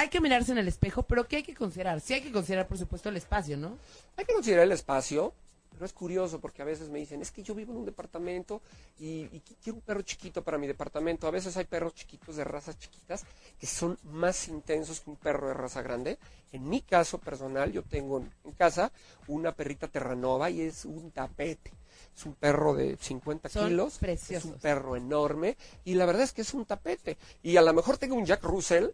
hay 0.00 0.08
que 0.08 0.20
mirarse 0.20 0.52
en 0.52 0.58
el 0.58 0.68
espejo, 0.68 1.02
pero 1.02 1.26
¿qué 1.28 1.36
hay 1.36 1.42
que 1.42 1.54
considerar? 1.54 2.00
Sí 2.00 2.14
hay 2.14 2.22
que 2.22 2.32
considerar, 2.32 2.66
por 2.66 2.78
supuesto, 2.78 3.08
el 3.08 3.16
espacio, 3.16 3.56
¿no? 3.56 3.76
Hay 4.16 4.24
que 4.24 4.32
considerar 4.34 4.64
el 4.64 4.72
espacio, 4.72 5.32
pero 5.72 5.84
es 5.86 5.92
curioso 5.92 6.40
porque 6.40 6.62
a 6.62 6.64
veces 6.64 6.88
me 6.90 6.98
dicen, 6.98 7.22
es 7.22 7.30
que 7.30 7.42
yo 7.42 7.54
vivo 7.54 7.72
en 7.72 7.78
un 7.78 7.84
departamento 7.86 8.60
y, 8.98 9.20
y 9.32 9.40
qui- 9.46 9.56
quiero 9.62 9.76
un 9.76 9.82
perro 9.82 10.02
chiquito 10.02 10.42
para 10.42 10.58
mi 10.58 10.66
departamento. 10.66 11.26
A 11.26 11.30
veces 11.30 11.56
hay 11.56 11.64
perros 11.64 11.94
chiquitos 11.94 12.36
de 12.36 12.44
razas 12.44 12.78
chiquitas 12.78 13.24
que 13.58 13.66
son 13.66 13.98
más 14.04 14.48
intensos 14.48 15.00
que 15.00 15.10
un 15.10 15.16
perro 15.16 15.48
de 15.48 15.54
raza 15.54 15.80
grande. 15.82 16.18
En 16.52 16.68
mi 16.68 16.80
caso 16.82 17.18
personal, 17.18 17.70
yo 17.72 17.82
tengo 17.82 18.18
en, 18.18 18.30
en 18.44 18.52
casa 18.52 18.90
una 19.28 19.52
perrita 19.52 19.86
terranova 19.88 20.50
y 20.50 20.62
es 20.62 20.84
un 20.84 21.10
tapete. 21.12 21.72
Es 22.16 22.26
un 22.26 22.34
perro 22.34 22.74
de 22.74 22.96
50 23.00 23.48
Son 23.48 23.68
kilos. 23.68 23.98
preciosos. 23.98 24.44
Es 24.50 24.54
un 24.54 24.58
perro 24.60 24.96
enorme 24.96 25.56
y 25.84 25.94
la 25.94 26.04
verdad 26.06 26.22
es 26.24 26.32
que 26.32 26.42
es 26.42 26.52
un 26.52 26.64
tapete. 26.66 27.16
Y 27.42 27.56
a 27.56 27.62
lo 27.62 27.72
mejor 27.72 27.96
tengo 27.98 28.16
un 28.16 28.26
Jack 28.26 28.42
Russell, 28.42 28.88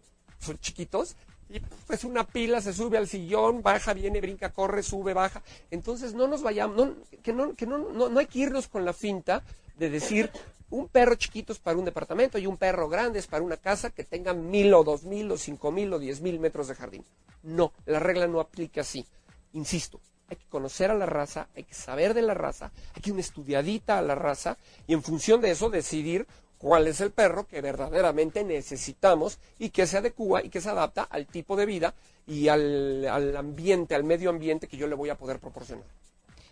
son 0.47 0.59
chiquitos, 0.59 1.17
y 1.49 1.61
pues 1.87 2.05
una 2.05 2.25
pila 2.25 2.61
se 2.61 2.73
sube 2.73 2.99
al 2.99 3.07
sillón, 3.07 3.63
baja, 3.63 3.95
viene, 3.95 4.21
brinca, 4.21 4.51
corre, 4.51 4.83
sube, 4.83 5.15
baja. 5.15 5.43
Entonces 5.71 6.15
no 6.15 6.27
nos 6.27 6.43
vayamos, 6.43 6.77
no, 6.77 6.95
que, 7.23 7.33
no, 7.33 7.55
que 7.55 7.67
no, 7.67 7.79
no, 7.79 8.09
no 8.09 8.19
hay 8.19 8.27
que 8.27 8.41
irnos 8.41 8.67
con 8.67 8.85
la 8.85 8.93
finta 8.93 9.45
de 9.77 9.91
decir 9.91 10.31
un 10.69 10.89
perro 10.89 11.15
chiquito 11.15 11.53
es 11.53 11.61
para 11.61 11.79
un 11.79 11.85
departamento 11.85 12.39
y 12.39 12.47
un 12.47 12.57
perro 12.57 12.89
grande 12.89 13.21
es 13.21 13.29
para 13.29 13.45
una 13.45 13.57
casa 13.57 13.91
que 13.91 14.03
tenga 14.03 14.35
mil 14.35 14.75
o 14.75 14.83
dos 14.83 15.05
mil 15.05 15.31
o 15.31 15.39
cinco 15.39 15.71
mil 15.71 15.93
o 15.93 15.99
diez 15.99 16.21
mil 16.21 16.41
metros 16.41 16.67
de 16.69 16.75
jardín. 16.75 17.05
No, 17.45 17.73
la 17.85 18.01
regla 18.01 18.27
no 18.27 18.41
aplica 18.41 18.81
así. 18.81 19.07
Insisto, 19.53 20.01
hay 20.29 20.37
que 20.37 20.47
conocer 20.47 20.91
a 20.91 20.95
la 20.95 21.07
raza, 21.07 21.49
hay 21.55 21.63
que 21.63 21.75
saber 21.75 22.15
de 22.15 22.23
la 22.23 22.35
raza, 22.35 22.73
hay 22.95 23.03
que 23.03 23.13
una 23.13 23.21
estudiadita 23.21 23.99
a 23.99 24.03
la 24.03 24.17
raza 24.17 24.57
y 24.89 24.95
en 24.95 25.03
función 25.03 25.41
de 25.41 25.53
eso 25.53 25.71
decidir 25.71 26.27
cuál 26.67 26.89
es 26.89 27.01
el 27.01 27.13
perro 27.13 27.47
que 27.47 27.61
verdaderamente 27.61 28.43
necesitamos 28.43 29.39
y 29.57 29.71
que 29.71 29.87
se 29.87 29.99
adecua 29.99 30.43
y 30.45 30.49
que 30.49 30.61
se 30.61 30.69
adapta 30.69 31.05
al 31.05 31.25
tipo 31.29 31.55
de 31.55 31.65
vida 31.65 31.95
y 32.27 32.49
al, 32.49 33.07
al 33.07 33.37
ambiente, 33.37 33.95
al 33.95 34.03
medio 34.03 34.31
ambiente 34.31 34.67
que 34.67 34.77
yo 34.77 34.89
le 34.89 34.97
voy 34.97 35.09
a 35.09 35.15
poder 35.17 35.39
proporcionar. 35.39 35.85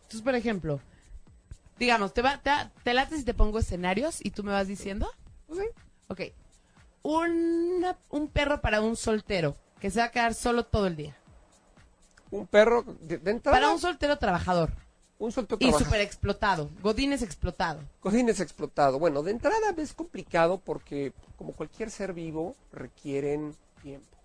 Entonces, 0.02 0.22
por 0.22 0.36
ejemplo, 0.36 0.78
digamos, 1.80 2.14
¿te, 2.14 2.22
va, 2.22 2.38
te, 2.40 2.52
te 2.84 2.94
late 2.94 3.16
si 3.16 3.24
te 3.24 3.34
pongo 3.34 3.58
escenarios 3.58 4.24
y 4.24 4.30
tú 4.30 4.44
me 4.44 4.52
vas 4.52 4.68
diciendo? 4.68 5.10
¿No 5.48 5.56
sé? 5.56 5.68
Ok. 6.06 6.20
Una- 7.02 7.98
un 8.10 8.28
perro 8.28 8.60
para 8.60 8.80
un 8.82 8.94
soltero 8.94 9.56
que 9.80 9.90
se 9.90 9.98
va 9.98 10.04
a 10.06 10.10
quedar 10.12 10.34
solo 10.34 10.64
todo 10.64 10.86
el 10.86 10.94
día. 10.94 11.16
Un 12.30 12.46
perro 12.46 12.84
de, 13.00 13.18
de 13.18 13.30
entrada, 13.32 13.56
Para 13.58 13.70
un 13.72 13.80
soltero 13.80 14.16
trabajador 14.16 14.70
un 15.18 15.32
suelto 15.32 15.56
y 15.60 15.72
súper 15.72 16.00
explotado. 16.00 16.70
Godines 16.82 17.22
explotado. 17.22 17.80
Cojines 18.00 18.40
explotado. 18.40 18.98
Bueno, 18.98 19.22
de 19.22 19.30
entrada 19.30 19.74
es 19.76 19.92
complicado 19.92 20.58
porque, 20.58 21.12
como 21.36 21.52
cualquier 21.52 21.90
ser 21.90 22.12
vivo, 22.12 22.56
requieren 22.72 23.54
tiempo. 23.82 24.16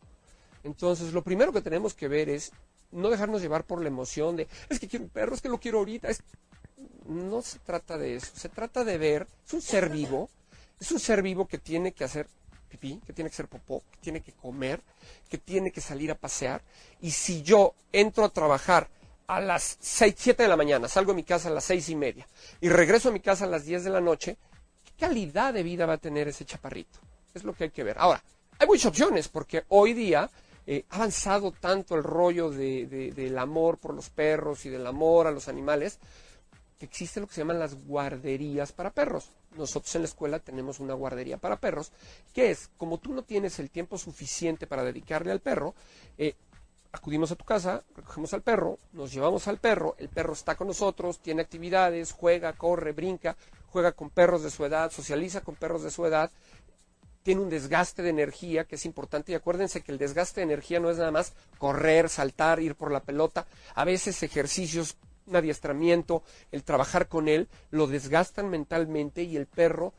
Entonces, 0.63 1.13
lo 1.13 1.23
primero 1.23 1.53
que 1.53 1.61
tenemos 1.61 1.93
que 1.93 2.07
ver 2.07 2.29
es 2.29 2.51
no 2.91 3.09
dejarnos 3.09 3.41
llevar 3.41 3.65
por 3.65 3.81
la 3.81 3.87
emoción 3.87 4.35
de, 4.35 4.47
es 4.69 4.79
que 4.79 4.87
quiero 4.87 5.05
un 5.05 5.11
perro, 5.11 5.35
es 5.35 5.41
que 5.41 5.49
lo 5.49 5.59
quiero 5.59 5.79
ahorita. 5.79 6.09
Es... 6.09 6.23
No 7.05 7.41
se 7.41 7.59
trata 7.59 7.97
de 7.97 8.15
eso. 8.15 8.27
Se 8.35 8.49
trata 8.49 8.83
de 8.83 8.97
ver, 8.97 9.27
es 9.45 9.53
un 9.53 9.61
ser 9.61 9.89
vivo, 9.89 10.29
es 10.79 10.91
un 10.91 10.99
ser 10.99 11.21
vivo 11.21 11.47
que 11.47 11.57
tiene 11.57 11.91
que 11.91 12.03
hacer 12.03 12.27
pipí, 12.69 13.01
que 13.05 13.13
tiene 13.13 13.29
que 13.29 13.35
ser 13.35 13.47
popó, 13.47 13.83
que 13.91 13.97
tiene 13.97 14.21
que 14.21 14.31
comer, 14.31 14.81
que 15.27 15.37
tiene 15.37 15.71
que 15.71 15.81
salir 15.81 16.11
a 16.11 16.15
pasear. 16.15 16.61
Y 17.01 17.11
si 17.11 17.41
yo 17.41 17.73
entro 17.91 18.23
a 18.25 18.29
trabajar 18.29 18.89
a 19.29 19.39
las 19.39 19.77
6, 19.79 20.15
7 20.17 20.41
de 20.41 20.49
la 20.49 20.57
mañana, 20.57 20.87
salgo 20.87 21.11
de 21.11 21.17
mi 21.17 21.23
casa 21.23 21.49
a 21.49 21.51
las 21.51 21.63
seis 21.63 21.87
y 21.89 21.95
media 21.95 22.27
y 22.59 22.67
regreso 22.67 23.09
a 23.09 23.11
mi 23.11 23.19
casa 23.19 23.45
a 23.45 23.47
las 23.47 23.63
10 23.63 23.83
de 23.83 23.91
la 23.91 24.01
noche, 24.01 24.37
¿qué 24.83 25.05
calidad 25.05 25.53
de 25.53 25.61
vida 25.61 25.85
va 25.85 25.93
a 25.93 25.97
tener 25.97 26.27
ese 26.27 26.45
chaparrito? 26.45 26.99
Es 27.35 27.43
lo 27.43 27.53
que 27.53 27.65
hay 27.65 27.69
que 27.69 27.83
ver. 27.83 27.99
Ahora, 27.99 28.23
hay 28.57 28.65
muchas 28.65 28.87
opciones 28.87 29.27
porque 29.27 29.65
hoy 29.67 29.93
día 29.93 30.31
eh, 30.65 30.83
ha 30.89 30.95
avanzado 30.95 31.51
tanto 31.51 31.93
el 31.93 32.03
rollo 32.03 32.49
del 32.49 33.37
amor 33.37 33.77
por 33.77 33.93
los 33.93 34.09
perros 34.09 34.65
y 34.65 34.69
del 34.69 34.87
amor 34.87 35.27
a 35.27 35.31
los 35.31 35.47
animales 35.47 35.99
que 36.79 36.85
existe 36.85 37.19
lo 37.19 37.27
que 37.27 37.35
se 37.35 37.41
llaman 37.41 37.59
las 37.59 37.75
guarderías 37.75 38.71
para 38.71 38.89
perros. 38.89 39.29
Nosotros 39.57 39.93
en 39.93 40.01
la 40.01 40.07
escuela 40.07 40.39
tenemos 40.39 40.79
una 40.79 40.95
guardería 40.95 41.37
para 41.37 41.59
perros, 41.59 41.91
que 42.33 42.49
es, 42.49 42.71
como 42.77 42.97
tú 42.97 43.13
no 43.13 43.23
tienes 43.23 43.59
el 43.59 43.69
tiempo 43.69 43.97
suficiente 43.99 44.65
para 44.65 44.83
dedicarle 44.83 45.31
al 45.31 45.41
perro, 45.41 45.75
eh, 46.17 46.35
acudimos 46.91 47.31
a 47.31 47.35
tu 47.35 47.45
casa, 47.45 47.83
recogemos 47.95 48.33
al 48.33 48.41
perro, 48.41 48.79
nos 48.93 49.13
llevamos 49.13 49.47
al 49.47 49.57
perro, 49.57 49.95
el 49.99 50.09
perro 50.09 50.33
está 50.33 50.55
con 50.55 50.67
nosotros, 50.67 51.19
tiene 51.19 51.41
actividades, 51.41 52.11
juega, 52.11 52.53
corre, 52.53 52.93
brinca, 52.93 53.35
juega 53.67 53.91
con 53.91 54.09
perros 54.09 54.43
de 54.43 54.49
su 54.49 54.65
edad, 54.65 54.91
socializa 54.91 55.41
con 55.41 55.55
perros 55.55 55.83
de 55.83 55.91
su 55.91 56.05
edad, 56.05 56.31
tiene 57.21 57.41
un 57.41 57.49
desgaste 57.49 58.01
de 58.01 58.09
energía 58.09 58.63
que 58.63 58.75
es 58.75 58.85
importante 58.85 59.31
y 59.31 59.35
acuérdense 59.35 59.81
que 59.81 59.91
el 59.91 59.97
desgaste 59.97 60.41
de 60.41 60.45
energía 60.45 60.79
no 60.79 60.89
es 60.89 60.97
nada 60.97 61.11
más 61.11 61.33
correr, 61.57 62.09
saltar, 62.09 62.59
ir 62.59 62.75
por 62.75 62.91
la 62.91 63.03
pelota, 63.03 63.45
a 63.75 63.85
veces 63.85 64.23
ejercicios, 64.23 64.97
un 65.27 65.35
adiestramiento, 65.35 66.23
el 66.51 66.63
trabajar 66.63 67.07
con 67.07 67.27
él, 67.27 67.49
lo 67.69 67.85
desgastan 67.85 68.49
mentalmente 68.49 69.21
y 69.21 69.37
el 69.37 69.45
perro 69.45 69.93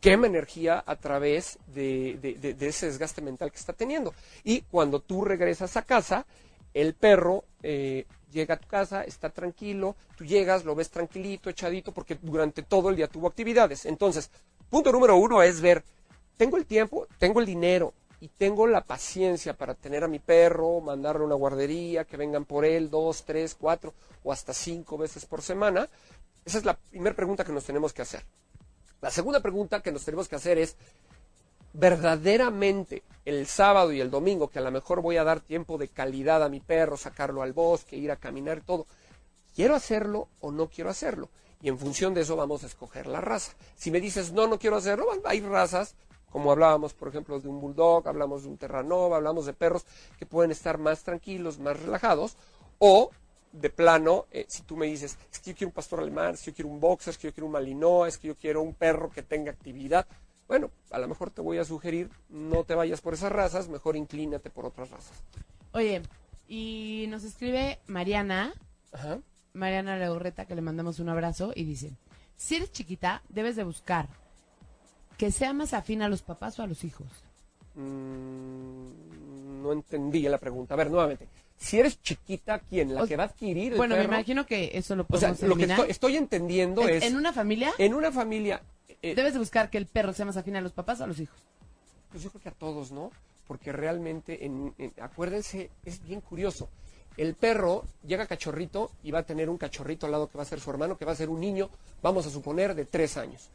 quema 0.00 0.26
energía 0.26 0.82
a 0.86 0.96
través 0.96 1.58
de, 1.66 2.54
ese 2.60 2.86
desgaste 2.86 3.22
mental 3.22 3.50
que 3.50 3.58
está 3.58 3.72
teniendo. 3.72 4.14
Y 4.44 4.62
cuando 4.62 5.00
tú 5.00 5.24
regresas 5.24 5.76
a 5.76 5.82
casa, 5.82 6.26
el 6.74 6.94
perro 6.94 7.44
eh, 7.62 8.06
llega 8.32 8.54
a 8.54 8.58
tu 8.58 8.68
casa, 8.68 9.02
está 9.04 9.30
tranquilo, 9.30 9.96
tú 10.16 10.24
llegas, 10.24 10.64
lo 10.64 10.74
ves 10.74 10.90
tranquilito, 10.90 11.50
echadito, 11.50 11.92
porque 11.92 12.18
durante 12.20 12.62
todo 12.62 12.90
el 12.90 12.96
día 12.96 13.08
tuvo 13.08 13.28
actividades. 13.28 13.86
Entonces, 13.86 14.30
punto 14.68 14.92
número 14.92 15.16
uno 15.16 15.42
es 15.42 15.60
ver, 15.60 15.82
tengo 16.36 16.56
el 16.56 16.66
tiempo, 16.66 17.06
tengo 17.18 17.40
el 17.40 17.46
dinero 17.46 17.94
y 18.20 18.28
tengo 18.28 18.66
la 18.66 18.82
paciencia 18.82 19.54
para 19.54 19.74
tener 19.74 20.04
a 20.04 20.08
mi 20.08 20.18
perro, 20.18 20.80
mandarle 20.80 21.22
a 21.22 21.26
una 21.26 21.34
guardería, 21.34 22.04
que 22.04 22.16
vengan 22.16 22.44
por 22.44 22.64
él 22.64 22.90
dos, 22.90 23.24
tres, 23.24 23.54
cuatro 23.54 23.94
o 24.22 24.32
hasta 24.32 24.52
cinco 24.52 24.98
veces 24.98 25.24
por 25.26 25.42
semana. 25.42 25.88
Esa 26.44 26.58
es 26.58 26.64
la 26.64 26.74
primera 26.74 27.16
pregunta 27.16 27.44
que 27.44 27.52
nos 27.52 27.64
tenemos 27.64 27.92
que 27.92 28.02
hacer. 28.02 28.22
La 29.06 29.12
segunda 29.12 29.38
pregunta 29.38 29.82
que 29.82 29.92
nos 29.92 30.04
tenemos 30.04 30.26
que 30.26 30.34
hacer 30.34 30.58
es, 30.58 30.74
verdaderamente 31.72 33.04
el 33.24 33.46
sábado 33.46 33.92
y 33.92 34.00
el 34.00 34.10
domingo, 34.10 34.48
que 34.48 34.58
a 34.58 34.62
lo 34.62 34.72
mejor 34.72 35.00
voy 35.00 35.16
a 35.16 35.22
dar 35.22 35.38
tiempo 35.38 35.78
de 35.78 35.86
calidad 35.86 36.42
a 36.42 36.48
mi 36.48 36.58
perro, 36.58 36.96
sacarlo 36.96 37.42
al 37.42 37.52
bosque, 37.52 37.94
ir 37.94 38.10
a 38.10 38.16
caminar, 38.16 38.62
todo, 38.66 38.84
¿quiero 39.54 39.76
hacerlo 39.76 40.26
o 40.40 40.50
no 40.50 40.66
quiero 40.68 40.90
hacerlo? 40.90 41.28
Y 41.62 41.68
en 41.68 41.78
función 41.78 42.14
de 42.14 42.22
eso 42.22 42.34
vamos 42.34 42.64
a 42.64 42.66
escoger 42.66 43.06
la 43.06 43.20
raza. 43.20 43.52
Si 43.76 43.92
me 43.92 44.00
dices, 44.00 44.32
no, 44.32 44.48
no 44.48 44.58
quiero 44.58 44.74
hacerlo, 44.74 45.06
hay 45.24 45.40
razas, 45.40 45.94
como 46.32 46.50
hablábamos, 46.50 46.92
por 46.92 47.06
ejemplo, 47.06 47.38
de 47.38 47.46
un 47.46 47.60
bulldog, 47.60 48.08
hablamos 48.08 48.42
de 48.42 48.48
un 48.48 48.58
terranova, 48.58 49.18
hablamos 49.18 49.46
de 49.46 49.52
perros 49.52 49.84
que 50.18 50.26
pueden 50.26 50.50
estar 50.50 50.78
más 50.78 51.04
tranquilos, 51.04 51.60
más 51.60 51.80
relajados, 51.80 52.36
o 52.80 53.10
de 53.60 53.70
plano, 53.70 54.26
eh, 54.30 54.44
si 54.48 54.62
tú 54.62 54.76
me 54.76 54.86
dices, 54.86 55.16
es 55.32 55.40
que 55.40 55.50
yo 55.50 55.56
quiero 55.56 55.68
un 55.68 55.74
pastor 55.74 56.00
alemán, 56.00 56.34
es 56.34 56.40
que 56.40 56.50
yo 56.50 56.54
quiero 56.54 56.68
un 56.70 56.80
boxer, 56.80 57.12
es 57.12 57.18
que 57.18 57.28
yo 57.28 57.34
quiero 57.34 57.46
un 57.46 57.52
malinois, 57.52 58.14
es 58.14 58.18
que 58.18 58.28
yo 58.28 58.36
quiero 58.36 58.62
un 58.62 58.74
perro 58.74 59.10
que 59.10 59.22
tenga 59.22 59.50
actividad, 59.50 60.06
bueno, 60.48 60.70
a 60.90 60.98
lo 60.98 61.08
mejor 61.08 61.30
te 61.30 61.40
voy 61.40 61.58
a 61.58 61.64
sugerir, 61.64 62.10
no 62.28 62.64
te 62.64 62.74
vayas 62.74 63.00
por 63.00 63.14
esas 63.14 63.32
razas, 63.32 63.68
mejor 63.68 63.96
inclínate 63.96 64.50
por 64.50 64.66
otras 64.66 64.90
razas. 64.90 65.22
Oye, 65.72 66.02
y 66.48 67.06
nos 67.08 67.24
escribe 67.24 67.80
Mariana, 67.86 68.54
Ajá. 68.92 69.18
Mariana 69.54 69.96
Leurreta, 69.96 70.44
que 70.44 70.54
le 70.54 70.62
mandamos 70.62 71.00
un 71.00 71.08
abrazo, 71.08 71.52
y 71.54 71.64
dice, 71.64 71.92
si 72.36 72.56
eres 72.56 72.70
chiquita, 72.70 73.22
debes 73.28 73.56
de 73.56 73.64
buscar 73.64 74.08
que 75.18 75.32
sea 75.32 75.52
más 75.52 75.72
afín 75.72 76.02
a 76.02 76.08
los 76.08 76.22
papás 76.22 76.58
o 76.58 76.62
a 76.62 76.66
los 76.66 76.84
hijos. 76.84 77.08
Mm, 77.74 79.62
no 79.62 79.72
entendí 79.72 80.22
la 80.28 80.38
pregunta. 80.38 80.74
A 80.74 80.76
ver, 80.76 80.90
nuevamente 80.90 81.26
si 81.58 81.78
eres 81.78 82.00
chiquita, 82.02 82.58
¿quién? 82.60 82.94
¿La 82.94 83.06
que 83.06 83.16
va 83.16 83.24
a 83.24 83.26
adquirir 83.26 83.72
el 83.72 83.78
Bueno, 83.78 83.96
me 83.96 84.04
imagino 84.04 84.46
que 84.46 84.70
eso 84.74 84.94
lo 84.94 85.04
podemos 85.04 85.36
O 85.36 85.40
sea, 85.40 85.48
lo 85.48 85.56
que 85.56 85.90
estoy, 85.90 86.16
entendiendo 86.16 86.86
es... 86.86 87.02
¿En 87.02 87.16
una 87.16 87.32
familia? 87.32 87.72
En 87.78 87.94
una 87.94 88.12
familia... 88.12 88.62
Eh, 89.02 89.14
Debes 89.14 89.34
de 89.34 89.38
buscar 89.38 89.70
que 89.70 89.78
el 89.78 89.86
perro 89.86 90.12
sea 90.12 90.26
más 90.26 90.36
afín 90.36 90.56
a 90.56 90.60
los 90.60 90.72
papás 90.72 91.00
o 91.00 91.04
a 91.04 91.06
los 91.06 91.18
hijos. 91.20 91.36
Pues 92.10 92.22
yo 92.22 92.30
creo 92.30 92.42
que 92.42 92.48
a 92.48 92.52
todos, 92.52 92.92
¿no? 92.92 93.10
Porque 93.46 93.72
realmente, 93.72 94.44
en, 94.44 94.74
acuérdense, 95.00 95.70
es 95.84 96.02
bien 96.02 96.20
curioso. 96.20 96.68
El 97.16 97.34
perro 97.34 97.84
llega 98.06 98.26
cachorrito 98.26 98.90
y 99.02 99.10
va 99.10 99.20
a 99.20 99.22
tener 99.22 99.48
un 99.48 99.58
cachorrito 99.58 100.06
al 100.06 100.12
lado 100.12 100.28
que 100.28 100.36
va 100.36 100.42
a 100.42 100.46
ser 100.46 100.60
su 100.60 100.70
hermano, 100.70 100.98
que 100.98 101.04
va 101.04 101.12
a 101.12 101.16
ser 101.16 101.30
un 101.30 101.40
niño, 101.40 101.70
vamos 102.02 102.26
a 102.26 102.30
suponer, 102.30 102.74
de 102.74 102.84
tres 102.84 103.16
años. 103.16 103.48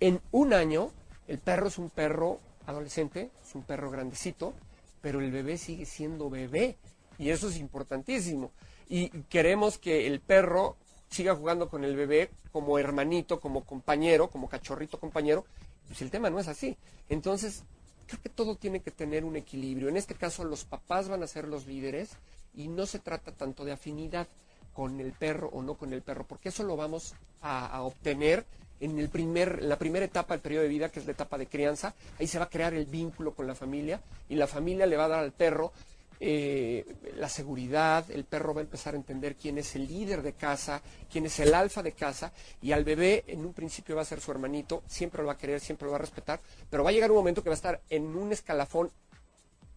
En 0.00 0.20
un 0.32 0.52
año, 0.52 0.90
el 1.26 1.38
perro 1.38 1.68
es 1.68 1.78
un 1.78 1.88
perro 1.88 2.40
adolescente, 2.66 3.30
es 3.42 3.54
un 3.54 3.62
perro 3.62 3.90
grandecito, 3.90 4.52
pero 5.00 5.20
el 5.20 5.30
bebé 5.30 5.56
sigue 5.56 5.86
siendo 5.86 6.28
bebé 6.28 6.76
y 7.18 7.30
eso 7.30 7.48
es 7.48 7.58
importantísimo. 7.58 8.52
Y 8.88 9.08
queremos 9.28 9.78
que 9.78 10.06
el 10.06 10.20
perro 10.20 10.76
siga 11.08 11.34
jugando 11.34 11.68
con 11.68 11.84
el 11.84 11.96
bebé 11.96 12.30
como 12.52 12.78
hermanito, 12.78 13.40
como 13.40 13.64
compañero, 13.64 14.28
como 14.28 14.48
cachorrito 14.48 14.98
compañero. 14.98 15.44
Pues 15.86 16.02
el 16.02 16.10
tema 16.10 16.30
no 16.30 16.38
es 16.38 16.48
así. 16.48 16.76
Entonces, 17.08 17.64
creo 18.06 18.22
que 18.22 18.28
todo 18.28 18.56
tiene 18.56 18.80
que 18.80 18.90
tener 18.90 19.24
un 19.24 19.36
equilibrio. 19.36 19.88
En 19.88 19.96
este 19.96 20.14
caso, 20.14 20.44
los 20.44 20.64
papás 20.64 21.08
van 21.08 21.22
a 21.22 21.26
ser 21.26 21.48
los 21.48 21.66
líderes 21.66 22.10
y 22.54 22.68
no 22.68 22.86
se 22.86 22.98
trata 22.98 23.32
tanto 23.32 23.64
de 23.64 23.72
afinidad 23.72 24.28
con 24.72 25.00
el 25.00 25.12
perro 25.12 25.48
o 25.52 25.62
no 25.62 25.74
con 25.74 25.92
el 25.92 26.02
perro, 26.02 26.26
porque 26.26 26.50
eso 26.50 26.62
lo 26.62 26.76
vamos 26.76 27.14
a, 27.40 27.80
obtener 27.82 28.44
en 28.80 28.98
el 28.98 29.08
primer, 29.08 29.62
la 29.62 29.78
primera 29.78 30.04
etapa 30.04 30.34
del 30.34 30.42
periodo 30.42 30.64
de 30.64 30.68
vida, 30.68 30.90
que 30.90 31.00
es 31.00 31.06
la 31.06 31.12
etapa 31.12 31.38
de 31.38 31.46
crianza. 31.46 31.94
Ahí 32.18 32.26
se 32.26 32.38
va 32.38 32.44
a 32.44 32.50
crear 32.50 32.74
el 32.74 32.84
vínculo 32.84 33.34
con 33.34 33.46
la 33.46 33.54
familia 33.54 34.02
y 34.28 34.34
la 34.34 34.46
familia 34.46 34.84
le 34.84 34.98
va 34.98 35.06
a 35.06 35.08
dar 35.08 35.20
al 35.20 35.32
perro 35.32 35.72
eh, 36.20 36.84
la 37.16 37.28
seguridad, 37.28 38.10
el 38.10 38.24
perro 38.24 38.54
va 38.54 38.60
a 38.60 38.64
empezar 38.64 38.94
a 38.94 38.96
entender 38.96 39.36
quién 39.36 39.58
es 39.58 39.74
el 39.76 39.86
líder 39.86 40.22
de 40.22 40.32
casa, 40.32 40.82
quién 41.10 41.26
es 41.26 41.38
el 41.40 41.54
alfa 41.54 41.82
de 41.82 41.92
casa, 41.92 42.32
y 42.62 42.72
al 42.72 42.84
bebé 42.84 43.24
en 43.26 43.44
un 43.44 43.52
principio 43.52 43.96
va 43.96 44.02
a 44.02 44.06
ser 44.06 44.20
su 44.20 44.30
hermanito, 44.30 44.82
siempre 44.86 45.22
lo 45.22 45.28
va 45.28 45.34
a 45.34 45.38
querer, 45.38 45.60
siempre 45.60 45.86
lo 45.86 45.92
va 45.92 45.98
a 45.98 46.00
respetar, 46.00 46.40
pero 46.70 46.84
va 46.84 46.90
a 46.90 46.92
llegar 46.92 47.10
un 47.10 47.18
momento 47.18 47.42
que 47.42 47.50
va 47.50 47.54
a 47.54 47.56
estar 47.56 47.80
en 47.90 48.04
un 48.16 48.32
escalafón 48.32 48.90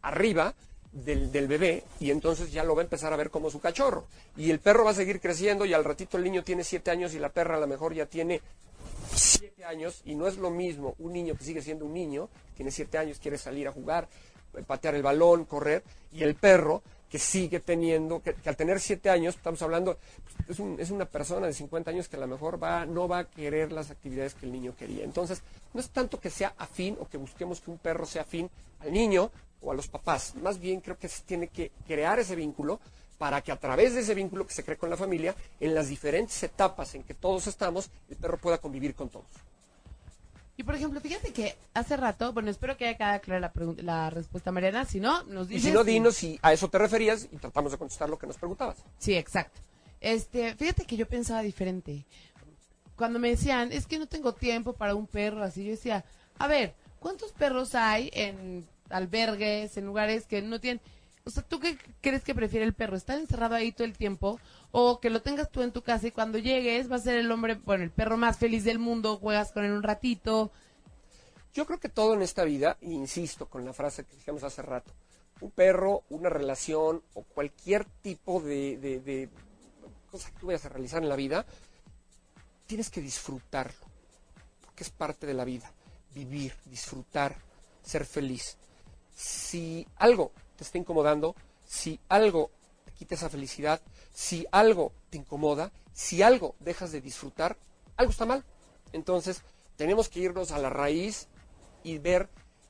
arriba 0.01 0.53
del, 0.91 1.31
del, 1.31 1.47
bebé 1.47 1.83
y 1.99 2.09
entonces 2.09 2.51
ya 2.51 2.63
lo 2.63 2.73
va 2.73 2.81
a 2.81 2.85
empezar 2.85 3.13
a 3.13 3.17
ver 3.17 3.29
como 3.29 3.51
su 3.51 3.59
cachorro. 3.59 4.07
Y 4.37 4.49
el 4.49 4.59
perro 4.59 4.85
va 4.85 4.91
a 4.91 4.95
seguir 4.95 5.19
creciendo 5.19 5.65
y 5.65 5.73
al 5.73 5.83
ratito 5.83 6.17
el 6.17 6.23
niño 6.23 6.43
tiene 6.43 6.63
siete 6.63 6.89
años 6.89 7.13
y 7.13 7.19
la 7.19 7.29
perra 7.29 7.57
a 7.57 7.59
lo 7.59 7.67
mejor 7.67 7.93
ya 7.93 8.05
tiene 8.05 8.41
siete 9.13 9.65
años 9.65 10.01
y 10.05 10.15
no 10.15 10.27
es 10.27 10.37
lo 10.37 10.49
mismo 10.49 10.95
un 10.99 11.13
niño 11.13 11.35
que 11.35 11.43
sigue 11.43 11.61
siendo 11.61 11.85
un 11.85 11.93
niño, 11.93 12.29
tiene 12.55 12.71
siete 12.71 12.97
años, 12.97 13.19
quiere 13.19 13.37
salir 13.37 13.67
a 13.67 13.71
jugar, 13.71 14.07
patear 14.65 14.95
el 14.95 15.03
balón, 15.03 15.45
correr, 15.45 15.83
y 16.11 16.23
el 16.23 16.35
perro 16.35 16.83
que 17.09 17.19
sigue 17.19 17.59
teniendo, 17.59 18.21
que, 18.21 18.35
al 18.45 18.55
tener 18.55 18.79
siete 18.79 19.09
años, 19.09 19.35
estamos 19.35 19.61
hablando, 19.61 19.97
es, 20.47 20.59
es, 20.59 20.91
una 20.91 21.05
persona 21.05 21.47
de 21.47 21.53
50 21.53 21.89
años 21.89 22.07
que 22.07 22.17
a 22.17 22.19
lo 22.19 22.27
mejor 22.27 22.61
va, 22.61 22.85
no 22.85 23.07
va 23.07 23.19
a 23.19 23.23
querer 23.25 23.71
las 23.71 23.89
actividades 23.89 24.35
que 24.35 24.45
el 24.45 24.51
niño 24.51 24.75
quería. 24.77 25.03
Entonces, 25.03 25.41
no 25.73 25.79
es 25.79 25.89
tanto 25.89 26.19
que 26.19 26.29
sea 26.29 26.53
afín 26.57 26.97
o 26.99 27.07
que 27.07 27.17
busquemos 27.17 27.61
que 27.61 27.71
un 27.71 27.79
perro 27.79 28.05
sea 28.05 28.21
afín 28.21 28.49
al 28.79 28.93
niño 28.93 29.31
o 29.61 29.71
a 29.71 29.75
los 29.75 29.87
papás, 29.87 30.35
más 30.35 30.59
bien 30.59 30.79
creo 30.79 30.97
que 30.97 31.09
se 31.09 31.23
tiene 31.23 31.47
que 31.47 31.71
crear 31.85 32.17
ese 32.19 32.35
vínculo 32.35 32.79
para 33.17 33.41
que 33.41 33.51
a 33.51 33.57
través 33.57 33.93
de 33.93 34.01
ese 34.01 34.15
vínculo 34.15 34.47
que 34.47 34.53
se 34.53 34.63
cree 34.63 34.77
con 34.77 34.89
la 34.89 34.95
familia, 34.95 35.35
en 35.59 35.75
las 35.75 35.89
diferentes 35.89 36.41
etapas 36.41 36.95
en 36.95 37.03
que 37.03 37.13
todos 37.13 37.47
estamos, 37.47 37.91
el 38.09 38.15
perro 38.15 38.37
pueda 38.37 38.59
convivir 38.59 38.95
con 38.95 39.09
todos. 39.09 39.27
Y 40.59 40.63
por 40.63 40.75
ejemplo, 40.75 40.99
fíjate 40.99 41.31
que 41.31 41.55
hace 41.73 41.95
rato, 41.95 42.33
bueno, 42.33 42.49
espero 42.49 42.75
que 42.75 42.85
haya 42.85 42.97
quedado 42.97 43.21
clara 43.21 43.39
la, 43.55 43.73
la 43.81 44.09
respuesta, 44.09 44.51
Mariana. 44.51 44.83
Si 44.83 44.99
no, 44.99 45.23
nos 45.23 45.47
dices. 45.47 45.63
Y 45.63 45.67
si 45.67 45.73
no, 45.73 45.85
dinos 45.85 46.15
si 46.17 46.37
a 46.41 46.51
eso 46.51 46.67
te 46.67 46.77
referías 46.77 47.29
y 47.31 47.37
tratamos 47.37 47.71
de 47.71 47.77
contestar 47.77 48.09
lo 48.09 48.19
que 48.19 48.27
nos 48.27 48.37
preguntabas. 48.37 48.75
Sí, 48.97 49.15
exacto. 49.15 49.61
Este, 50.01 50.53
fíjate 50.55 50.83
que 50.83 50.97
yo 50.97 51.07
pensaba 51.07 51.43
diferente. 51.43 52.05
Cuando 52.97 53.19
me 53.19 53.29
decían, 53.29 53.71
es 53.71 53.87
que 53.87 53.99
no 53.99 54.07
tengo 54.07 54.33
tiempo 54.33 54.73
para 54.73 54.95
un 54.95 55.07
perro, 55.07 55.43
así 55.43 55.63
yo 55.63 55.71
decía, 55.71 56.03
a 56.37 56.47
ver, 56.47 56.75
¿cuántos 56.99 57.31
perros 57.31 57.73
hay 57.73 58.09
en 58.11 58.67
albergues, 58.89 59.77
en 59.77 59.85
lugares 59.85 60.25
que 60.25 60.41
no 60.41 60.59
tienen 60.59 60.81
o 61.29 61.31
sea, 61.31 61.43
¿tú 61.43 61.59
qué 61.59 61.77
crees 62.01 62.23
que 62.23 62.33
prefiere 62.33 62.65
el 62.65 62.73
perro? 62.73 62.97
¿Estar 62.97 63.19
encerrado 63.19 63.53
ahí 63.53 63.71
todo 63.71 63.85
el 63.85 63.95
tiempo? 63.95 64.39
¿O 64.71 64.99
que 64.99 65.09
lo 65.09 65.21
tengas 65.21 65.49
tú 65.49 65.61
en 65.61 65.71
tu 65.71 65.81
casa 65.81 66.07
y 66.07 66.11
cuando 66.11 66.37
llegues 66.37 66.91
va 66.91 66.97
a 66.97 66.99
ser 66.99 67.17
el 67.17 67.31
hombre, 67.31 67.55
bueno, 67.65 67.83
el 67.83 67.91
perro 67.91 68.17
más 68.17 68.37
feliz 68.37 68.63
del 68.63 68.77
mundo, 68.77 69.17
juegas 69.17 69.51
con 69.51 69.65
él 69.65 69.71
un 69.71 69.83
ratito? 69.83 70.51
Yo 71.53 71.65
creo 71.65 71.79
que 71.79 71.89
todo 71.89 72.13
en 72.13 72.21
esta 72.21 72.43
vida, 72.43 72.77
insisto 72.81 73.47
con 73.47 73.65
la 73.65 73.73
frase 73.73 74.05
que 74.05 74.15
dijimos 74.15 74.43
hace 74.43 74.61
rato, 74.61 74.93
un 75.41 75.51
perro, 75.51 76.03
una 76.09 76.29
relación 76.29 77.01
o 77.13 77.23
cualquier 77.23 77.85
tipo 77.85 78.39
de, 78.41 78.77
de 78.77 79.29
cosa 80.11 80.29
que 80.31 80.39
tú 80.39 80.47
vayas 80.47 80.65
a 80.65 80.69
realizar 80.69 81.01
en 81.01 81.09
la 81.09 81.15
vida, 81.15 81.45
tienes 82.65 82.89
que 82.89 83.01
disfrutarlo, 83.01 83.87
porque 84.61 84.83
es 84.83 84.91
parte 84.91 85.25
de 85.25 85.33
la 85.33 85.45
vida. 85.45 85.71
Vivir, 86.13 86.53
disfrutar, 86.65 87.35
ser 87.81 88.05
feliz. 88.05 88.57
Si 89.15 89.87
algo 89.97 90.31
te 90.55 90.63
está 90.63 90.77
incomodando, 90.77 91.35
si 91.65 91.99
algo 92.09 92.51
te 92.85 92.91
quita 92.91 93.15
esa 93.15 93.29
felicidad, 93.29 93.81
si 94.13 94.45
algo 94.51 94.91
te 95.09 95.17
incomoda, 95.17 95.71
si 95.93 96.21
algo 96.21 96.55
dejas 96.59 96.91
de 96.91 97.01
disfrutar, 97.01 97.57
algo 97.97 98.11
está 98.11 98.25
mal. 98.25 98.43
Entonces, 98.93 99.41
tenemos 99.75 100.09
que 100.09 100.19
irnos 100.19 100.51
a 100.51 100.59
la 100.59 100.69
raíz 100.69 101.27
y 101.83 101.97
ver 101.97 102.29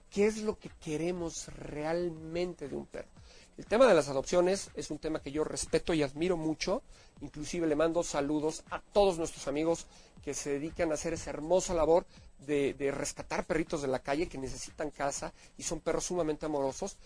qué 0.10 0.28
es 0.28 0.38
lo 0.38 0.58
que 0.58 0.70
queremos 0.70 1.48
realmente 1.56 2.68
de 2.68 2.76
un 2.76 2.86
perro. 2.86 3.10
El 3.58 3.66
tema 3.66 3.88
de 3.88 3.94
las 3.94 4.08
adopciones 4.08 4.70
es 4.74 4.90
un 4.90 5.00
tema 5.00 5.22
que 5.22 5.32
yo 5.32 5.44
respeto 5.44 5.94
y 5.94 6.02
admiro 6.02 6.38
mucho. 6.38 6.82
Inclusive 7.20 7.68
le 7.68 7.76
mando 7.76 8.04
saludos 8.04 8.64
a 8.70 8.80
todos 8.80 9.18
nuestros 9.18 9.50
amigos 9.50 9.86
que 10.24 10.34
se 10.34 10.52
dedican 10.52 10.92
a 10.92 10.94
hacer 10.94 11.14
esa 11.14 11.32
hermosa 11.32 11.74
labor 11.74 12.06
de, 12.40 12.94
rescatar 12.96 13.46
perritos 13.46 13.82
de 13.82 13.90
la 13.90 14.00
calle 14.00 14.30
que 14.30 14.38
necesitan 14.38 14.92
casa 14.92 15.34
y 15.58 15.64
son 15.64 15.82
perros 15.82 16.06
sumamente 16.06 16.46
amorosos. 16.46 16.98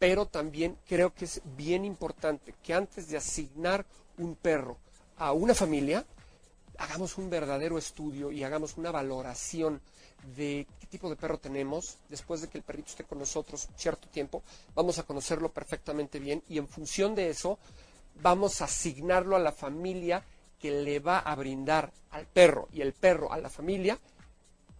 Pero 0.00 0.26
también 0.26 0.76
creo 0.88 1.14
que 1.14 1.26
es 1.26 1.42
bien 1.56 1.84
importante 1.84 2.54
que 2.62 2.74
antes 2.74 3.08
de 3.08 3.18
asignar 3.18 3.86
un 4.18 4.34
perro 4.34 4.78
a 5.18 5.32
una 5.32 5.54
familia, 5.54 6.04
hagamos 6.78 7.18
un 7.18 7.28
verdadero 7.28 7.76
estudio 7.76 8.32
y 8.32 8.42
hagamos 8.42 8.78
una 8.78 8.90
valoración 8.90 9.80
de 10.36 10.66
qué 10.80 10.86
tipo 10.86 11.10
de 11.10 11.16
perro 11.16 11.38
tenemos, 11.38 11.98
después 12.08 12.40
de 12.40 12.48
que 12.48 12.56
el 12.56 12.64
perrito 12.64 12.88
esté 12.88 13.04
con 13.04 13.18
nosotros 13.18 13.68
cierto 13.76 14.08
tiempo, 14.08 14.42
vamos 14.74 14.98
a 14.98 15.02
conocerlo 15.02 15.52
perfectamente 15.52 16.18
bien 16.18 16.42
y 16.48 16.56
en 16.56 16.66
función 16.66 17.14
de 17.14 17.28
eso 17.28 17.58
vamos 18.22 18.60
a 18.60 18.64
asignarlo 18.64 19.36
a 19.36 19.40
la 19.40 19.52
familia 19.52 20.24
que 20.58 20.70
le 20.70 20.98
va 20.98 21.18
a 21.18 21.34
brindar 21.34 21.92
al 22.10 22.26
perro 22.26 22.68
y 22.72 22.80
el 22.80 22.94
perro 22.94 23.32
a 23.32 23.38
la 23.38 23.48
familia 23.48 23.98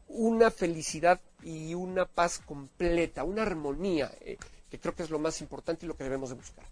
una 0.09 0.51
felicidad 0.51 1.21
y 1.43 1.75
una 1.75 2.05
paz 2.05 2.39
completa, 2.39 3.23
una 3.23 3.43
armonía, 3.43 4.11
eh, 4.21 4.39
que 4.71 4.79
creo 4.79 4.95
que 4.95 5.03
es 5.03 5.11
lo 5.11 5.19
más 5.19 5.41
importante 5.41 5.85
y 5.85 5.89
lo 5.89 5.97
que 5.97 6.05
debemos 6.05 6.31
de 6.31 6.37
buscar. 6.37 6.65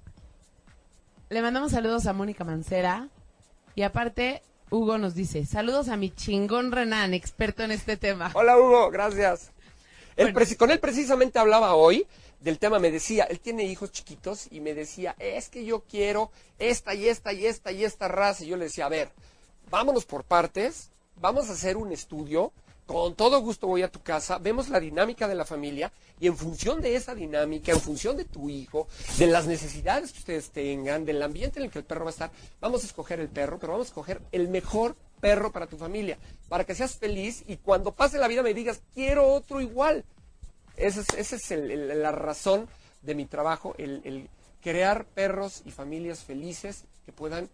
Le 1.29 1.43
mandamos 1.43 1.73
saludos 1.73 2.07
a 2.07 2.13
Mónica 2.13 2.45
Mancera 2.45 3.09
y 3.75 3.83
aparte 3.83 4.43
Hugo 4.71 4.99
nos 4.99 5.15
dice, 5.15 5.45
saludos 5.47 5.89
a 5.89 5.97
mi 5.97 6.11
chingón 6.11 6.73
Renan, 6.73 7.15
experto 7.15 7.63
en 7.63 7.71
este 7.71 7.97
tema. 7.97 8.31
Hola 8.35 8.59
Hugo, 8.59 8.91
gracias. 8.91 9.51
con 10.59 10.71
él 10.71 10.81
precisamente 10.81 11.39
hablaba 11.39 11.75
hoy 11.75 12.07
del 12.41 12.59
tema, 12.59 12.79
me 12.79 12.91
decía, 12.91 13.25
él 13.25 13.41
tiene 13.41 13.65
hijos 13.65 13.91
chiquitos 13.91 14.47
y 14.51 14.61
me 14.61 14.75
decía, 14.75 15.17
es 15.19 15.49
que 15.49 15.65
yo 15.65 15.81
quiero 15.81 16.31
esta 16.59 16.95
y 16.95 17.09
esta 17.09 17.33
y 17.33 17.47
esta 17.47 17.73
y 17.73 17.85
esta 17.85 18.09
raza. 18.09 18.45
Y 18.45 18.49
yo 18.49 18.57
le 18.57 18.65
decía, 18.65 18.87
a 18.87 18.91
ver, 18.91 19.11
vámonos 19.71 20.05
por 20.05 20.25
partes, 20.25 20.91
vamos 21.17 21.49
a 21.49 21.53
hacer 21.53 21.77
un 21.77 21.93
estudio, 21.93 22.53
con 22.88 23.14
todo 23.14 23.42
gusto 23.42 23.66
voy 23.66 23.83
a 23.83 23.92
tu 23.92 24.01
casa, 24.01 24.38
vemos 24.38 24.70
la 24.70 24.81
dinámica 24.81 25.29
de 25.29 25.35
la 25.35 25.44
familia 25.44 25.92
y 26.18 26.27
en 26.27 26.35
función 26.35 26.81
de 26.81 26.96
esa 26.96 27.14
dinámica, 27.14 27.70
en 27.70 27.81
función 27.81 28.16
de 28.16 28.24
tu 28.24 28.48
hijo, 28.48 28.88
de 29.18 29.27
las 29.27 29.46
necesidades 29.46 30.11
que 30.11 30.20
ustedes 30.20 30.48
tengan, 30.48 31.05
del 31.05 31.22
ambiente 31.22 31.59
en 31.59 31.66
el 31.66 31.70
que 31.70 31.81
el 31.81 31.85
perro 31.85 32.07
va 32.07 32.11
a 32.11 32.12
estar, 32.12 32.31
vamos 32.62 32.83
a 32.83 32.87
escoger 32.87 33.20
el 33.20 33.29
perro, 33.29 33.59
pero 33.59 33.72
vamos 33.74 33.88
a 33.88 33.90
escoger 33.90 34.22
el 34.33 34.48
mejor 34.48 34.96
perro 35.20 35.53
para 35.53 35.66
tu 35.66 35.77
familia, 35.77 36.16
para 36.48 36.64
que 36.64 36.74
seas 36.74 36.96
feliz 36.96 37.44
y 37.46 37.59
cuando 37.59 37.92
pase 37.92 38.16
la 38.16 38.27
vida 38.27 38.42
me 38.42 38.55
digas, 38.55 38.81
quiero 38.94 39.29
otro 39.35 39.61
igual. 39.61 40.07
Esa 40.79 41.03
es, 41.14 41.33
es 41.35 41.51
la 41.51 42.11
razón 42.11 42.68
de 43.03 43.14
mi 43.14 43.27
trabajo, 43.27 43.74
el, 43.77 44.01
el 44.05 44.31
crear 44.62 45.05
perros 45.05 45.61
y 45.66 45.72
familias 45.72 46.20
felices 46.20 46.85
que 47.05 47.12
puedan 47.12 47.51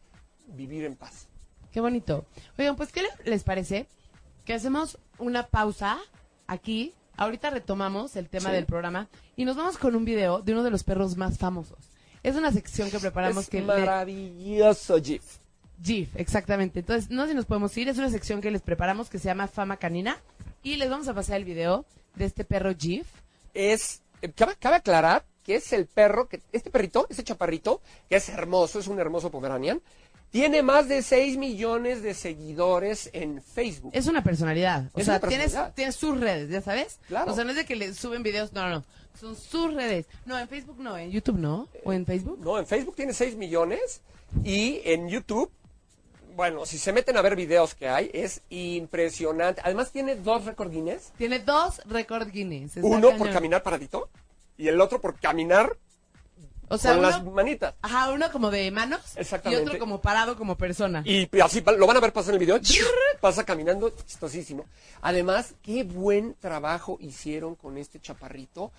vivir 0.46 0.84
en 0.84 0.94
paz. 0.94 1.26
Qué 1.72 1.80
bonito. 1.80 2.24
Oigan, 2.56 2.76
pues, 2.76 2.92
¿qué 2.92 3.02
les 3.24 3.42
parece? 3.42 3.88
Que 4.44 4.54
hacemos 4.54 4.96
una 5.18 5.46
pausa 5.46 5.98
aquí. 6.46 6.92
Ahorita 7.16 7.50
retomamos 7.50 8.16
el 8.16 8.28
tema 8.28 8.50
Sí. 8.50 8.56
del 8.56 8.66
programa 8.66 9.08
y 9.36 9.44
nos 9.44 9.56
vamos 9.56 9.78
con 9.78 9.94
un 9.94 10.04
video 10.04 10.42
de 10.42 10.52
uno 10.52 10.62
de 10.64 10.70
los 10.70 10.82
perros 10.82 11.16
más 11.16 11.38
famosos. 11.38 11.78
Es 12.24 12.34
una 12.36 12.50
sección 12.52 12.90
que 12.90 12.98
preparamos 12.98 13.44
es 13.44 13.50
que 13.50 13.62
maravilloso, 13.62 14.96
Jeff. 15.02 15.38
GIF, 15.82 16.16
exactamente. 16.16 16.80
Entonces, 16.80 17.10
no 17.10 17.22
sé 17.24 17.30
si 17.30 17.34
nos 17.34 17.44
podemos 17.46 17.76
ir. 17.76 17.88
Es 17.88 17.98
una 17.98 18.08
sección 18.10 18.40
que 18.40 18.50
les 18.50 18.62
preparamos 18.62 19.10
que 19.10 19.18
se 19.18 19.26
llama 19.26 19.46
Fama 19.48 19.76
Canina. 19.76 20.18
Y 20.62 20.76
les 20.76 20.88
vamos 20.88 21.06
a 21.08 21.14
pasar 21.14 21.36
el 21.36 21.44
video 21.44 21.84
de 22.14 22.24
este 22.24 22.44
perro 22.44 22.72
GIF. 22.76 23.06
es, 23.52 24.02
eh, 24.22 24.32
cabe, 24.32 24.54
cabe 24.58 24.76
aclarar 24.76 25.24
que 25.44 25.56
es 25.56 25.72
el 25.74 25.86
perro, 25.86 26.26
que 26.28 26.40
este 26.52 26.70
perrito, 26.70 27.06
ese 27.10 27.22
chaparrito, 27.22 27.82
que 28.08 28.16
es 28.16 28.28
hermoso, 28.30 28.78
es 28.78 28.88
un 28.88 28.98
hermoso 28.98 29.30
Pomeranian, 29.30 29.82
tiene 30.34 30.64
más 30.64 30.88
de 30.88 31.00
6 31.00 31.36
millones 31.36 32.02
de 32.02 32.12
seguidores 32.12 33.08
en 33.12 33.40
Facebook. 33.40 33.92
Es 33.94 34.08
una 34.08 34.24
personalidad. 34.24 34.90
O 34.92 34.98
Es 34.98 35.06
sea, 35.06 35.20
tienes, 35.20 35.42
personalidad. 35.52 35.74
tienes 35.76 35.94
sus 35.94 36.18
redes, 36.18 36.50
¿ya 36.50 36.60
sabes? 36.60 36.98
Claro. 37.06 37.30
O 37.30 37.34
sea, 37.36 37.44
no 37.44 37.50
es 37.50 37.56
de 37.56 37.64
que 37.64 37.76
le 37.76 37.94
suben 37.94 38.24
videos. 38.24 38.52
No, 38.52 38.62
no, 38.68 38.80
no. 38.80 38.84
Son 39.20 39.36
sus 39.36 39.72
redes. 39.72 40.06
No, 40.26 40.36
en 40.36 40.48
Facebook 40.48 40.80
no. 40.80 40.98
En 40.98 41.12
YouTube 41.12 41.38
no. 41.38 41.68
¿O 41.84 41.92
en 41.92 42.04
Facebook? 42.04 42.40
No, 42.42 42.58
en 42.58 42.66
Facebook 42.66 42.96
tiene 42.96 43.12
6 43.14 43.36
millones 43.36 44.00
y 44.42 44.80
en 44.82 45.08
YouTube, 45.08 45.52
bueno, 46.34 46.66
si 46.66 46.78
se 46.78 46.92
meten 46.92 47.16
a 47.16 47.22
ver 47.22 47.36
videos 47.36 47.76
que 47.76 47.88
hay, 47.88 48.10
es 48.12 48.42
impresionante. 48.50 49.60
Además 49.64 49.92
tiene 49.92 50.16
dos 50.16 50.44
récord 50.46 50.72
Guinness. 50.72 51.12
Tiene 51.16 51.38
dos 51.38 51.80
récord 51.86 52.28
Guinness. 52.32 52.72
Uno 52.82 53.16
por 53.16 53.30
caminar 53.30 53.62
paradito 53.62 54.08
y 54.58 54.66
el 54.66 54.80
otro 54.80 55.00
por 55.00 55.14
caminar 55.20 55.76
O 56.68 56.78
sea, 56.78 56.92
con 56.92 57.00
uno, 57.00 57.10
las 57.10 57.24
manitas. 57.24 57.74
ajá, 57.82 58.10
uno 58.12 58.30
como 58.32 58.50
de 58.50 58.70
manos. 58.70 59.00
Exactamente. 59.16 59.64
Y 59.64 59.66
otro 59.66 59.78
como 59.78 60.00
parado 60.00 60.36
como 60.36 60.56
persona. 60.56 61.02
Y 61.04 61.28
así 61.40 61.62
lo 61.76 61.86
van 61.86 61.96
a 61.96 62.00
ver 62.00 62.12
pasar 62.12 62.30
en 62.30 62.40
el 62.40 62.46
video. 62.46 62.60
Pasa 63.20 63.44
caminando, 63.44 63.90
chistosísimo. 63.90 64.64
Además, 65.02 65.54
qué 65.62 65.84
buen 65.84 66.34
trabajo 66.34 66.98
hicieron 67.00 67.54
con 67.54 67.78
este 67.78 68.00
chaparrito. 68.00 68.72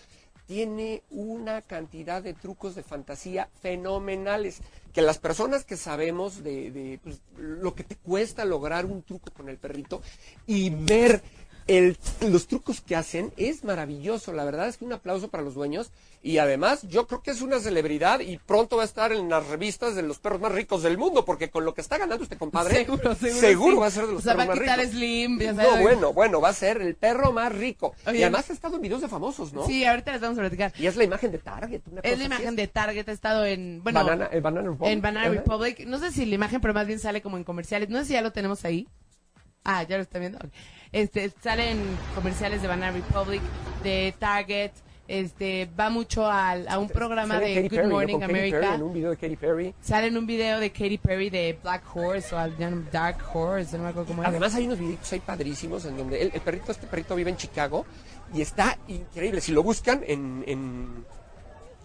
Tiene 0.48 1.02
una 1.10 1.64
cantidad 1.64 2.22
de 2.22 2.34
trucos 2.34 2.76
de 2.76 2.84
fantasía 2.84 3.50
fenomenales. 3.62 4.62
Que 4.94 5.02
las 5.02 5.18
personas 5.18 5.66
que 5.66 5.76
sabemos 5.76 6.44
de, 6.44 6.72
de, 6.72 7.00
pues, 7.04 7.20
lo 7.38 7.74
que 7.74 7.84
te 7.84 7.96
cuesta 7.96 8.46
lograr 8.46 8.86
un 8.86 9.02
truco 9.02 9.32
con 9.32 9.50
el 9.50 9.58
perrito 9.58 10.02
y 10.46 10.70
ver 10.70 11.24
el- 11.68 11.98
los 12.22 12.48
trucos 12.48 12.82
que 12.82 12.96
hacen 12.96 13.34
es 13.38 13.64
maravilloso. 13.64 14.34
La 14.34 14.46
verdad 14.46 14.68
es 14.68 14.78
que 14.78 14.86
un 14.86 14.94
aplauso 14.94 15.30
para 15.30 15.44
los 15.44 15.54
dueños. 15.56 15.92
Y 16.22 16.40
además, 16.40 16.82
yo 16.88 17.06
creo 17.06 17.22
que 17.22 17.30
es 17.32 17.42
una 17.42 17.60
celebridad 17.60 18.20
y 18.20 18.38
pronto 18.40 18.78
va 18.78 18.82
a 18.82 18.86
estar 18.86 19.12
en 19.12 19.30
las 19.30 19.46
revistas 19.48 19.94
de 19.96 20.02
los 20.02 20.18
perros 20.18 20.42
más 20.42 20.52
ricos 20.52 20.82
del 20.82 20.98
mundo, 20.98 21.24
porque 21.24 21.52
con 21.52 21.66
lo 21.66 21.76
que 21.76 21.82
está 21.82 22.00
ganando 22.00 22.24
este 22.24 22.36
compadre, 22.38 22.76
Seguro, 22.86 23.14
seguro. 23.16 23.76
sí. 23.76 23.80
va 23.82 23.86
a 23.88 23.92
ser 23.92 24.08
de 24.08 24.14
los 24.14 24.22
O 24.22 24.24
sea, 24.24 24.34
va 24.34 24.48
perros 24.48 24.68
a 24.68 24.72
más 24.72 24.78
ricos. 24.80 24.92
Slim, 24.96 25.40
ya 25.40 25.54
No, 25.54 25.78
bueno, 25.82 26.14
bueno, 26.14 26.42
va 26.42 26.50
a 26.50 26.54
ser 26.54 26.82
el 26.82 26.96
perro 26.96 27.32
más 27.32 27.52
rico. 27.54 27.94
Oye. 28.08 28.20
y 28.20 28.24
además 28.24 28.50
ha 28.50 28.54
estado 28.54 28.78
en 28.78 28.82
videos 28.82 29.02
de 29.02 29.08
famosos, 29.08 29.54
¿no? 29.54 29.68
Sí, 29.68 29.86
ahorita 29.86 30.14
les 30.14 30.22
vamos 30.22 30.38
a 30.40 30.42
platicar. 30.42 30.74
Y 30.80 30.88
es 30.88 30.96
la 30.96 31.04
imagen 31.04 31.32
de 31.32 31.38
Target. 31.38 31.82
Una 31.92 32.02
Es 32.02 32.12
cosa 32.14 32.16
la 32.18 32.24
así 32.26 32.26
imagen 32.26 32.56
de 32.56 32.68
Target, 32.68 33.10
ha 33.10 33.12
estado 33.12 33.46
en, 33.46 33.84
bueno, 33.84 34.04
Banana, 34.04 34.26
el 34.32 34.42
Banana 34.42 34.70
Republic. 34.70 34.92
en 34.94 35.02
Banana. 35.02 35.30
Republic. 35.30 35.86
No 35.86 36.00
sé 36.00 36.12
si 36.12 36.26
la 36.26 36.34
imagen, 36.36 36.60
pero 36.60 36.74
más 36.74 36.88
bien 36.88 36.98
sale 37.00 37.22
como 37.22 37.38
en 37.38 37.44
comerciales. 37.44 37.90
No 37.90 38.00
sé 38.00 38.06
si 38.06 38.14
ya 38.14 38.22
lo 38.24 38.32
tenemos 38.32 38.66
ahí. 38.66 38.88
Ah, 39.68 39.84
ya 39.84 39.98
lo 39.98 40.04
está 40.04 40.20
viendo. 40.20 40.38
Este, 40.96 41.30
sale 41.44 41.72
en 41.72 41.80
comerciales 42.16 42.62
de 42.62 42.70
Banana 42.70 42.94
Republic, 42.94 43.42
de 43.84 44.16
Target. 44.18 44.72
Este, 45.10 45.70
va 45.80 45.90
mucho 45.90 46.26
al, 46.26 46.68
a 46.70 46.80
un 46.80 46.88
programa 46.90 47.36
Sale 47.36 47.48
de 47.50 47.56
Katy 47.56 47.68
Good 47.68 47.76
Perry. 47.76 47.90
Morning 47.90 48.20
Perry, 48.20 48.24
America. 48.32 48.76
en 48.76 48.82
un 48.82 48.94
video 48.94 49.10
de 49.12 49.18
Katy 49.18 49.36
Perry. 49.36 49.76
Sale 49.82 50.08
en 50.08 50.18
un 50.18 50.26
video 50.26 50.60
de 50.60 50.72
Katy 50.72 50.98
Perry 50.98 51.30
de 51.30 51.60
Black 51.62 51.84
Horse 51.94 52.34
o 52.34 52.40
al- 52.40 52.56
Dark 52.92 53.18
Horse, 53.34 53.78
no 53.78 53.84
me 53.84 53.90
acuerdo 53.90 54.08
cómo 54.08 54.24
es. 54.24 54.30
Además 54.30 54.56
hay 54.56 54.66
unos 54.66 54.80
videitos 54.80 55.12
ahí 55.12 55.20
padrísimos 55.20 55.84
en 55.86 55.98
donde 55.98 56.22
el, 56.22 56.32
el 56.34 56.42
perrito, 56.42 56.72
este 56.72 56.88
perrito 56.88 57.14
vive 57.14 57.30
en 57.30 57.38
Chicago 57.38 57.86
y 58.34 58.42
está 58.42 58.80
increíble. 58.88 59.42
Si 59.42 59.52
lo 59.52 59.62
buscan 59.64 60.02
en, 60.08 60.44
en 60.48 61.06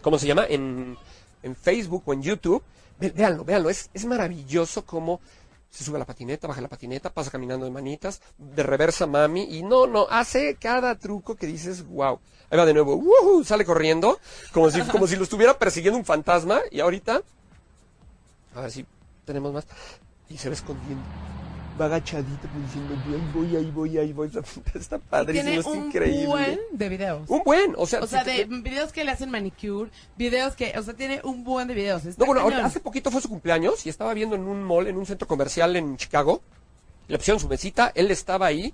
¿cómo 0.03 0.18
se 0.18 0.27
llama? 0.29 0.46
En, 0.49 0.96
en 1.42 1.57
Facebook 1.57 2.05
o 2.07 2.12
en 2.14 2.23
YouTube, 2.23 2.62
véanlo, 2.99 3.44
véanlo. 3.44 3.68
Es, 3.68 3.90
es 3.92 4.07
maravilloso 4.07 4.87
cómo 4.87 5.20
se 5.70 5.85
sube 5.85 5.96
a 5.96 6.00
la 6.00 6.04
patineta, 6.04 6.48
baja 6.48 6.61
la 6.61 6.68
patineta, 6.68 7.12
pasa 7.12 7.30
caminando 7.30 7.64
de 7.64 7.70
manitas, 7.70 8.20
de 8.38 8.62
reversa 8.62 9.06
mami 9.06 9.44
y 9.44 9.62
no, 9.62 9.87
no, 9.87 10.06
hace 10.11 10.56
cada 10.56 10.98
truco 10.98 11.37
que 11.37 11.46
dices, 11.46 11.87
wow. 11.87 12.18
Ahí 12.50 12.59
va 12.59 12.66
de 12.66 12.74
nuevo, 12.74 13.00
sale 13.44 13.64
corriendo, 13.64 14.18
como 14.52 14.70
si, 14.70 14.83
como 14.83 15.06
si 15.06 15.14
lo 15.14 15.22
estuviera 15.22 15.56
persiguiendo 15.56 15.98
un 15.98 16.04
fantasma 16.04 16.61
y 16.70 16.80
ahorita, 16.80 17.22
a 18.56 18.61
ver 18.61 18.70
si 18.72 18.85
tenemos 19.24 19.52
más, 19.52 19.66
y 20.28 20.37
se 20.37 20.48
va 20.48 20.54
escondiendo. 20.54 21.04
Va 21.81 21.88
diciendo, 21.99 22.95
ahí 23.09 23.31
voy, 23.33 23.57
ahí 23.57 23.71
voy, 23.71 23.99
ahí 23.99 24.12
voy. 24.12 24.31
Está 24.75 24.99
padrísimo, 24.99 25.45
Tiene 25.45 25.61
es 25.61 25.66
un 25.66 25.87
increíble. 25.87 26.27
buen 26.27 26.61
de 26.73 26.88
videos. 26.88 27.31
Un 27.31 27.43
buen, 27.43 27.75
o 27.79 27.87
sea, 27.87 28.01
O 28.01 28.07
sea, 28.07 28.23
si 28.25 28.31
de 28.31 28.45
te- 28.45 28.55
videos 28.61 28.93
que 28.93 29.03
le 29.05 29.12
hacen 29.12 29.31
manicure, 29.31 29.90
videos 30.16 30.55
que, 30.57 30.75
o 30.79 30.83
sea, 30.83 30.95
tiene 30.95 31.21
un 31.25 31.43
buen 31.43 31.69
de 31.69 31.75
videos. 31.75 32.05
Está 32.05 32.23
No, 32.23 32.27
bueno, 32.27 32.47
cañón. 32.49 32.66
hace 32.66 32.81
poquito 32.81 33.11
fue 33.11 33.23
su 33.23 33.29
cumpleaños 33.29 33.87
y 33.87 33.88
estaba 33.88 34.12
viendo 34.12 34.37
en 34.37 34.43
un 34.43 34.62
mall, 34.62 34.88
en 34.88 34.97
un 34.99 35.07
centro 35.07 35.27
comercial 35.27 35.75
en 35.77 35.97
Chicago. 35.97 36.43
Le 37.09 37.16
pusieron 37.16 37.40
su 37.40 37.49
mesita, 37.49 37.90
él 37.95 38.11
estaba 38.11 38.47
ahí, 38.47 38.73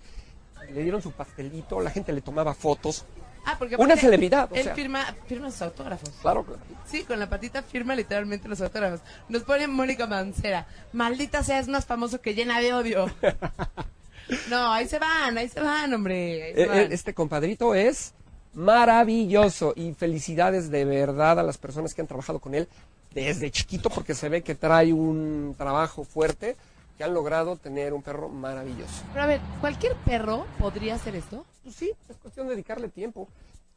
le 0.74 0.82
dieron 0.82 1.00
su 1.00 1.12
pastelito, 1.12 1.80
la 1.80 1.90
gente 1.90 2.12
le 2.12 2.20
tomaba 2.22 2.54
fotos. 2.54 3.04
Ah, 3.48 3.54
porque 3.58 3.76
Una 3.76 3.96
celebridad, 3.96 4.50
o 4.50 4.54
él 4.56 4.64
sea. 4.64 4.74
firma, 4.74 5.14
firma 5.26 5.50
sus 5.52 5.62
autógrafos. 5.62 6.10
Claro, 6.20 6.42
claro. 6.44 6.60
Sí, 6.84 7.04
con 7.04 7.18
la 7.20 7.28
patita 7.30 7.62
firma 7.62 7.94
literalmente 7.94 8.48
los 8.48 8.60
autógrafos. 8.60 9.00
Nos 9.28 9.44
pone 9.44 9.66
Mónica 9.68 10.06
Mancera. 10.06 10.66
Maldita 10.92 11.42
sea, 11.44 11.60
es 11.60 11.68
más 11.68 11.86
famoso 11.86 12.20
que 12.20 12.34
llena 12.34 12.60
de 12.60 12.74
odio. 12.74 13.06
no, 14.50 14.72
ahí 14.72 14.88
se 14.88 14.98
van, 14.98 15.38
ahí 15.38 15.48
se 15.48 15.60
van, 15.60 15.94
hombre. 15.94 16.42
ahí 16.42 16.54
se 16.54 16.62
Eh, 16.62 16.66
van. 16.66 16.78
eh, 16.78 16.88
Este 16.90 17.14
compadrito 17.14 17.74
es 17.74 18.12
maravilloso 18.54 19.72
y 19.76 19.92
felicidades 19.94 20.70
de 20.70 20.84
verdad 20.84 21.38
a 21.38 21.42
las 21.42 21.58
personas 21.58 21.94
que 21.94 22.00
han 22.00 22.06
trabajado 22.06 22.38
con 22.40 22.54
él 22.54 22.68
desde 23.14 23.50
chiquito 23.50 23.90
porque 23.90 24.14
se 24.14 24.28
ve 24.28 24.42
que 24.42 24.54
trae 24.54 24.92
un 24.92 25.54
trabajo 25.56 26.04
fuerte 26.04 26.56
que 26.96 27.04
han 27.04 27.14
logrado 27.14 27.56
tener 27.56 27.92
un 27.92 28.02
perro 28.02 28.28
maravilloso. 28.28 29.04
Pero 29.12 29.24
a 29.24 29.26
ver, 29.26 29.40
¿cualquier 29.60 29.94
perro 29.96 30.46
podría 30.58 30.94
hacer 30.94 31.14
esto? 31.16 31.44
Pues 31.62 31.76
sí, 31.76 31.92
es 32.08 32.16
cuestión 32.16 32.46
de 32.46 32.54
dedicarle 32.54 32.88
tiempo. 32.88 33.28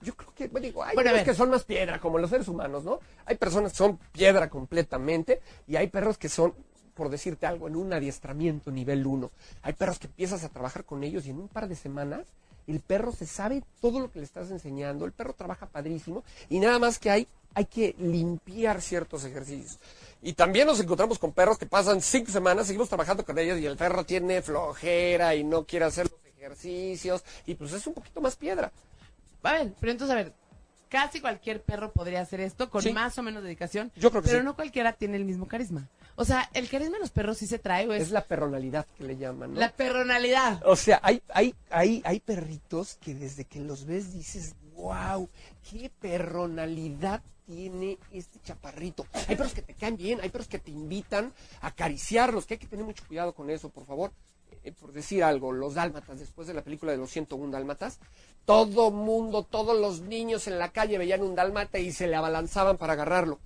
Yo 0.02 0.16
creo 0.16 0.34
que, 0.34 0.48
bueno, 0.48 0.66
digo, 0.66 0.84
hay 0.84 0.96
Bueno, 0.96 1.12
perros 1.12 1.26
que 1.26 1.34
son 1.34 1.50
más 1.50 1.66
piedra, 1.66 2.00
como 2.00 2.18
los 2.18 2.30
seres 2.30 2.48
humanos, 2.48 2.86
¿no? 2.86 3.00
Hay 3.26 3.36
personas 3.36 3.74
que 3.74 3.78
son 3.78 3.98
piedra 4.12 4.50
completamente 4.50 5.42
y 5.68 5.76
hay 5.76 5.88
perros 5.88 6.18
que 6.18 6.30
son, 6.30 6.54
por 6.94 7.10
decirte 7.10 7.46
algo, 7.46 7.68
en 7.68 7.76
un 7.76 7.92
adiestramiento 7.92 8.72
nivel 8.72 9.06
1. 9.06 9.30
Hay 9.64 9.74
perros 9.74 10.00
que 10.00 10.08
empiezas 10.08 10.44
a 10.46 10.50
trabajar 10.50 10.86
con 10.86 11.04
ellos 11.04 11.26
y 11.26 11.32
en 11.32 11.40
un 11.40 11.50
par 11.50 11.68
de 11.68 11.76
semanas 11.76 12.28
el 12.68 12.80
perro 12.80 13.12
se 13.12 13.26
sabe 13.26 13.64
todo 13.82 14.00
lo 14.00 14.12
que 14.12 14.20
le 14.20 14.26
estás 14.26 14.52
enseñando, 14.52 15.06
el 15.06 15.12
perro 15.12 15.34
trabaja 15.34 15.66
padrísimo 15.66 16.24
y 16.50 16.60
nada 16.60 16.78
más 16.80 17.00
que 17.00 17.10
hay, 17.10 17.28
hay 17.56 17.66
que 17.66 17.96
limpiar 17.98 18.82
ciertos 18.82 19.26
ejercicios. 19.26 19.80
Y 20.22 20.34
también 20.34 20.68
nos 20.68 20.80
encontramos 20.80 21.18
con 21.18 21.32
perros 21.32 21.58
que 21.58 21.66
pasan 21.66 22.02
cinco 22.02 22.32
semanas, 22.32 22.68
seguimos 22.68 22.90
trabajando 22.90 23.24
con 23.24 23.38
ellos 23.40 23.58
y 23.60 23.66
el 23.66 23.78
perro 23.78 24.04
tiene 24.06 24.42
flojera 24.42 25.34
y 25.36 25.44
no 25.44 25.64
quiere 25.66 25.86
hacer 25.86 26.10
los 26.12 26.20
ejercicios 26.38 27.24
y 27.46 27.56
pues 27.56 27.72
es 27.74 27.88
un 27.88 27.94
poquito 27.94 28.20
más 28.20 28.36
piedra. 28.36 28.72
A 29.44 29.54
ver, 29.54 29.74
pero 29.80 29.92
entonces, 29.94 30.12
a 30.14 30.18
ver, 30.18 30.34
casi 30.90 31.22
cualquier 31.22 31.62
perro 31.62 31.92
podría 31.94 32.20
hacer 32.22 32.42
esto 32.42 32.70
con 32.70 32.82
Sí. 32.82 32.92
más 32.92 33.18
o 33.18 33.24
menos 33.24 33.44
dedicación. 33.44 33.92
Yo 33.96 34.10
creo 34.12 34.22
que 34.22 34.28
Pero 34.28 34.40
sí. 34.42 34.46
no 34.46 34.56
cualquiera 34.56 34.92
tiene 34.94 35.16
el 35.16 35.24
mismo 35.24 35.48
carisma. 35.48 35.88
O 36.18 36.26
sea, 36.26 36.50
el 36.54 36.68
carisma 36.70 36.96
de 36.98 37.00
los 37.04 37.12
perros 37.12 37.38
sí 37.38 37.48
se 37.48 37.58
trae 37.60 37.88
o 37.88 37.94
es, 37.94 38.02
Es 38.04 38.12
la 38.12 38.26
perronalidad 38.26 38.86
que 38.98 39.06
le 39.06 39.16
llaman, 39.16 39.54
¿no? 39.54 39.60
la 39.62 39.72
perronalidad. 39.72 40.62
O 40.66 40.76
sea, 40.76 41.00
hay, 41.02 41.22
hay, 41.30 41.56
hay, 41.70 42.02
hay 42.04 42.20
perritos 42.20 42.98
que 43.00 43.16
desde 43.16 43.46
que 43.46 43.62
los 43.62 43.86
ves 43.86 44.12
dices, 44.12 44.54
wow, 44.76 45.30
qué 45.72 45.90
perronalidad 46.02 47.22
tiene 47.50 47.98
este 48.12 48.40
chaparrito. 48.42 49.08
Hay 49.28 49.36
perros 49.36 49.56
que 49.56 49.64
te 49.64 49.74
caen 49.74 49.98
bien, 49.98 50.20
hay 50.22 50.30
perros 50.30 50.48
que 50.48 50.60
te 50.60 50.70
invitan 50.70 51.34
a 51.62 51.68
acariciarlos, 51.68 52.46
que 52.46 52.54
hay 52.54 52.60
que 52.60 52.68
tener 52.68 52.86
mucho 52.86 53.04
cuidado 53.08 53.34
con 53.34 53.50
eso, 53.50 53.70
por 53.70 53.88
favor. 53.88 54.12
Eh, 54.64 54.72
por 54.72 54.92
decir 54.92 55.24
algo, 55.24 55.52
los 55.52 55.74
dálmatas, 55.74 56.20
después 56.20 56.48
de 56.48 56.54
la 56.54 56.62
película 56.62 56.92
de 56.92 57.00
los 57.00 57.10
101 57.10 57.52
dálmatas, 57.52 58.00
todo 58.46 58.92
mundo, 58.92 59.42
todos 59.42 59.80
los 59.80 60.02
niños 60.02 60.46
en 60.46 60.60
la 60.60 60.70
calle 60.72 61.00
veían 61.00 61.24
un 61.24 61.34
dálmata 61.34 61.80
y 61.80 61.92
se 61.92 62.08
le 62.08 62.16
abalanzaban 62.16 62.78
para 62.78 62.94
agarrarlo. 62.94 63.40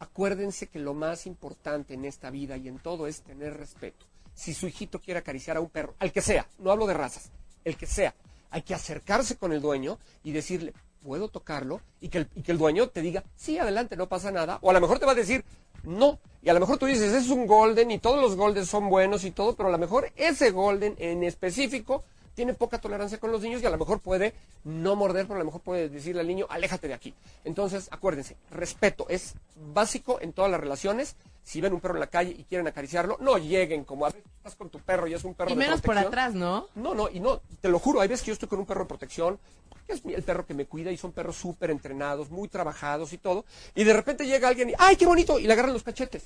Acuérdense 0.00 0.66
que 0.66 0.80
lo 0.80 0.92
más 0.92 1.24
importante 1.26 1.94
en 1.94 2.04
esta 2.04 2.30
vida 2.30 2.56
y 2.56 2.66
en 2.66 2.80
todo 2.80 3.06
es 3.06 3.22
tener 3.22 3.56
respeto. 3.56 4.04
Si 4.34 4.52
su 4.52 4.66
hijito 4.66 5.00
quiere 5.00 5.20
acariciar 5.20 5.58
a 5.58 5.60
un 5.60 5.70
perro, 5.70 5.94
al 6.00 6.10
que 6.10 6.22
sea, 6.22 6.48
no 6.58 6.72
hablo 6.72 6.88
de 6.88 6.94
razas, 6.94 7.30
el 7.64 7.76
que 7.76 7.86
sea, 7.86 8.16
hay 8.50 8.62
que 8.62 8.74
acercarse 8.74 9.36
con 9.36 9.52
el 9.52 9.60
dueño 9.60 10.00
y 10.24 10.32
decirle, 10.32 10.74
¿puedo 11.04 11.28
tocarlo? 11.28 11.80
Y 12.00 12.08
que 12.08 12.18
el, 12.18 12.28
y 12.34 12.42
que 12.42 12.52
el 12.52 12.58
dueño 12.58 12.88
te 12.88 13.02
diga, 13.02 13.22
sí, 13.36 13.58
adelante, 13.58 13.96
no 13.96 14.08
pasa 14.08 14.32
nada. 14.32 14.58
O 14.62 14.70
a 14.70 14.72
lo 14.72 14.80
mejor 14.80 14.98
te 14.98 15.06
va 15.06 15.12
a 15.12 15.16
decir, 15.16 15.44
no. 15.84 16.18
Y 16.42 16.48
a 16.48 16.54
lo 16.54 16.60
mejor 16.60 16.78
tú 16.78 16.86
dices, 16.86 17.12
es 17.12 17.28
un 17.28 17.46
golden 17.46 17.90
y 17.90 17.98
todos 17.98 18.20
los 18.20 18.36
golden 18.36 18.66
son 18.66 18.88
buenos 18.88 19.24
y 19.24 19.30
todo, 19.30 19.54
pero 19.54 19.68
a 19.68 19.72
lo 19.72 19.78
mejor 19.78 20.10
ese 20.16 20.50
golden 20.50 20.94
en 20.98 21.22
específico 21.22 22.04
tiene 22.34 22.54
poca 22.54 22.78
tolerancia 22.78 23.18
con 23.18 23.30
los 23.32 23.42
niños 23.42 23.62
y 23.62 23.66
a 23.66 23.70
lo 23.70 23.78
mejor 23.78 24.00
puede 24.00 24.34
no 24.64 24.96
morder, 24.96 25.26
pero 25.26 25.36
a 25.36 25.38
lo 25.38 25.44
mejor 25.46 25.60
puede 25.60 25.88
decirle 25.88 26.20
al 26.20 26.26
niño, 26.26 26.46
aléjate 26.48 26.88
de 26.88 26.94
aquí. 26.94 27.14
Entonces, 27.44 27.88
acuérdense, 27.90 28.36
respeto 28.50 29.06
es 29.08 29.34
básico 29.72 30.20
en 30.20 30.32
todas 30.32 30.50
las 30.50 30.60
relaciones. 30.60 31.16
Si 31.44 31.60
ven 31.60 31.74
un 31.74 31.80
perro 31.80 31.94
en 31.94 32.00
la 32.00 32.06
calle 32.06 32.34
y 32.36 32.44
quieren 32.44 32.66
acariciarlo, 32.66 33.18
no 33.20 33.36
lleguen 33.36 33.84
como 33.84 34.06
a 34.06 34.10
ver, 34.10 34.22
estás 34.38 34.54
con 34.56 34.70
tu 34.70 34.80
perro 34.80 35.06
y 35.06 35.14
es 35.14 35.24
un 35.24 35.34
perro 35.34 35.50
Y 35.50 35.54
de 35.54 35.58
menos 35.58 35.80
por 35.82 35.94
protección. 35.94 36.08
atrás, 36.08 36.34
¿no? 36.34 36.68
No, 36.74 36.94
no, 36.94 37.10
y 37.10 37.20
no, 37.20 37.42
te 37.60 37.68
lo 37.68 37.78
juro, 37.78 38.00
hay 38.00 38.08
veces 38.08 38.24
que 38.24 38.28
yo 38.28 38.32
estoy 38.32 38.48
con 38.48 38.58
un 38.58 38.66
perro 38.66 38.80
de 38.80 38.88
protección, 38.88 39.38
que 39.86 39.92
es 39.92 40.02
el 40.06 40.22
perro 40.22 40.46
que 40.46 40.54
me 40.54 40.64
cuida 40.64 40.90
y 40.90 40.96
son 40.96 41.12
perros 41.12 41.36
súper 41.36 41.70
entrenados, 41.70 42.30
muy 42.30 42.48
trabajados 42.48 43.12
y 43.12 43.18
todo, 43.18 43.44
y 43.74 43.84
de 43.84 43.92
repente 43.92 44.26
llega 44.26 44.48
alguien 44.48 44.70
y, 44.70 44.72
¡ay, 44.78 44.96
qué 44.96 45.04
bonito! 45.04 45.38
Y 45.38 45.46
le 45.46 45.52
agarran 45.52 45.74
los 45.74 45.82
cachetes. 45.82 46.24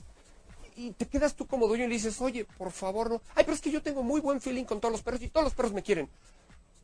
Y 0.78 0.92
te 0.92 1.06
quedas 1.06 1.34
tú 1.34 1.44
como 1.44 1.66
dueño 1.66 1.86
y 1.86 1.88
le 1.88 1.94
dices, 1.94 2.20
oye, 2.20 2.44
por 2.44 2.70
favor, 2.70 3.10
no. 3.10 3.20
Ay, 3.34 3.42
pero 3.42 3.52
es 3.52 3.60
que 3.60 3.72
yo 3.72 3.82
tengo 3.82 4.04
muy 4.04 4.20
buen 4.20 4.40
feeling 4.40 4.62
con 4.62 4.80
todos 4.80 4.92
los 4.92 5.02
perros 5.02 5.20
y 5.22 5.28
todos 5.28 5.42
los 5.42 5.54
perros 5.54 5.72
me 5.72 5.82
quieren. 5.82 6.08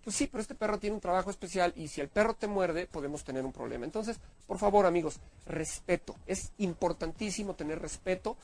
Pues 0.02 0.16
sí, 0.16 0.26
pero 0.26 0.42
este 0.42 0.56
perro 0.56 0.80
tiene 0.80 0.94
un 0.94 1.00
trabajo 1.00 1.30
especial 1.30 1.72
y 1.76 1.86
si 1.86 2.00
el 2.00 2.08
perro 2.08 2.34
te 2.34 2.48
muerde, 2.48 2.86
podemos 2.86 3.22
tener 3.22 3.44
un 3.44 3.52
problema. 3.52 3.84
Entonces, 3.84 4.18
por 4.48 4.58
favor, 4.58 4.84
amigos, 4.84 5.20
respeto. 5.46 6.16
Es 6.26 6.50
importantísimo 6.58 7.54
tener 7.54 7.80
respeto 7.80 8.36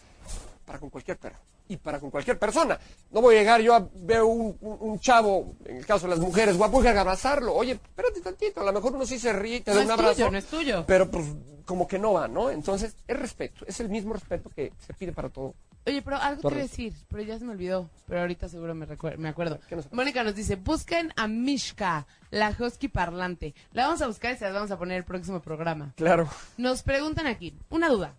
para 0.70 0.78
con 0.78 0.88
cualquier 0.88 1.18
perro 1.18 1.36
y 1.66 1.76
para 1.78 1.98
con 1.98 2.12
cualquier 2.12 2.38
persona. 2.38 2.78
No 3.10 3.20
voy 3.20 3.34
a 3.34 3.38
llegar 3.40 3.60
yo 3.60 3.74
a 3.74 3.88
ver 3.92 4.22
un, 4.22 4.56
un- 4.60 4.76
un 4.78 5.00
chavo, 5.00 5.56
en 5.64 5.78
el 5.78 5.84
caso 5.84 6.06
de 6.06 6.10
las 6.14 6.20
mujeres, 6.20 6.56
guapo, 6.56 6.80
y 6.84 6.86
a 6.86 7.00
abrazarlo. 7.00 7.52
Oye, 7.56 7.72
espérate 7.72 8.20
tantito, 8.20 8.60
a 8.60 8.64
lo 8.64 8.72
mejor 8.72 8.94
uno 8.94 9.04
sí 9.04 9.18
se 9.18 9.32
ríe 9.32 9.56
y 9.56 9.60
te 9.62 9.72
No 9.72 9.78
da 9.78 9.84
un 9.84 9.90
abrazo. 9.90 10.14
tuyo, 10.14 10.30
no 10.30 10.38
es 10.38 10.46
tuyo. 10.46 10.84
Pero 10.86 11.10
pues 11.10 11.26
como 11.64 11.88
que 11.88 11.98
no 11.98 12.12
va, 12.12 12.28
¿no? 12.28 12.50
Entonces, 12.50 12.94
es 13.08 13.18
respeto, 13.18 13.64
es 13.66 13.80
el 13.80 13.88
mismo 13.88 14.12
respeto 14.14 14.48
que 14.48 14.72
se 14.78 14.94
pide 14.94 15.12
para 15.12 15.28
todo. 15.28 15.54
Oye, 15.86 16.02
pero 16.02 16.18
algo 16.18 16.48
te 16.48 16.54
decir, 16.54 16.92
pero 17.08 17.22
ya 17.24 17.36
se 17.36 17.44
me 17.44 17.50
olvidó. 17.52 17.90
Pero 18.06 18.20
ahorita 18.20 18.48
seguro 18.48 18.72
me, 18.76 18.86
me 19.16 19.28
acuerdo. 19.28 19.58
¿Qué 19.68 19.74
nos- 19.74 19.92
Mónica 19.92 20.22
nos 20.22 20.36
dice, 20.36 20.54
busquen 20.54 21.12
a 21.16 21.26
Mishka, 21.26 22.06
la 22.30 22.54
husky 22.56 22.86
parlante. 22.86 23.54
La 23.72 23.86
vamos 23.86 24.02
a 24.02 24.06
buscar 24.06 24.34
y 24.34 24.36
se 24.36 24.44
las 24.44 24.54
vamos 24.54 24.70
a 24.70 24.78
poner 24.78 24.98
el 24.98 25.04
próximo 25.04 25.40
programa. 25.40 25.94
Claro. 25.96 26.28
Nos 26.58 26.84
preguntan 26.84 27.26
aquí, 27.26 27.56
una 27.70 27.88
duda. 27.88 28.14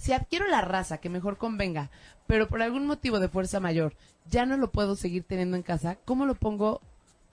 Si 0.00 0.12
adquiero 0.12 0.46
la 0.48 0.62
raza 0.62 0.98
que 0.98 1.10
mejor 1.10 1.36
convenga, 1.36 1.90
pero 2.26 2.48
por 2.48 2.62
algún 2.62 2.86
motivo 2.86 3.20
de 3.20 3.28
fuerza 3.28 3.60
mayor 3.60 3.92
ya 4.30 4.46
no 4.46 4.56
lo 4.56 4.70
puedo 4.70 4.96
seguir 4.96 5.24
teniendo 5.24 5.56
en 5.56 5.62
casa, 5.62 5.96
¿cómo 6.04 6.24
lo 6.24 6.34
pongo? 6.34 6.80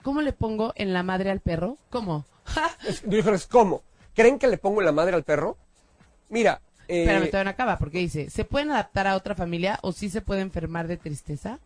¿Cómo 0.02 0.20
le 0.20 0.32
pongo 0.32 0.72
en 0.76 0.92
la 0.92 1.02
madre 1.02 1.30
al 1.30 1.40
perro? 1.40 1.78
¿Cómo? 1.90 2.24
Dijeron, 3.04 3.40
¿cómo? 3.50 3.82
¿Creen 4.14 4.38
que 4.38 4.48
le 4.48 4.58
pongo 4.58 4.80
en 4.80 4.86
la 4.86 4.92
madre 4.92 5.14
al 5.16 5.22
perro? 5.24 5.56
Mira, 6.28 6.60
eh, 6.88 7.02
Espérame, 7.02 7.26
todavía 7.30 7.44
no 7.44 7.50
acaba, 7.50 7.78
porque 7.78 7.98
dice, 7.98 8.28
¿se 8.30 8.44
pueden 8.44 8.70
adaptar 8.70 9.06
a 9.06 9.16
otra 9.16 9.34
familia 9.34 9.78
o 9.82 9.92
sí 9.92 10.10
se 10.10 10.20
puede 10.20 10.40
enfermar 10.42 10.88
de 10.88 10.96
tristeza? 10.98 11.58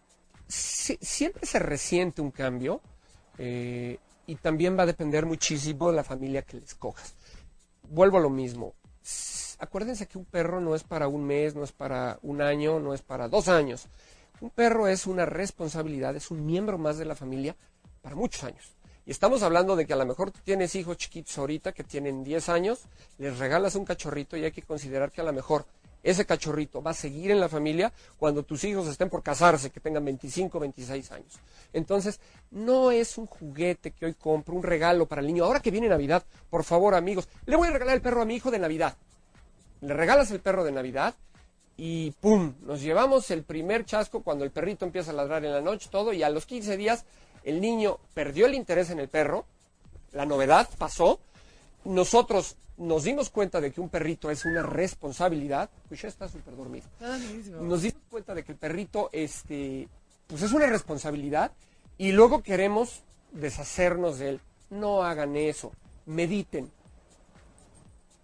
si- 0.48 0.98
siempre 1.00 1.46
se 1.46 1.58
resiente 1.58 2.20
un 2.20 2.30
cambio 2.30 2.80
eh, 3.38 3.98
y 4.26 4.34
también 4.36 4.78
va 4.78 4.82
a 4.82 4.86
depender 4.86 5.24
muchísimo 5.26 5.90
de 5.90 5.96
la 5.96 6.04
familia 6.04 6.42
que 6.42 6.58
le 6.58 6.64
escojas. 6.64 7.14
Vuelvo 7.88 8.18
a 8.18 8.20
lo 8.20 8.30
mismo. 8.30 8.74
Acuérdense 9.62 10.08
que 10.08 10.18
un 10.18 10.24
perro 10.24 10.60
no 10.60 10.74
es 10.74 10.82
para 10.82 11.06
un 11.06 11.24
mes, 11.24 11.54
no 11.54 11.62
es 11.62 11.70
para 11.70 12.18
un 12.22 12.42
año, 12.42 12.80
no 12.80 12.94
es 12.94 13.00
para 13.00 13.28
dos 13.28 13.46
años. 13.46 13.86
Un 14.40 14.50
perro 14.50 14.88
es 14.88 15.06
una 15.06 15.24
responsabilidad, 15.24 16.16
es 16.16 16.32
un 16.32 16.44
miembro 16.44 16.78
más 16.78 16.98
de 16.98 17.04
la 17.04 17.14
familia 17.14 17.54
para 18.02 18.16
muchos 18.16 18.42
años. 18.42 18.74
Y 19.06 19.12
estamos 19.12 19.44
hablando 19.44 19.76
de 19.76 19.86
que 19.86 19.92
a 19.92 19.96
lo 19.96 20.04
mejor 20.04 20.32
tú 20.32 20.40
tienes 20.42 20.74
hijos 20.74 20.96
chiquitos 20.96 21.38
ahorita 21.38 21.70
que 21.70 21.84
tienen 21.84 22.24
10 22.24 22.48
años, 22.48 22.80
les 23.18 23.38
regalas 23.38 23.76
un 23.76 23.84
cachorrito 23.84 24.36
y 24.36 24.44
hay 24.44 24.50
que 24.50 24.62
considerar 24.62 25.12
que 25.12 25.20
a 25.20 25.24
lo 25.24 25.32
mejor 25.32 25.64
ese 26.02 26.26
cachorrito 26.26 26.82
va 26.82 26.90
a 26.90 26.94
seguir 26.94 27.30
en 27.30 27.38
la 27.38 27.48
familia 27.48 27.92
cuando 28.18 28.42
tus 28.42 28.64
hijos 28.64 28.88
estén 28.88 29.10
por 29.10 29.22
casarse, 29.22 29.70
que 29.70 29.78
tengan 29.78 30.04
25, 30.04 30.58
26 30.58 31.12
años. 31.12 31.38
Entonces, 31.72 32.18
no 32.50 32.90
es 32.90 33.16
un 33.16 33.26
juguete 33.26 33.92
que 33.92 34.06
hoy 34.06 34.14
compro, 34.14 34.56
un 34.56 34.64
regalo 34.64 35.06
para 35.06 35.20
el 35.20 35.28
niño. 35.28 35.44
Ahora 35.44 35.60
que 35.60 35.70
viene 35.70 35.88
Navidad, 35.88 36.24
por 36.50 36.64
favor, 36.64 36.96
amigos, 36.96 37.28
le 37.46 37.54
voy 37.54 37.68
a 37.68 37.70
regalar 37.70 37.94
el 37.94 38.02
perro 38.02 38.22
a 38.22 38.24
mi 38.24 38.34
hijo 38.34 38.50
de 38.50 38.58
Navidad. 38.58 38.96
Le 39.82 39.94
regalas 39.94 40.30
el 40.30 40.40
perro 40.40 40.64
de 40.64 40.72
Navidad 40.72 41.14
y 41.76 42.12
¡pum! 42.12 42.54
Nos 42.62 42.80
llevamos 42.80 43.30
el 43.32 43.42
primer 43.42 43.84
chasco 43.84 44.22
cuando 44.22 44.44
el 44.44 44.52
perrito 44.52 44.84
empieza 44.84 45.10
a 45.10 45.14
ladrar 45.14 45.44
en 45.44 45.52
la 45.52 45.60
noche, 45.60 45.88
todo, 45.90 46.12
y 46.12 46.22
a 46.22 46.30
los 46.30 46.46
15 46.46 46.76
días 46.76 47.04
el 47.42 47.60
niño 47.60 47.98
perdió 48.14 48.46
el 48.46 48.54
interés 48.54 48.90
en 48.90 49.00
el 49.00 49.08
perro, 49.08 49.44
la 50.12 50.24
novedad 50.24 50.68
pasó, 50.78 51.18
nosotros 51.84 52.56
nos 52.76 53.02
dimos 53.02 53.30
cuenta 53.30 53.60
de 53.60 53.72
que 53.72 53.80
un 53.80 53.88
perrito 53.88 54.30
es 54.30 54.44
una 54.44 54.62
responsabilidad, 54.62 55.68
pues 55.88 56.02
ya 56.02 56.08
está 56.08 56.28
súper 56.28 56.56
dormido. 56.56 56.86
Nos 57.60 57.82
dimos 57.82 58.02
cuenta 58.08 58.34
de 58.34 58.44
que 58.44 58.52
el 58.52 58.58
perrito, 58.58 59.10
este, 59.12 59.88
pues 60.28 60.42
es 60.42 60.52
una 60.52 60.66
responsabilidad 60.66 61.50
y 61.98 62.12
luego 62.12 62.44
queremos 62.44 63.02
deshacernos 63.32 64.20
de 64.20 64.28
él. 64.30 64.40
No 64.70 65.02
hagan 65.02 65.34
eso, 65.36 65.72
mediten, 66.06 66.70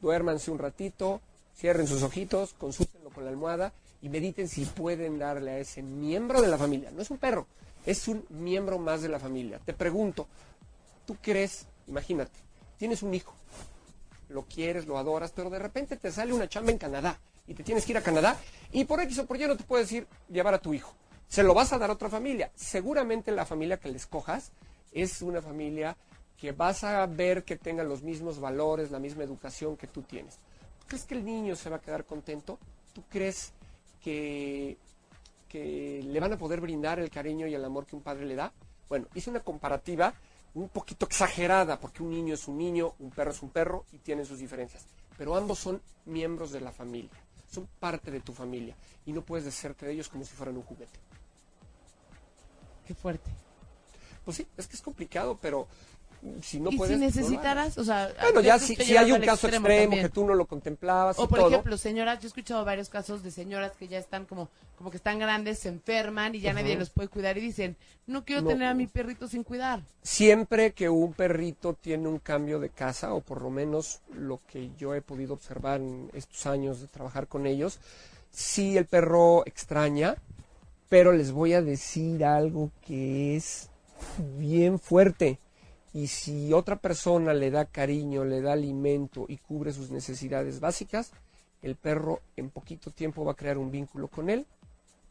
duérmanse 0.01 0.51
un 0.51 0.59
ratito, 0.59 1.21
cierren 1.59 1.89
sus 1.89 2.03
ojitos, 2.03 2.55
consúltenlo 2.55 3.11
con 3.11 3.25
la 3.25 3.31
almohada 3.31 3.73
y 4.01 4.09
mediten 4.09 4.49
si 4.49 4.65
pueden 4.65 5.19
darle 5.19 5.51
a 5.51 5.59
ese 5.59 5.83
miembro 5.83 6.41
de 6.41 6.49
la 6.49 6.57
familia. 6.57 6.91
No 6.93 7.03
es 7.03 7.11
un 7.11 7.19
perro, 7.19 7.47
es 7.85 8.07
un 8.07 8.25
miembro 8.29 8.79
más 8.79 9.03
de 9.03 9.09
la 9.09 9.19
familia. 9.19 9.59
Te 9.65 9.73
pregunto, 9.73 10.29
¿tú 11.05 11.17
crees, 11.21 11.67
imagínate, 11.89 12.39
tienes 12.79 13.03
un 13.03 13.13
hijo, 13.13 13.35
lo 14.29 14.45
quieres, 14.45 14.87
lo 14.87 14.99
adoras, 14.99 15.33
pero 15.35 15.51
de 15.51 15.59
repente 15.59 15.97
te 15.97 16.13
sale 16.13 16.33
una 16.33 16.49
chamba 16.49 16.71
en 16.71 16.79
Canadá 16.79 17.19
y 17.49 17.55
te 17.55 17.65
tienes 17.65 17.85
que 17.85 17.93
ir 17.93 17.99
a 17.99 18.03
Canadá 18.03 18.39
y 18.71 18.85
por 18.85 19.01
X 19.01 19.19
o 19.19 19.27
por 19.27 19.41
Y 19.41 19.47
no 19.47 19.57
te 19.57 19.65
puedes 19.65 19.91
ir 19.91 20.07
llevar 20.29 20.55
a 20.55 20.61
tu 20.61 20.75
hijo. 20.75 20.95
Se 21.27 21.43
lo 21.43 21.55
vas 21.55 21.73
a 21.73 21.79
dar 21.79 21.91
a 21.91 21.95
otra 21.95 22.09
familia. 22.09 22.53
Seguramente 22.55 23.33
la 23.33 23.45
familia 23.45 23.79
que 23.79 23.89
le 23.89 23.97
escojas 23.97 24.53
es 24.93 25.23
una 25.23 25.43
familia 25.43 25.97
que 26.39 26.53
vas 26.53 26.85
a 26.85 27.05
ver 27.07 27.43
que 27.43 27.57
tenga 27.57 27.83
los 27.83 28.03
mismos 28.03 28.39
valores, 28.39 28.93
la 28.93 29.01
misma 29.01 29.25
educación 29.25 29.77
que 29.77 29.89
tú 29.89 30.03
tienes. 30.03 30.39
¿Tú 30.89 30.97
crees 30.97 31.05
que 31.05 31.15
el 31.17 31.25
niño 31.27 31.55
se 31.55 31.69
va 31.69 31.77
a 31.77 31.81
quedar 31.83 32.07
contento? 32.07 32.59
¿Tú 32.95 33.03
crees 33.11 33.53
que, 34.03 34.79
que 35.47 36.03
le 36.03 36.19
van 36.19 36.33
a 36.33 36.39
poder 36.39 36.63
brindar 36.63 36.99
el 36.99 37.11
cariño 37.11 37.47
y 37.47 37.55
el 37.55 37.63
amor 37.63 37.85
que 37.85 37.95
un 37.95 38.01
padre 38.01 38.25
le 38.25 38.35
da? 38.35 38.55
Bueno, 38.89 39.07
hice 39.15 39.29
una 39.29 39.41
comparativa 39.41 40.15
un 40.55 40.71
poquito 40.71 41.05
exagerada, 41.05 41.79
porque 41.79 42.03
un 42.03 42.09
niño 42.09 42.33
es 42.33 42.49
un 42.49 42.57
niño, 42.57 42.95
un 43.01 43.11
perro 43.11 43.33
es 43.33 43.43
un 43.43 43.51
perro 43.51 43.85
y 43.93 43.99
tienen 43.99 44.25
sus 44.25 44.39
diferencias. 44.39 44.87
Pero 45.19 45.37
ambos 45.37 45.59
son 45.59 45.83
miembros 46.07 46.53
de 46.53 46.63
la 46.63 46.73
familia, 46.73 47.21
son 47.51 47.69
parte 47.79 48.11
de 48.11 48.21
tu 48.21 48.33
familia 48.33 48.75
y 49.05 49.13
no 49.13 49.21
puedes 49.21 49.45
deshacerte 49.45 49.85
de 49.85 49.93
ellos 49.93 50.09
como 50.09 50.25
si 50.25 50.35
fueran 50.35 50.57
un 50.57 50.63
juguete. 50.63 50.99
Qué 52.87 52.95
fuerte. 52.95 53.31
Pues 54.25 54.39
sí, 54.39 54.47
es 54.57 54.67
que 54.67 54.77
es 54.77 54.81
complicado, 54.81 55.39
pero 55.39 55.69
si 56.43 56.59
no 56.61 56.71
y 56.71 56.77
puedes. 56.77 56.95
si 56.95 57.01
no 57.01 57.07
lo 57.07 57.15
necesitaras, 57.15 57.79
o 57.79 57.85
sea. 57.85 58.13
Bueno, 58.23 58.41
ya 58.41 58.59
si, 58.59 58.75
si 58.77 58.97
hay 58.97 59.13
un 59.13 59.21
caso 59.21 59.49
extremo, 59.49 59.95
que 59.97 60.09
tú 60.09 60.25
no 60.27 60.35
lo 60.35 60.47
contemplabas 60.47 61.19
O 61.19 61.25
y 61.25 61.27
por 61.29 61.39
todo. 61.39 61.49
ejemplo, 61.51 61.77
señoras, 61.79 62.19
yo 62.21 62.27
he 62.27 62.29
escuchado 62.29 62.65
varios 62.65 62.89
casos 62.89 63.23
de 63.23 63.31
señoras 63.31 63.73
que 63.79 63.87
ya 63.89 63.99
están 63.99 64.25
como, 64.27 64.49
como 64.77 64.91
que 64.91 64.97
están 64.97 65.19
grandes, 65.19 65.59
se 65.61 65.69
enferman 65.69 66.35
y 66.35 66.41
ya 66.41 66.53
nadie 66.53 66.77
los 66.77 66.91
puede 66.91 67.09
cuidar 67.09 67.39
y 67.39 67.41
dicen, 67.41 67.77
no 68.07 68.25
quiero 68.25 68.43
No. 68.43 68.49
tener 68.49 68.69
a 68.69 68.75
mi 68.75 68.87
perrito 68.87 69.29
sin 69.29 69.45
cuidar. 69.45 69.83
siempre 70.03 70.73
que 70.73 70.89
un 70.89 71.13
perrito 71.13 71.75
tiene 71.75 72.09
un 72.09 72.19
cambio 72.19 72.59
de 72.59 72.71
casa, 72.71 73.13
o 73.15 73.21
por 73.21 73.43
lo 73.43 73.51
menos 73.51 74.01
lo 74.15 74.41
que 74.51 74.71
yo 74.79 74.95
he 74.95 75.03
podido 75.03 75.35
observar 75.35 75.81
en 75.81 76.11
estos 76.15 76.47
años 76.47 76.81
de 76.81 76.87
trabajar 76.89 77.29
con 77.29 77.47
ellos, 77.47 77.79
sí 78.31 78.77
el 78.77 78.87
perro 78.87 79.45
extraña, 79.47 80.17
pero 80.89 81.13
les 81.13 81.33
voy 81.33 81.53
a 81.53 81.63
decir 81.63 82.25
algo 82.25 82.71
que 82.87 83.37
es 83.37 83.69
bien 84.39 84.79
fuerte. 84.79 85.39
Y 85.93 86.09
si 86.09 86.53
otra 86.53 86.77
persona 86.77 87.33
le 87.33 87.51
da 87.51 87.65
cariño, 87.65 88.25
le 88.25 88.41
da 88.41 88.53
alimento 88.53 89.27
y 89.29 89.39
cubre 89.39 89.73
sus 89.73 89.91
necesidades 89.91 90.61
básicas, 90.61 91.13
el 91.63 91.77
perro 91.77 92.21
en 92.37 92.51
poquito 92.51 92.91
tiempo 92.91 93.25
va 93.25 93.33
a 93.33 93.37
crear 93.37 93.59
un 93.59 93.71
vínculo 93.71 94.09
con 94.09 94.31
él 94.31 94.47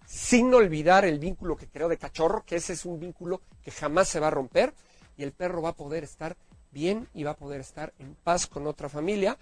sin 0.08 0.54
olvidar 0.54 1.04
el 1.04 1.20
vínculo 1.20 1.58
que 1.58 1.68
creó 1.68 1.90
de 1.90 1.98
cachorro, 1.98 2.44
que 2.46 2.56
ese 2.56 2.74
es 2.74 2.86
un 2.86 2.98
vínculo 2.98 3.42
que 3.62 3.72
jamás 3.72 4.08
se 4.08 4.22
va 4.22 4.28
a 4.28 4.32
romper 4.32 4.74
y 5.18 5.24
el 5.24 5.34
perro 5.34 5.62
va 5.62 5.70
a 5.70 5.76
poder 5.76 6.06
estar 6.06 6.38
bien 6.72 7.08
y 7.14 7.24
va 7.24 7.32
a 7.32 7.36
poder 7.36 7.60
estar 7.60 7.94
en 8.00 8.16
paz 8.24 8.48
con 8.48 8.68
otra 8.68 8.88
familia. 8.88 9.38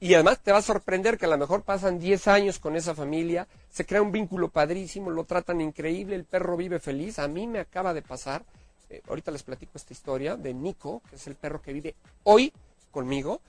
Y 0.00 0.14
además 0.14 0.40
te 0.40 0.50
va 0.50 0.58
a 0.58 0.62
sorprender 0.62 1.16
que 1.16 1.26
a 1.26 1.28
lo 1.28 1.38
mejor 1.38 1.62
pasan 1.62 1.98
10 1.98 2.26
años 2.26 2.58
con 2.58 2.74
esa 2.74 2.94
familia, 2.94 3.46
se 3.68 3.86
crea 3.86 4.02
un 4.02 4.10
vínculo 4.10 4.48
padrísimo, 4.48 5.10
lo 5.10 5.24
tratan 5.24 5.60
increíble, 5.60 6.16
el 6.16 6.24
perro 6.24 6.56
vive 6.56 6.80
feliz. 6.80 7.18
A 7.18 7.28
mí 7.28 7.46
me 7.46 7.60
acaba 7.60 7.94
de 7.94 8.02
pasar, 8.02 8.44
eh, 8.90 9.00
ahorita 9.08 9.30
les 9.30 9.42
platico 9.42 9.72
esta 9.76 9.92
historia 9.92 10.36
de 10.36 10.52
Nico, 10.52 11.00
que 11.08 11.16
es 11.16 11.26
el 11.26 11.36
perro 11.36 11.62
que 11.62 11.72
vive 11.72 11.94
hoy 12.24 12.52
conmigo. 12.90 13.40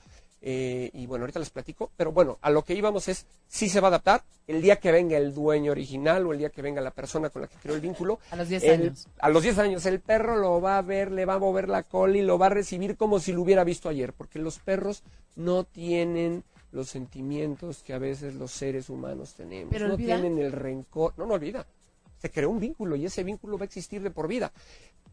Eh, 0.44 0.90
y 0.94 1.06
bueno, 1.06 1.24
ahorita 1.24 1.38
les 1.38 1.52
platico, 1.52 1.92
pero 1.96 2.12
bueno, 2.12 2.40
a 2.42 2.50
lo 2.50 2.64
que 2.64 2.74
íbamos 2.74 3.08
es, 3.08 3.28
sí 3.48 3.70
se 3.70 3.80
va 3.80 3.90
a 3.90 3.90
adaptar 3.90 4.24
el 4.48 4.60
día 4.60 4.78
que 4.78 4.92
venga 4.92 5.16
el 5.16 5.36
dueño 5.36 5.72
original 5.72 6.26
o 6.26 6.34
el 6.34 6.40
día 6.40 6.50
que 6.50 6.64
venga 6.64 6.82
la 6.82 6.90
persona 6.90 7.30
con 7.30 7.44
la 7.44 7.48
que 7.48 7.58
creó 7.58 7.76
el 7.76 7.82
vínculo. 7.82 8.18
A 8.32 8.36
los 8.38 8.50
10 8.50 8.64
el- 8.64 8.82
años. 8.82 9.08
A 9.20 9.30
los 9.30 9.44
10 9.44 9.60
años, 9.60 9.86
el 9.86 10.00
perro 10.00 10.38
lo 10.38 10.60
va 10.60 10.80
a 10.80 10.82
ver, 10.82 11.12
le 11.12 11.26
va 11.26 11.36
a 11.36 11.40
mover 11.40 11.70
la 11.70 11.84
cola 11.84 12.18
y 12.18 12.24
lo 12.24 12.40
va 12.40 12.48
a 12.48 12.50
recibir 12.50 12.98
como 12.98 13.20
si 13.20 13.34
lo 13.34 13.42
hubiera 13.44 13.64
visto 13.64 13.88
ayer, 13.88 14.14
porque 14.14 14.40
los 14.40 14.58
perros 14.58 15.04
no 15.36 15.64
tienen 15.64 16.44
los 16.72 16.90
sentimientos 16.90 17.84
que 17.84 17.94
a 17.94 18.00
veces 18.00 18.34
los 18.34 18.50
seres 18.52 18.90
humanos 18.90 19.36
tenemos. 19.36 19.70
Pero 19.72 19.90
no 19.90 19.94
olvida. 19.94 20.16
tienen 20.20 20.40
el 20.40 20.52
rencor, 20.54 21.14
no, 21.18 21.28
no 21.28 21.36
olvida. 21.36 21.68
Se 22.18 22.32
creó 22.32 22.50
un 22.50 22.60
vínculo 22.60 22.96
y 22.96 23.06
ese 23.06 23.24
vínculo 23.24 23.60
va 23.60 23.64
a 23.64 23.66
existir 23.66 24.02
de 24.02 24.10
por 24.10 24.28
vida 24.28 24.52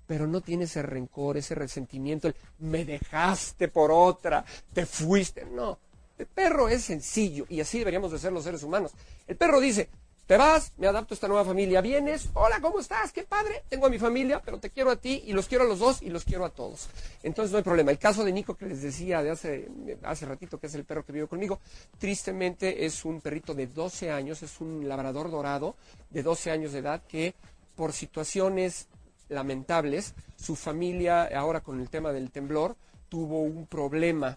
pero 0.09 0.26
no 0.26 0.40
tiene 0.40 0.64
ese 0.64 0.82
rencor, 0.82 1.36
ese 1.36 1.54
resentimiento, 1.54 2.26
el 2.28 2.34
me 2.61 2.86
dejaste 2.86 3.68
por 3.68 3.92
otra, 3.92 4.42
te 4.72 4.86
fuiste. 4.86 5.44
No, 5.44 5.78
el 6.16 6.26
perro 6.26 6.68
es 6.68 6.82
sencillo 6.82 7.44
y 7.48 7.61
así 7.61 7.78
deberíamos 7.78 8.11
de 8.11 8.18
ser 8.18 8.32
los 8.32 8.42
seres 8.42 8.62
humanos. 8.62 8.92
El 9.26 9.36
perro 9.36 9.61
dice, 9.61 9.90
te 10.26 10.38
vas, 10.38 10.72
me 10.78 10.86
adapto 10.86 11.12
a 11.12 11.16
esta 11.16 11.28
nueva 11.28 11.44
familia, 11.44 11.82
vienes, 11.82 12.30
hola, 12.32 12.59
¿cómo 12.62 12.80
estás? 12.80 13.12
Qué 13.12 13.24
padre, 13.24 13.64
tengo 13.68 13.86
a 13.86 13.90
mi 13.90 13.98
familia, 13.98 14.40
pero 14.42 14.59
te 14.59 14.70
quiero 14.70 14.90
a 14.90 14.96
ti 14.96 15.24
y 15.26 15.34
los 15.34 15.46
quiero 15.46 15.64
a 15.64 15.68
los 15.68 15.78
dos 15.78 16.00
y 16.00 16.09
los 16.09 16.24
quiero 16.24 16.46
a 16.46 16.50
todos. 16.50 16.88
Entonces 17.22 17.52
no 17.52 17.59
hay 17.59 17.64
problema. 17.64 17.90
El 17.90 17.98
caso 17.98 18.24
de 18.24 18.32
Nico 18.32 18.56
que 18.56 18.64
les 18.64 18.80
decía 18.80 19.22
de 19.22 19.30
hace, 19.30 19.68
hace 20.04 20.24
ratito, 20.24 20.59
que 20.59 20.68
es 20.68 20.74
el 20.74 20.84
perro 20.84 21.04
que 21.04 21.12
vive 21.12 21.26
conmigo, 21.26 21.61
tristemente 21.98 22.86
es 22.86 23.04
un 23.04 23.20
perrito 23.20 23.52
de 23.52 23.66
12 23.66 24.11
años, 24.11 24.42
es 24.42 24.59
un 24.62 24.88
labrador 24.88 25.30
dorado 25.30 25.76
de 26.09 26.22
12 26.22 26.50
años 26.50 26.72
de 26.72 26.78
edad 26.78 27.02
que 27.06 27.34
por 27.76 27.92
situaciones 27.92 28.88
lamentables, 29.28 30.14
su 30.36 30.56
familia, 30.56 31.24
ahora 31.38 31.60
con 31.60 31.80
el 31.80 31.88
tema 31.90 32.12
del 32.12 32.30
temblor, 32.30 32.76
tuvo 33.08 33.42
un 33.42 33.66
problema 33.66 34.36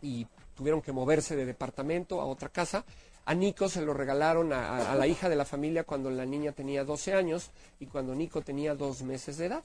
y 0.00 0.26
tuvieron 0.56 0.82
que 0.82 0.92
moverse 0.92 1.36
de 1.36 1.46
departamento 1.46 2.20
a 2.20 2.24
otra 2.26 2.48
casa. 2.48 2.84
A 3.24 3.34
Nico 3.34 3.68
se 3.68 3.82
lo 3.82 3.94
regalaron 3.94 4.52
a, 4.52 4.92
a- 4.92 4.94
la 4.96 5.06
hija 5.06 5.28
de 5.28 5.36
la 5.36 5.44
familia 5.44 5.84
cuando 5.84 6.10
la 6.10 6.26
niña 6.26 6.52
tenía 6.52 6.84
12 6.84 7.14
años 7.14 7.50
y 7.78 7.86
cuando 7.86 8.14
Nico 8.14 8.42
tenía 8.42 8.74
dos 8.74 9.02
meses 9.02 9.36
de 9.38 9.46
edad. 9.46 9.62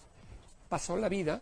Pasó 0.70 0.96
la 0.98 1.10
vida, 1.10 1.42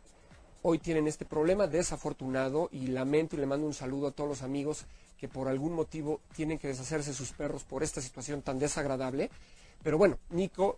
hoy 0.61 0.79
tienen 0.79 1.07
este 1.07 1.25
problema 1.25 1.67
desafortunado 1.67 2.69
y 2.71 2.87
lamento 2.87 3.35
y 3.35 3.39
le 3.39 3.45
mando 3.45 3.67
un 3.67 3.73
saludo 3.73 4.07
a 4.07 4.11
todos 4.11 4.29
los 4.29 4.41
amigos 4.43 4.85
que 5.17 5.27
por 5.27 5.47
algún 5.47 5.73
motivo 5.73 6.21
tienen 6.35 6.57
que 6.57 6.67
deshacerse 6.69 7.09
de 7.11 7.15
sus 7.15 7.31
perros 7.33 7.63
por 7.63 7.83
esta 7.83 8.01
situación 8.01 8.41
tan 8.41 8.59
desagradable. 8.59 9.29
Pero 9.83 9.97
bueno, 9.97 10.17
Nico 10.29 10.77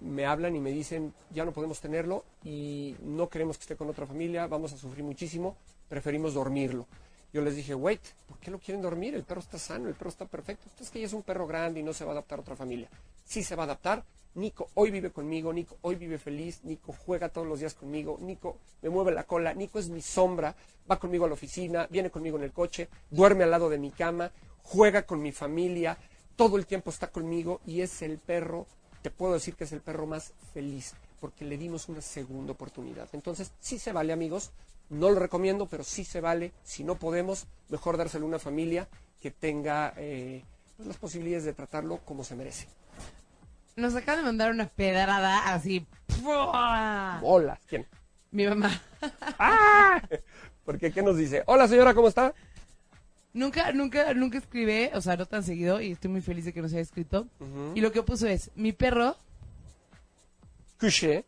me 0.00 0.26
hablan 0.26 0.56
y 0.56 0.60
me 0.60 0.70
dicen, 0.70 1.12
ya 1.30 1.44
no 1.44 1.52
podemos 1.52 1.80
tenerlo 1.80 2.24
y 2.44 2.96
no 3.02 3.28
queremos 3.28 3.56
que 3.56 3.62
esté 3.62 3.76
con 3.76 3.88
otra 3.88 4.06
familia, 4.06 4.46
vamos 4.46 4.72
a 4.72 4.76
sufrir 4.76 5.04
muchísimo, 5.04 5.56
preferimos 5.88 6.34
dormirlo. 6.34 6.86
Yo 7.32 7.42
les 7.42 7.56
dije, 7.56 7.74
wait, 7.74 8.00
¿por 8.26 8.38
qué 8.38 8.50
lo 8.50 8.58
quieren 8.58 8.80
dormir? 8.80 9.14
El 9.14 9.24
perro 9.24 9.40
está 9.40 9.58
sano, 9.58 9.88
el 9.88 9.94
perro 9.94 10.10
está 10.10 10.24
perfecto. 10.24 10.70
Es 10.80 10.90
que 10.90 11.00
ya 11.00 11.06
es 11.06 11.12
un 11.12 11.22
perro 11.22 11.46
grande 11.46 11.80
y 11.80 11.82
no 11.82 11.92
se 11.92 12.04
va 12.04 12.12
a 12.12 12.14
adaptar 12.14 12.38
a 12.38 12.42
otra 12.42 12.56
familia. 12.56 12.88
Sí 13.24 13.42
se 13.42 13.56
va 13.56 13.64
a 13.64 13.66
adaptar. 13.66 14.04
Nico 14.36 14.68
hoy 14.74 14.90
vive 14.90 15.10
conmigo, 15.10 15.52
Nico 15.52 15.78
hoy 15.80 15.96
vive 15.96 16.18
feliz, 16.18 16.60
Nico 16.62 16.92
juega 16.92 17.30
todos 17.30 17.46
los 17.46 17.58
días 17.58 17.72
conmigo, 17.72 18.18
Nico 18.20 18.58
me 18.82 18.90
mueve 18.90 19.12
la 19.12 19.24
cola, 19.24 19.54
Nico 19.54 19.78
es 19.78 19.88
mi 19.88 20.02
sombra, 20.02 20.54
va 20.90 20.98
conmigo 20.98 21.24
a 21.24 21.28
la 21.28 21.34
oficina, 21.34 21.86
viene 21.90 22.10
conmigo 22.10 22.36
en 22.36 22.44
el 22.44 22.52
coche, 22.52 22.90
duerme 23.10 23.44
al 23.44 23.50
lado 23.50 23.70
de 23.70 23.78
mi 23.78 23.90
cama, 23.90 24.30
juega 24.62 25.04
con 25.04 25.22
mi 25.22 25.32
familia, 25.32 25.96
todo 26.36 26.58
el 26.58 26.66
tiempo 26.66 26.90
está 26.90 27.08
conmigo 27.08 27.60
y 27.66 27.80
es 27.80 28.02
el 28.02 28.18
perro 28.18 28.66
te 29.06 29.12
puedo 29.12 29.34
decir 29.34 29.54
que 29.54 29.62
es 29.62 29.70
el 29.70 29.82
perro 29.82 30.04
más 30.04 30.32
feliz 30.52 30.94
porque 31.20 31.44
le 31.44 31.56
dimos 31.56 31.88
una 31.88 32.00
segunda 32.00 32.50
oportunidad. 32.50 33.08
Entonces, 33.12 33.52
sí 33.60 33.78
se 33.78 33.92
vale, 33.92 34.12
amigos. 34.12 34.50
No 34.90 35.10
lo 35.10 35.20
recomiendo, 35.20 35.66
pero 35.66 35.84
sí 35.84 36.02
se 36.02 36.20
vale. 36.20 36.50
Si 36.64 36.82
no 36.82 36.96
podemos, 36.96 37.46
mejor 37.68 37.98
dárselo 37.98 38.24
a 38.24 38.28
una 38.28 38.40
familia 38.40 38.88
que 39.20 39.30
tenga 39.30 39.94
eh, 39.96 40.42
pues, 40.76 40.88
las 40.88 40.96
posibilidades 40.96 41.44
de 41.44 41.52
tratarlo 41.52 41.98
como 41.98 42.24
se 42.24 42.34
merece. 42.34 42.66
Nos 43.76 43.94
acaba 43.94 44.18
de 44.18 44.24
mandar 44.24 44.50
una 44.50 44.66
pedrada 44.66 45.54
así. 45.54 45.86
¡pua! 46.20 47.20
Hola. 47.22 47.60
¿Quién? 47.68 47.86
Mi 48.32 48.44
mamá. 48.48 48.82
¡Ah! 49.38 50.02
Porque, 50.64 50.90
¿qué 50.90 51.02
nos 51.02 51.16
dice? 51.16 51.44
Hola, 51.46 51.68
señora, 51.68 51.94
¿cómo 51.94 52.08
está? 52.08 52.34
Nunca, 53.36 53.70
nunca, 53.72 54.14
nunca 54.14 54.38
escribe, 54.38 54.90
o 54.94 55.00
sea, 55.02 55.14
no 55.16 55.26
tan 55.26 55.42
seguido, 55.42 55.78
y 55.82 55.92
estoy 55.92 56.10
muy 56.10 56.22
feliz 56.22 56.46
de 56.46 56.54
que 56.54 56.62
nos 56.62 56.72
haya 56.72 56.80
escrito. 56.80 57.26
Y 57.74 57.82
lo 57.82 57.92
que 57.92 58.02
puso 58.02 58.26
es, 58.26 58.50
mi 58.54 58.72
perro 58.72 59.14
Couché. 60.80 61.24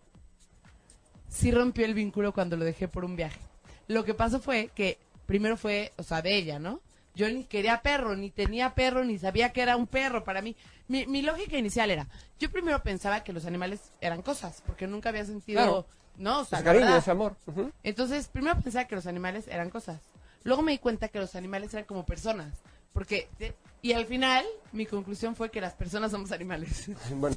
sí 1.29 1.51
rompió 1.51 1.85
el 1.85 1.93
vínculo 1.93 2.33
cuando 2.33 2.57
lo 2.57 2.65
dejé 2.65 2.89
por 2.89 3.05
un 3.05 3.15
viaje. 3.15 3.39
Lo 3.89 4.05
que 4.05 4.15
pasó 4.15 4.41
fue 4.41 4.71
que 4.75 4.99
primero 5.27 5.57
fue, 5.59 5.93
o 5.97 6.03
sea, 6.03 6.23
de 6.23 6.35
ella, 6.35 6.59
¿no? 6.59 6.81
Yo 7.15 7.29
ni 7.29 7.45
quería 7.45 7.83
perro, 7.83 8.17
ni 8.17 8.31
tenía 8.31 8.75
perro, 8.75 9.05
ni 9.05 9.19
sabía 9.19 9.53
que 9.53 9.61
era 9.61 9.77
un 9.77 9.87
perro 9.87 10.25
para 10.25 10.41
mí. 10.41 10.57
Mi, 10.87 11.05
mi 11.07 11.21
lógica 11.21 11.59
inicial 11.59 11.91
era, 11.91 12.07
yo 12.39 12.51
primero 12.51 12.83
pensaba 12.83 13.23
que 13.23 13.33
los 13.35 13.45
animales 13.45 13.91
eran 14.01 14.23
cosas, 14.23 14.63
porque 14.67 14.87
nunca 14.87 15.11
había 15.11 15.27
sentido, 15.27 15.59
Claro. 15.61 15.87
¿no? 16.17 16.41
O 16.41 16.45
sea, 16.47 16.61
Es 16.61 16.65
cariño, 16.65 16.97
es 16.97 17.09
amor. 17.09 17.37
Entonces, 17.83 18.29
primero 18.29 18.59
pensaba 18.61 18.87
que 18.87 18.95
los 18.95 19.07
animales 19.07 19.47
eran 19.49 19.69
cosas. 19.69 20.01
Luego 20.45 20.62
me 20.62 20.72
di 20.72 20.78
cuenta 20.78 21.09
que 21.09 21.18
los 21.18 21.34
animales 21.34 21.72
eran 21.74 21.84
como 21.86 22.05
personas. 22.07 22.55
Porque, 22.93 23.28
y 23.82 23.93
al 23.93 24.07
final, 24.07 24.45
mi 24.72 24.86
conclusión 24.86 25.36
fue 25.36 25.51
que 25.51 25.61
las 25.61 25.74
personas 25.74 26.11
somos 26.11 26.32
animales. 26.32 26.91
Bueno, 27.14 27.36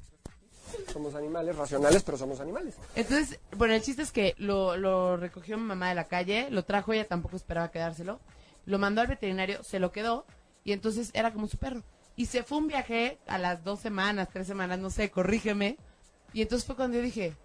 somos 0.93 1.15
animales 1.15 1.55
racionales, 1.55 2.01
pero 2.03 2.17
somos 2.17 2.39
animales. 2.39 2.75
Entonces, 2.95 3.39
bueno, 3.57 3.73
el 3.73 3.81
chiste 3.81 4.01
es 4.03 4.11
que 4.11 4.35
lo, 4.37 4.77
lo 4.77 5.17
recogió 5.17 5.57
mi 5.57 5.65
mamá 5.65 5.89
de 5.89 5.95
la 5.95 6.05
calle, 6.05 6.47
lo 6.49 6.63
trajo, 6.63 6.93
ella 6.93 7.07
tampoco 7.07 7.35
esperaba 7.35 7.71
quedárselo. 7.71 8.19
Lo 8.65 8.79
mandó 8.79 9.01
al 9.01 9.07
veterinario, 9.07 9.63
se 9.63 9.79
lo 9.79 9.91
quedó, 9.91 10.25
y 10.63 10.71
entonces 10.71 11.09
era 11.13 11.33
como 11.33 11.47
su 11.47 11.57
perro. 11.57 11.83
Y 12.15 12.27
se 12.27 12.43
fue 12.43 12.57
un 12.59 12.67
viaje 12.67 13.17
a 13.27 13.37
las 13.37 13.63
dos 13.63 13.79
semanas, 13.81 14.29
tres 14.31 14.47
semanas, 14.47 14.79
no 14.79 14.89
sé, 14.89 15.11
corrígeme. 15.11 15.77
Y 16.33 16.41
entonces 16.41 16.65
fue 16.65 16.75
cuando 16.77 16.97
yo 16.97 17.03
dije, 17.03 17.35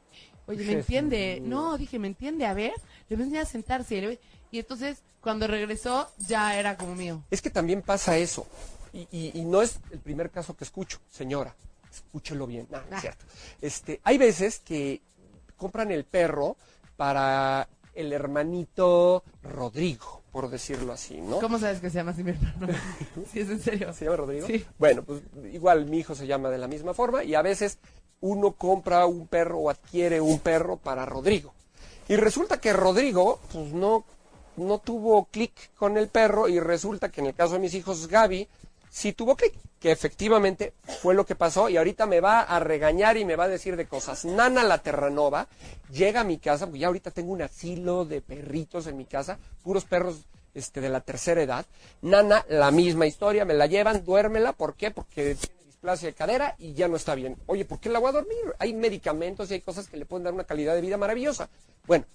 oye, 0.46 0.64
¿me 0.64 0.72
entiende? 0.74 1.40
No, 1.42 1.76
dije, 1.78 1.98
¿me 1.98 2.06
entiende? 2.08 2.46
A 2.46 2.54
ver, 2.54 2.72
le 3.08 3.16
voy 3.16 3.22
a 3.22 3.26
enseñar 3.26 3.42
a 3.42 3.46
sentarse. 3.46 3.96
Y, 3.96 4.00
le 4.02 4.06
voy- 4.06 4.18
y 4.50 4.58
entonces, 4.58 4.98
cuando 5.20 5.46
regresó, 5.46 6.08
ya 6.26 6.58
era 6.58 6.76
como 6.76 6.94
mío. 6.94 7.22
Es 7.30 7.42
que 7.42 7.50
también 7.50 7.82
pasa 7.82 8.16
eso. 8.16 8.46
Y, 8.92 9.08
y- 9.10 9.32
y 9.34 9.44
no 9.44 9.60
es 9.62 9.78
el 9.90 9.98
primer 9.98 10.30
caso 10.30 10.56
que 10.56 10.64
escucho, 10.64 10.98
señora. 11.10 11.54
Escúchelo 11.92 12.46
bien. 12.46 12.66
No, 12.70 12.78
no 12.78 12.84
es 12.88 12.92
Ah. 12.92 13.00
cierto. 13.00 13.24
Este, 13.60 14.00
hay 14.04 14.18
veces 14.18 14.58
que 14.60 15.00
compran 15.56 15.90
el 15.90 16.04
perro 16.04 16.56
para 16.96 17.68
el 17.94 18.12
hermanito 18.12 19.22
Rodrigo, 19.42 20.22
por 20.32 20.50
decirlo 20.50 20.92
así, 20.92 21.20
¿no? 21.20 21.38
¿Cómo 21.40 21.58
sabes 21.58 21.80
que 21.80 21.88
se 21.90 21.96
llama 21.96 22.10
así 22.12 22.22
mi 22.22 22.30
hermano? 22.32 22.68
sí, 23.32 23.40
es 23.40 23.48
en 23.48 23.60
serio. 23.60 23.92
¿Se 23.94 24.04
llama 24.04 24.16
Rodrigo? 24.18 24.46
Sí. 24.46 24.64
Bueno, 24.78 25.02
pues 25.02 25.22
igual 25.52 25.86
mi 25.86 25.98
hijo 25.98 26.14
se 26.14 26.26
llama 26.26 26.50
de 26.50 26.58
la 26.58 26.68
misma 26.68 26.92
forma 26.94 27.24
y 27.24 27.34
a 27.34 27.42
veces 27.42 27.78
uno 28.20 28.52
compra 28.52 29.06
un 29.06 29.26
perro 29.26 29.58
o 29.58 29.70
adquiere 29.70 30.20
un 30.20 30.38
perro 30.38 30.76
para 30.76 31.04
Rodrigo. 31.06 31.54
Y 32.08 32.16
resulta 32.16 32.60
que 32.60 32.72
Rodrigo, 32.72 33.40
pues 33.52 33.72
no, 33.72 34.04
no 34.56 34.78
tuvo 34.78 35.26
clic 35.26 35.52
con 35.74 35.96
el 35.96 36.08
perro 36.08 36.48
y 36.48 36.60
resulta 36.60 37.10
que 37.10 37.20
en 37.20 37.28
el 37.28 37.34
caso 37.34 37.54
de 37.54 37.60
mis 37.60 37.74
hijos 37.74 38.08
Gaby, 38.08 38.48
sí 38.90 39.12
tuvo 39.12 39.36
clic, 39.36 39.52
que 39.78 39.92
efectivamente 39.92 40.72
fue 41.02 41.14
lo 41.14 41.26
que 41.26 41.34
pasó 41.34 41.68
y 41.68 41.76
ahorita 41.76 42.06
me 42.06 42.20
va 42.20 42.40
a 42.40 42.58
regañar 42.60 43.16
y 43.16 43.24
me 43.24 43.36
va 43.36 43.44
a 43.44 43.48
decir 43.48 43.76
de 43.76 43.86
cosas. 43.86 44.24
Nana 44.24 44.64
la 44.64 44.78
Terranova 44.78 45.48
llega 45.92 46.20
a 46.20 46.24
mi 46.24 46.38
casa, 46.38 46.66
porque 46.66 46.80
ya 46.80 46.86
ahorita 46.86 47.10
tengo 47.10 47.32
un 47.32 47.42
asilo 47.42 48.04
de 48.04 48.22
perritos 48.22 48.86
en 48.86 48.96
mi 48.96 49.04
casa, 49.04 49.38
puros 49.62 49.84
perros 49.84 50.26
este, 50.54 50.80
de 50.80 50.88
la 50.88 51.00
tercera 51.02 51.42
edad. 51.42 51.66
Nana, 52.00 52.46
la 52.48 52.70
misma 52.70 53.06
historia, 53.06 53.44
me 53.44 53.52
la 53.52 53.66
llevan, 53.66 54.04
duérmela, 54.04 54.54
¿por 54.54 54.74
qué? 54.74 54.90
Porque 54.90 55.34
tiene 55.34 55.64
displasia 55.66 56.08
de 56.08 56.14
cadera 56.14 56.56
y 56.58 56.72
ya 56.72 56.88
no 56.88 56.96
está 56.96 57.14
bien. 57.14 57.36
Oye, 57.44 57.66
¿por 57.66 57.78
qué 57.78 57.90
la 57.90 57.98
voy 57.98 58.08
a 58.08 58.12
dormir? 58.12 58.38
Hay 58.58 58.72
medicamentos 58.72 59.50
y 59.50 59.54
hay 59.54 59.60
cosas 59.60 59.88
que 59.88 59.98
le 59.98 60.06
pueden 60.06 60.24
dar 60.24 60.32
una 60.32 60.44
calidad 60.44 60.74
de 60.74 60.80
vida 60.80 60.96
maravillosa. 60.96 61.50
Bueno, 61.86 62.06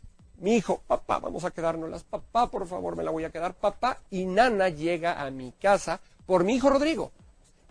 mi 0.41 0.55
hijo, 0.55 0.81
papá, 0.87 1.19
vamos 1.19 1.45
a 1.45 1.51
quedárnoslas, 1.51 2.03
papá, 2.03 2.47
por 2.47 2.67
favor, 2.67 2.95
me 2.95 3.03
la 3.03 3.11
voy 3.11 3.23
a 3.23 3.29
quedar, 3.29 3.53
papá. 3.53 3.99
Y 4.09 4.25
Nana 4.25 4.69
llega 4.69 5.21
a 5.21 5.29
mi 5.29 5.51
casa 5.51 5.99
por 6.25 6.43
mi 6.43 6.55
hijo 6.55 6.69
Rodrigo. 6.69 7.11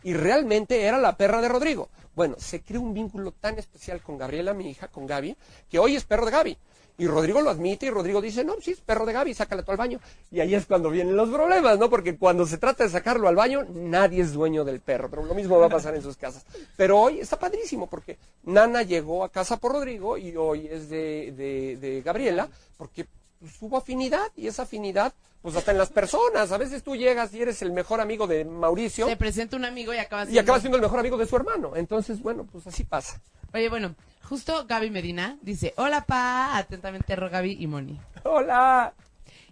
Y 0.05 0.15
realmente 0.15 0.83
era 0.83 0.97
la 0.97 1.17
perra 1.17 1.41
de 1.43 1.49
Rodrigo. 1.49 1.89
Bueno, 2.15 2.37
se 2.39 2.63
creó 2.63 2.81
un 2.81 2.95
vínculo 2.95 3.33
tan 3.33 3.59
especial 3.59 4.01
con 4.01 4.19
Gabriela, 4.19 4.55
mi 4.55 4.71
hija, 4.71 4.89
con 4.89 5.07
Gaby, 5.07 5.37
que 5.69 5.79
hoy 5.79 5.97
es 5.97 6.05
perro 6.05 6.27
de 6.27 6.33
Gaby. 6.33 6.59
Y 7.01 7.07
Rodrigo 7.07 7.41
lo 7.41 7.49
admite 7.49 7.87
y 7.87 7.91
Rodrigo 7.91 8.21
dice, 8.21 8.45
no, 8.45 8.55
sí, 8.61 8.73
es 8.73 8.81
perro 8.81 9.07
de 9.07 9.15
Gaby, 9.15 9.33
sácale 9.33 9.63
todo 9.63 9.73
al 9.73 9.79
baño. 9.79 10.01
Y 10.31 10.41
ahí 10.41 10.55
es 10.55 10.67
cuando 10.67 10.91
vienen 10.91 11.17
los 11.17 11.31
problemas, 11.31 11.79
¿no? 11.79 11.89
Porque 11.89 12.19
cuando 12.19 12.45
se 12.45 12.59
trata 12.59 12.85
de 12.85 12.91
sacarlo 12.91 13.27
al 13.27 13.37
baño, 13.37 13.65
nadie 13.73 14.21
es 14.21 14.35
dueño 14.35 14.65
del 14.65 14.81
perro. 14.81 15.09
Pero 15.09 15.25
lo 15.25 15.35
mismo 15.35 15.59
va 15.59 15.67
a 15.67 15.71
pasar 15.71 15.95
en 15.95 16.03
sus 16.03 16.19
casas. 16.19 16.45
Pero 16.77 17.01
hoy 17.01 17.21
está 17.21 17.39
padrísimo 17.39 17.87
porque 17.87 18.19
Nana 18.43 18.83
llegó 18.83 19.25
a 19.25 19.31
casa 19.31 19.57
por 19.57 19.73
Rodrigo 19.73 20.19
y 20.19 20.37
hoy 20.37 20.67
es 20.67 20.91
de, 20.91 21.33
de, 21.35 21.79
de 21.79 22.03
Gabriela 22.03 22.51
porque 22.77 23.07
pues, 23.39 23.53
hubo 23.63 23.79
afinidad 23.79 24.31
y 24.37 24.47
esa 24.47 24.65
afinidad, 24.65 25.15
pues 25.41 25.57
hasta 25.57 25.73
en 25.73 25.79
las 25.79 25.89
personas. 25.89 26.53
A 26.53 26.59
veces 26.59 26.83
tú 26.83 26.97
llegas 26.97 27.33
y 27.33 27.41
eres 27.41 27.63
el 27.63 27.73
mejor 27.73 28.03
amigo 28.03 28.27
de 28.27 28.45
Mauricio 28.45 29.07
Se 29.09 29.17
presenta 29.17 29.57
un 29.57 29.65
amigo 29.65 29.95
y 29.95 29.97
acabas 29.97 30.31
y 30.31 30.39
acabas 30.39 30.61
siendo 30.61 30.77
el 30.77 30.83
mejor 30.83 31.01
amigo 31.01 31.17
de 31.17 31.27
su 31.27 31.37
hermano. 31.37 31.77
Entonces, 31.77 32.21
bueno, 32.21 32.47
pues 32.51 32.67
así 32.67 32.85
pasa. 32.85 33.23
Oye, 33.55 33.69
bueno, 33.69 33.95
justo 34.31 34.65
Gaby 34.65 34.91
Medina 34.91 35.37
dice, 35.43 35.75
hola 35.77 36.05
pa, 36.05 36.57
atentamente 36.57 37.17
Ro, 37.17 37.29
Gaby 37.29 37.57
y 37.59 37.67
Moni. 37.67 37.99
Hola. 38.23 38.95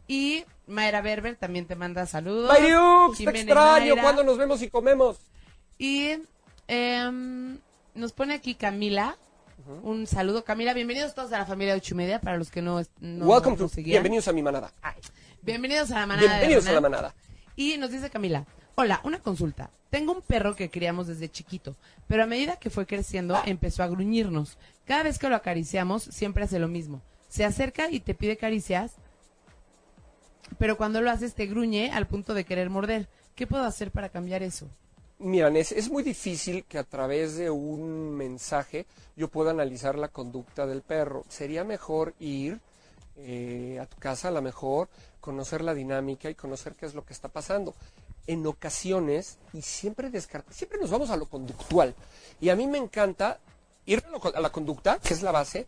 Y 0.07 0.45
Mayra 0.69 1.03
Berber 1.03 1.35
también 1.35 1.67
te 1.67 1.75
manda 1.75 2.07
saludos. 2.07 2.49
Mayriux, 2.49 3.19
te 3.19 3.25
extraño. 3.25 3.97
¿Cuándo 4.01 4.23
nos 4.23 4.39
vemos 4.39 4.63
y 4.63 4.71
comemos? 4.71 5.17
Y 5.79 6.13
em, 6.69 7.59
nos 7.95 8.13
pone 8.13 8.35
aquí 8.35 8.55
Camila. 8.55 9.17
Un 9.83 10.07
saludo, 10.07 10.45
Camila. 10.45 10.73
Bienvenidos 10.75 11.13
todos 11.13 11.33
a 11.33 11.39
la 11.39 11.45
familia 11.45 11.75
de 11.75 11.81
ocho 11.81 11.95
y 11.95 11.97
media, 11.97 12.21
para 12.21 12.37
los 12.37 12.53
que 12.53 12.63
no, 12.63 12.81
no 13.01 13.27
Welcome 13.27 13.57
to, 13.57 13.69
bienvenidos 13.75 14.29
a 14.29 14.33
mi 14.33 14.43
manada. 14.43 14.73
Bienvenidos 15.43 15.91
a 15.91 15.99
la 15.99 16.07
manada. 16.07 16.29
Bienvenidos 16.29 16.67
a 16.69 16.73
la 16.73 16.81
manada. 16.81 17.15
Y 17.57 17.77
nos 17.79 17.91
dice 17.91 18.09
Camila, 18.11 18.47
hola, 18.81 19.01
una 19.03 19.19
consulta. 19.19 19.71
Tengo 19.91 20.13
un 20.13 20.23
perro 20.23 20.55
que 20.55 20.71
criamos 20.71 21.09
desde 21.09 21.29
chiquito, 21.29 21.75
pero 22.07 22.23
a 22.23 22.27
medida 22.27 22.61
que 22.61 22.71
fue 22.71 22.87
creciendo 22.87 23.37
empezó 23.45 23.83
a 23.83 23.89
gruñirnos. 23.89 24.57
Cada 24.85 25.03
vez 25.03 25.19
que 25.19 25.29
lo 25.29 25.35
acariciamos 25.35 26.05
siempre 26.05 26.45
hace 26.45 26.61
lo 26.61 26.69
mismo. 26.69 27.03
Se 27.29 27.45
acerca 27.45 27.91
y 27.91 27.99
te 27.99 28.15
pide 28.15 28.37
caricias, 28.37 28.93
pero 30.59 30.77
cuando 30.77 31.01
lo 31.01 31.11
haces 31.11 31.35
te 31.35 31.47
gruñe 31.47 31.91
al 31.91 32.07
punto 32.07 32.35
de 32.35 32.45
querer 32.45 32.71
morder. 32.71 33.09
¿Qué 33.35 33.49
puedo 33.49 33.65
hacer 33.65 33.91
para 33.91 34.11
cambiar 34.11 34.45
eso? 34.45 34.69
Miran, 35.19 35.57
es, 35.57 35.73
es 35.73 35.91
muy 35.91 36.05
difícil 36.05 36.63
que 36.63 36.79
a 36.79 36.85
través 36.85 37.37
de 37.37 37.51
un 37.51 38.15
mensaje 38.15 38.87
yo 39.17 39.27
pueda 39.27 39.51
analizar 39.51 39.99
la 39.99 40.07
conducta 40.07 40.67
del 40.67 40.83
perro. 40.83 41.25
Sería 41.29 41.65
mejor 41.65 42.15
ir 42.21 42.61
eh, 43.17 43.81
a 43.81 43.87
tu 43.87 43.97
casa, 43.97 44.29
a 44.29 44.31
lo 44.31 44.41
mejor, 44.41 44.89
conocer 45.21 45.63
la 45.63 45.75
dinámica 45.75 46.31
y 46.31 46.37
conocer 46.37 46.77
qué 46.77 46.87
es 46.87 46.95
lo 46.95 47.05
que 47.05 47.13
está 47.13 47.29
pasando. 47.29 47.75
En 48.29 48.47
ocasiones, 48.47 49.39
y 49.53 49.63
siempre 49.63 50.11
descarta, 50.11 50.53
siempre 50.53 50.79
nos 50.79 50.91
vamos 50.91 51.11
a 51.11 51.17
lo 51.17 51.27
conductual. 51.27 51.95
Y 52.41 52.51
a 52.51 52.55
mí 52.57 52.67
me 52.69 52.79
encanta 52.79 53.41
ir 53.87 54.05
a, 54.07 54.11
lo- 54.11 54.37
a 54.37 54.41
la 54.41 54.51
conducta, 54.51 54.99
que 55.01 55.15
es 55.15 55.23
la 55.23 55.33
base, 55.33 55.67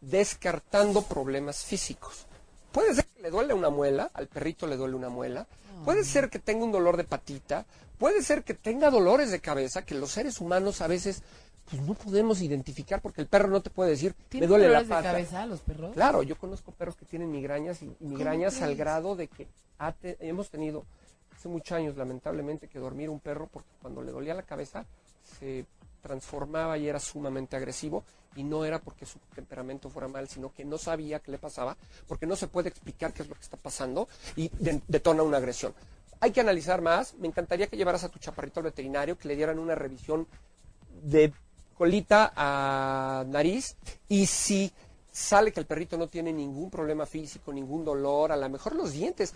descartando 0.00 1.02
problemas 1.02 1.64
físicos. 1.64 2.26
Puede 2.70 2.94
ser 2.94 3.06
que 3.06 3.22
le 3.22 3.30
duele 3.30 3.54
una 3.54 3.70
muela, 3.70 4.10
al 4.14 4.26
perrito 4.28 4.66
le 4.66 4.76
duele 4.76 4.94
una 4.94 5.08
muela, 5.08 5.46
puede 5.84 6.04
ser 6.04 6.28
que 6.30 6.38
tenga 6.38 6.64
un 6.64 6.72
dolor 6.72 6.96
de 6.96 7.04
patita, 7.04 7.64
puede 7.98 8.22
ser 8.22 8.44
que 8.44 8.54
tenga 8.54 8.90
dolores 8.90 9.30
de 9.30 9.40
cabeza, 9.40 9.84
que 9.84 9.94
los 9.94 10.10
seres 10.12 10.40
humanos 10.40 10.80
a 10.80 10.86
veces 10.88 11.22
pues, 11.70 11.80
no 11.82 11.94
podemos 11.94 12.40
identificar 12.42 13.00
porque 13.00 13.20
el 13.20 13.26
perro 13.26 13.48
no 13.48 13.62
te 13.62 13.70
puede 13.70 13.90
decir, 13.90 14.14
me 14.18 14.24
¿Tienen 14.28 14.48
duele 14.48 14.64
la 14.68 14.82
dolores 14.82 14.88
de 14.88 14.94
pata. 14.94 15.12
cabeza 15.12 15.46
los 15.46 15.60
perros? 15.60 15.92
Claro, 15.94 16.22
yo 16.22 16.36
conozco 16.36 16.72
perros 16.72 16.96
que 16.96 17.04
tienen 17.06 17.30
migrañas 17.30 17.80
y 17.82 17.90
migrañas 18.00 18.60
al 18.62 18.74
grado 18.76 19.16
de 19.16 19.28
que 19.28 19.48
hemos 20.20 20.50
tenido 20.50 20.84
hace 21.42 21.48
muchos 21.48 21.76
años 21.76 21.96
lamentablemente 21.96 22.68
que 22.68 22.78
dormir 22.78 23.10
un 23.10 23.18
perro 23.18 23.48
porque 23.52 23.68
cuando 23.80 24.00
le 24.00 24.12
dolía 24.12 24.32
la 24.32 24.44
cabeza 24.44 24.86
se 25.40 25.66
transformaba 26.00 26.78
y 26.78 26.86
era 26.88 27.00
sumamente 27.00 27.56
agresivo 27.56 28.04
y 28.36 28.44
no 28.44 28.64
era 28.64 28.78
porque 28.78 29.06
su 29.06 29.18
temperamento 29.34 29.90
fuera 29.90 30.06
mal, 30.06 30.28
sino 30.28 30.52
que 30.52 30.64
no 30.64 30.78
sabía 30.78 31.18
qué 31.18 31.32
le 31.32 31.38
pasaba, 31.38 31.76
porque 32.06 32.26
no 32.26 32.36
se 32.36 32.46
puede 32.46 32.68
explicar 32.68 33.12
qué 33.12 33.22
es 33.24 33.28
lo 33.28 33.34
que 33.34 33.40
está 33.40 33.56
pasando 33.56 34.06
y 34.36 34.50
de- 34.50 34.80
detona 34.86 35.24
una 35.24 35.38
agresión. 35.38 35.74
Hay 36.20 36.30
que 36.30 36.40
analizar 36.40 36.80
más, 36.80 37.14
me 37.14 37.26
encantaría 37.26 37.66
que 37.66 37.76
llevaras 37.76 38.04
a 38.04 38.08
tu 38.08 38.20
chaparrito 38.20 38.60
al 38.60 38.64
veterinario, 38.64 39.18
que 39.18 39.26
le 39.26 39.34
dieran 39.34 39.58
una 39.58 39.74
revisión 39.74 40.28
de 41.02 41.32
colita 41.76 42.32
a 42.36 43.24
nariz 43.26 43.74
y 44.08 44.26
si 44.26 44.70
sale 45.10 45.52
que 45.52 45.58
el 45.58 45.66
perrito 45.66 45.98
no 45.98 46.06
tiene 46.06 46.32
ningún 46.32 46.70
problema 46.70 47.04
físico, 47.04 47.52
ningún 47.52 47.84
dolor, 47.84 48.30
a 48.30 48.36
lo 48.36 48.48
mejor 48.48 48.76
los 48.76 48.92
dientes. 48.92 49.34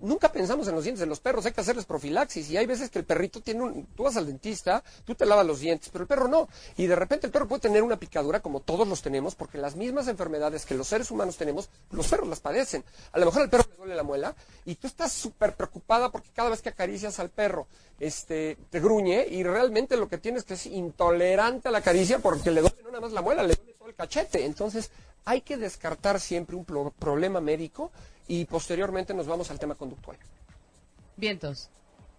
Nunca 0.00 0.30
pensamos 0.30 0.68
en 0.68 0.74
los 0.74 0.84
dientes 0.84 1.00
de 1.00 1.06
los 1.06 1.18
perros, 1.18 1.44
hay 1.46 1.52
que 1.52 1.60
hacerles 1.60 1.84
profilaxis 1.84 2.50
y 2.50 2.56
hay 2.56 2.66
veces 2.66 2.88
que 2.88 3.00
el 3.00 3.04
perrito 3.04 3.40
tiene 3.40 3.62
un... 3.62 3.86
Tú 3.96 4.04
vas 4.04 4.16
al 4.16 4.26
dentista, 4.26 4.82
tú 5.04 5.14
te 5.14 5.26
lavas 5.26 5.46
los 5.46 5.60
dientes, 5.60 5.88
pero 5.92 6.02
el 6.02 6.08
perro 6.08 6.28
no. 6.28 6.48
Y 6.76 6.86
de 6.86 6.94
repente 6.94 7.26
el 7.26 7.32
perro 7.32 7.48
puede 7.48 7.62
tener 7.62 7.82
una 7.82 7.98
picadura 7.98 8.40
como 8.40 8.60
todos 8.60 8.86
los 8.86 9.02
tenemos, 9.02 9.34
porque 9.34 9.58
las 9.58 9.74
mismas 9.74 10.06
enfermedades 10.06 10.64
que 10.64 10.74
los 10.74 10.86
seres 10.86 11.10
humanos 11.10 11.36
tenemos, 11.36 11.68
los 11.90 12.06
perros 12.06 12.28
las 12.28 12.40
padecen. 12.40 12.84
A 13.12 13.18
lo 13.18 13.26
mejor 13.26 13.42
al 13.42 13.50
perro 13.50 13.64
le 13.70 13.76
duele 13.76 13.94
la 13.96 14.02
muela 14.02 14.34
y 14.64 14.76
tú 14.76 14.86
estás 14.86 15.12
súper 15.12 15.54
preocupada 15.54 16.10
porque 16.10 16.30
cada 16.32 16.50
vez 16.50 16.62
que 16.62 16.68
acaricias 16.68 17.18
al 17.18 17.30
perro, 17.30 17.66
este, 17.98 18.56
te 18.70 18.80
gruñe 18.80 19.26
y 19.28 19.42
realmente 19.42 19.96
lo 19.96 20.08
que 20.08 20.18
tienes 20.18 20.44
que 20.44 20.54
es 20.54 20.66
intolerante 20.66 21.68
a 21.68 21.72
la 21.72 21.80
caricia 21.80 22.20
porque 22.20 22.50
le 22.50 22.60
duele 22.60 22.82
no 22.84 22.90
nada 22.90 23.00
más 23.00 23.12
la 23.12 23.22
muela, 23.22 23.42
le 23.42 23.54
duele 23.54 23.74
todo 23.74 23.88
el 23.88 23.94
cachete. 23.94 24.44
Entonces 24.44 24.90
hay 25.28 25.42
que 25.42 25.56
descartar 25.58 26.20
siempre 26.20 26.56
un 26.56 26.64
pro- 26.64 26.92
problema 26.98 27.40
médico 27.40 27.90
y 28.26 28.44
posteriormente 28.46 29.12
nos 29.12 29.26
vamos 29.26 29.50
al 29.50 29.58
tema 29.58 29.74
conductual. 29.74 30.16
Vientos. 31.16 31.68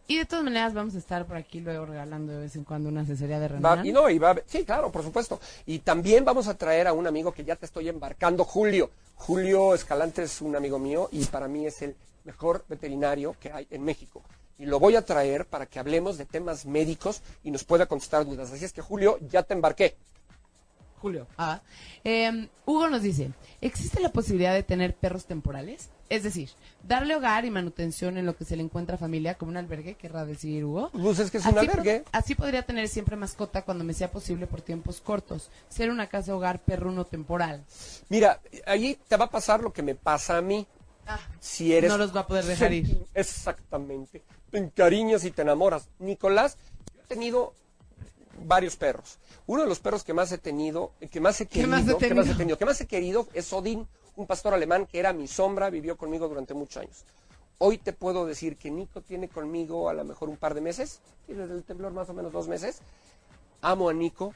Y 0.08 0.18
de 0.18 0.26
todas 0.26 0.44
maneras 0.44 0.74
vamos 0.74 0.96
a 0.96 0.98
estar 0.98 1.26
por 1.26 1.36
aquí 1.38 1.60
luego 1.60 1.86
regalando 1.86 2.34
de 2.34 2.40
vez 2.40 2.56
en 2.56 2.64
cuando 2.64 2.90
una 2.90 3.02
asesoría 3.02 3.40
de 3.40 3.48
Va- 3.48 3.76
Renan. 3.76 3.86
y 3.86 3.92
no, 3.92 4.10
y 4.10 4.18
va 4.20 4.36
sí, 4.48 4.64
claro, 4.64 4.92
por 4.92 5.04
supuesto. 5.04 5.40
Y 5.66 5.80
también 5.80 6.26
vamos 6.26 6.48
a 6.48 6.56
traer 6.58 6.88
a 6.88 6.94
un 6.94 7.06
amigo 7.08 7.32
que 7.32 7.44
ya 7.44 7.56
te 7.56 7.66
estoy 7.66 7.90
embarcando, 7.90 8.44
Julio. 8.44 8.90
Julio 9.16 9.74
Escalante 9.74 10.24
es 10.24 10.42
un 10.42 10.56
amigo 10.56 10.80
mío 10.80 11.10
y 11.12 11.26
para 11.26 11.48
mí 11.48 11.66
es 11.66 11.82
el 11.82 11.96
mejor 12.26 12.64
veterinario 12.68 13.36
que 13.40 13.52
hay 13.52 13.68
en 13.70 13.84
México. 13.84 14.22
Y 14.58 14.66
lo 14.66 14.80
voy 14.80 14.96
a 14.96 15.06
traer 15.06 15.46
para 15.46 15.66
que 15.68 15.80
hablemos 15.80 16.18
de 16.18 16.26
temas 16.26 16.66
médicos 16.66 17.22
y 17.44 17.52
nos 17.52 17.64
pueda 17.64 17.86
contestar 17.86 18.26
dudas. 18.26 18.52
Así 18.52 18.66
es 18.66 18.74
que, 18.74 18.82
Julio, 18.82 19.18
ya 19.30 19.44
te 19.44 19.54
embarqué. 19.54 19.96
Julio. 21.00 21.28
Ah. 21.38 21.62
Eh, 22.04 22.48
Hugo 22.66 22.90
nos 22.90 23.02
dice, 23.02 23.32
¿existe 23.62 24.00
la 24.02 24.12
posibilidad 24.12 24.54
de 24.54 24.64
tener 24.64 24.96
perros 24.96 25.26
temporales? 25.26 25.90
Es 26.10 26.24
decir, 26.24 26.50
darle 26.88 27.16
hogar 27.16 27.46
y 27.46 27.52
manutención 27.52 28.18
en 28.18 28.26
lo 28.26 28.36
que 28.36 28.44
se 28.46 28.56
le 28.56 28.64
encuentra 28.64 28.98
familia 28.98 29.36
como 29.36 29.52
un 29.52 29.58
albergue, 29.58 29.94
querrá 29.96 30.26
decir 30.26 30.66
Hugo. 30.66 30.90
Pues 30.92 31.20
es 31.20 31.30
que 31.32 31.38
es 31.38 31.46
un 31.46 31.58
Así 31.58 31.68
po- 31.68 31.72
albergue. 31.74 32.04
así 32.12 32.36
podría 32.36 32.64
tener 32.64 32.88
siempre 32.88 33.16
mascota 33.16 33.62
cuando 33.64 33.84
me 33.84 33.94
sea 33.94 34.12
posible 34.12 34.48
por 34.48 34.62
tiempos 34.62 35.02
cortos. 35.02 35.50
Ser 35.70 35.90
una 35.92 36.08
casa 36.08 36.36
hogar 36.36 36.60
perruno 36.64 37.06
temporal. 37.06 37.64
Mira, 38.10 38.42
ahí 38.66 38.98
te 39.08 39.18
va 39.18 39.26
a 39.26 39.30
pasar 39.30 39.62
lo 39.62 39.72
que 39.72 39.84
me 39.84 39.94
pasa 39.96 40.38
a 40.38 40.42
mí. 40.42 40.66
Si 41.40 41.74
eres... 41.74 41.90
No 41.92 41.98
los 41.98 42.16
va 42.16 42.22
a 42.22 42.28
poder 42.28 42.46
dejar 42.46 42.72
ir. 42.74 43.04
Exactamente. 43.16 44.22
Te 44.52 44.58
encariñas 44.58 45.24
y 45.26 45.32
te 45.32 45.42
enamoras. 45.44 45.90
Nicolás, 46.00 46.58
yo 46.96 47.02
he 47.02 47.06
tenido 47.08 47.54
varios 48.46 48.76
perros. 48.76 49.18
Uno 49.48 49.64
de 49.64 49.70
los 49.70 49.80
perros 49.80 50.04
que 50.04 50.14
más 50.14 50.32
he 50.32 50.38
tenido, 50.38 50.92
que 51.12 51.20
más 51.20 51.40
he 51.42 51.46
¿Qué 51.48 51.62
querido, 51.62 51.70
más 51.70 51.88
he 51.88 51.98
que 51.98 52.14
más 52.14 52.28
he 52.28 52.36
tenido? 52.36 52.58
que 52.58 52.66
más 52.66 52.82
he 52.82 52.88
querido 52.88 53.28
es 53.34 53.52
Odín, 53.54 53.88
un 54.16 54.28
pastor 54.28 54.54
alemán 54.54 54.86
que 54.86 55.00
era 55.00 55.14
mi 55.14 55.28
sombra, 55.28 55.70
vivió 55.70 55.98
conmigo 55.98 56.28
durante 56.28 56.54
muchos 56.54 56.84
años. 56.84 57.06
Hoy 57.58 57.78
te 57.78 57.94
puedo 57.94 58.26
decir 58.26 58.56
que 58.56 58.72
Nico 58.72 59.02
tiene 59.02 59.28
conmigo 59.28 59.90
a 59.90 59.94
lo 59.94 60.06
mejor 60.06 60.30
un 60.30 60.38
par 60.38 60.54
de 60.54 60.62
meses, 60.62 61.02
y 61.28 61.34
desde 61.34 61.56
el 61.56 61.64
temblor 61.64 61.92
más 61.92 62.10
o 62.10 62.14
menos 62.14 62.32
dos 62.32 62.48
meses. 62.48 62.80
Amo 63.62 63.90
a 63.90 63.94
Nico. 63.94 64.34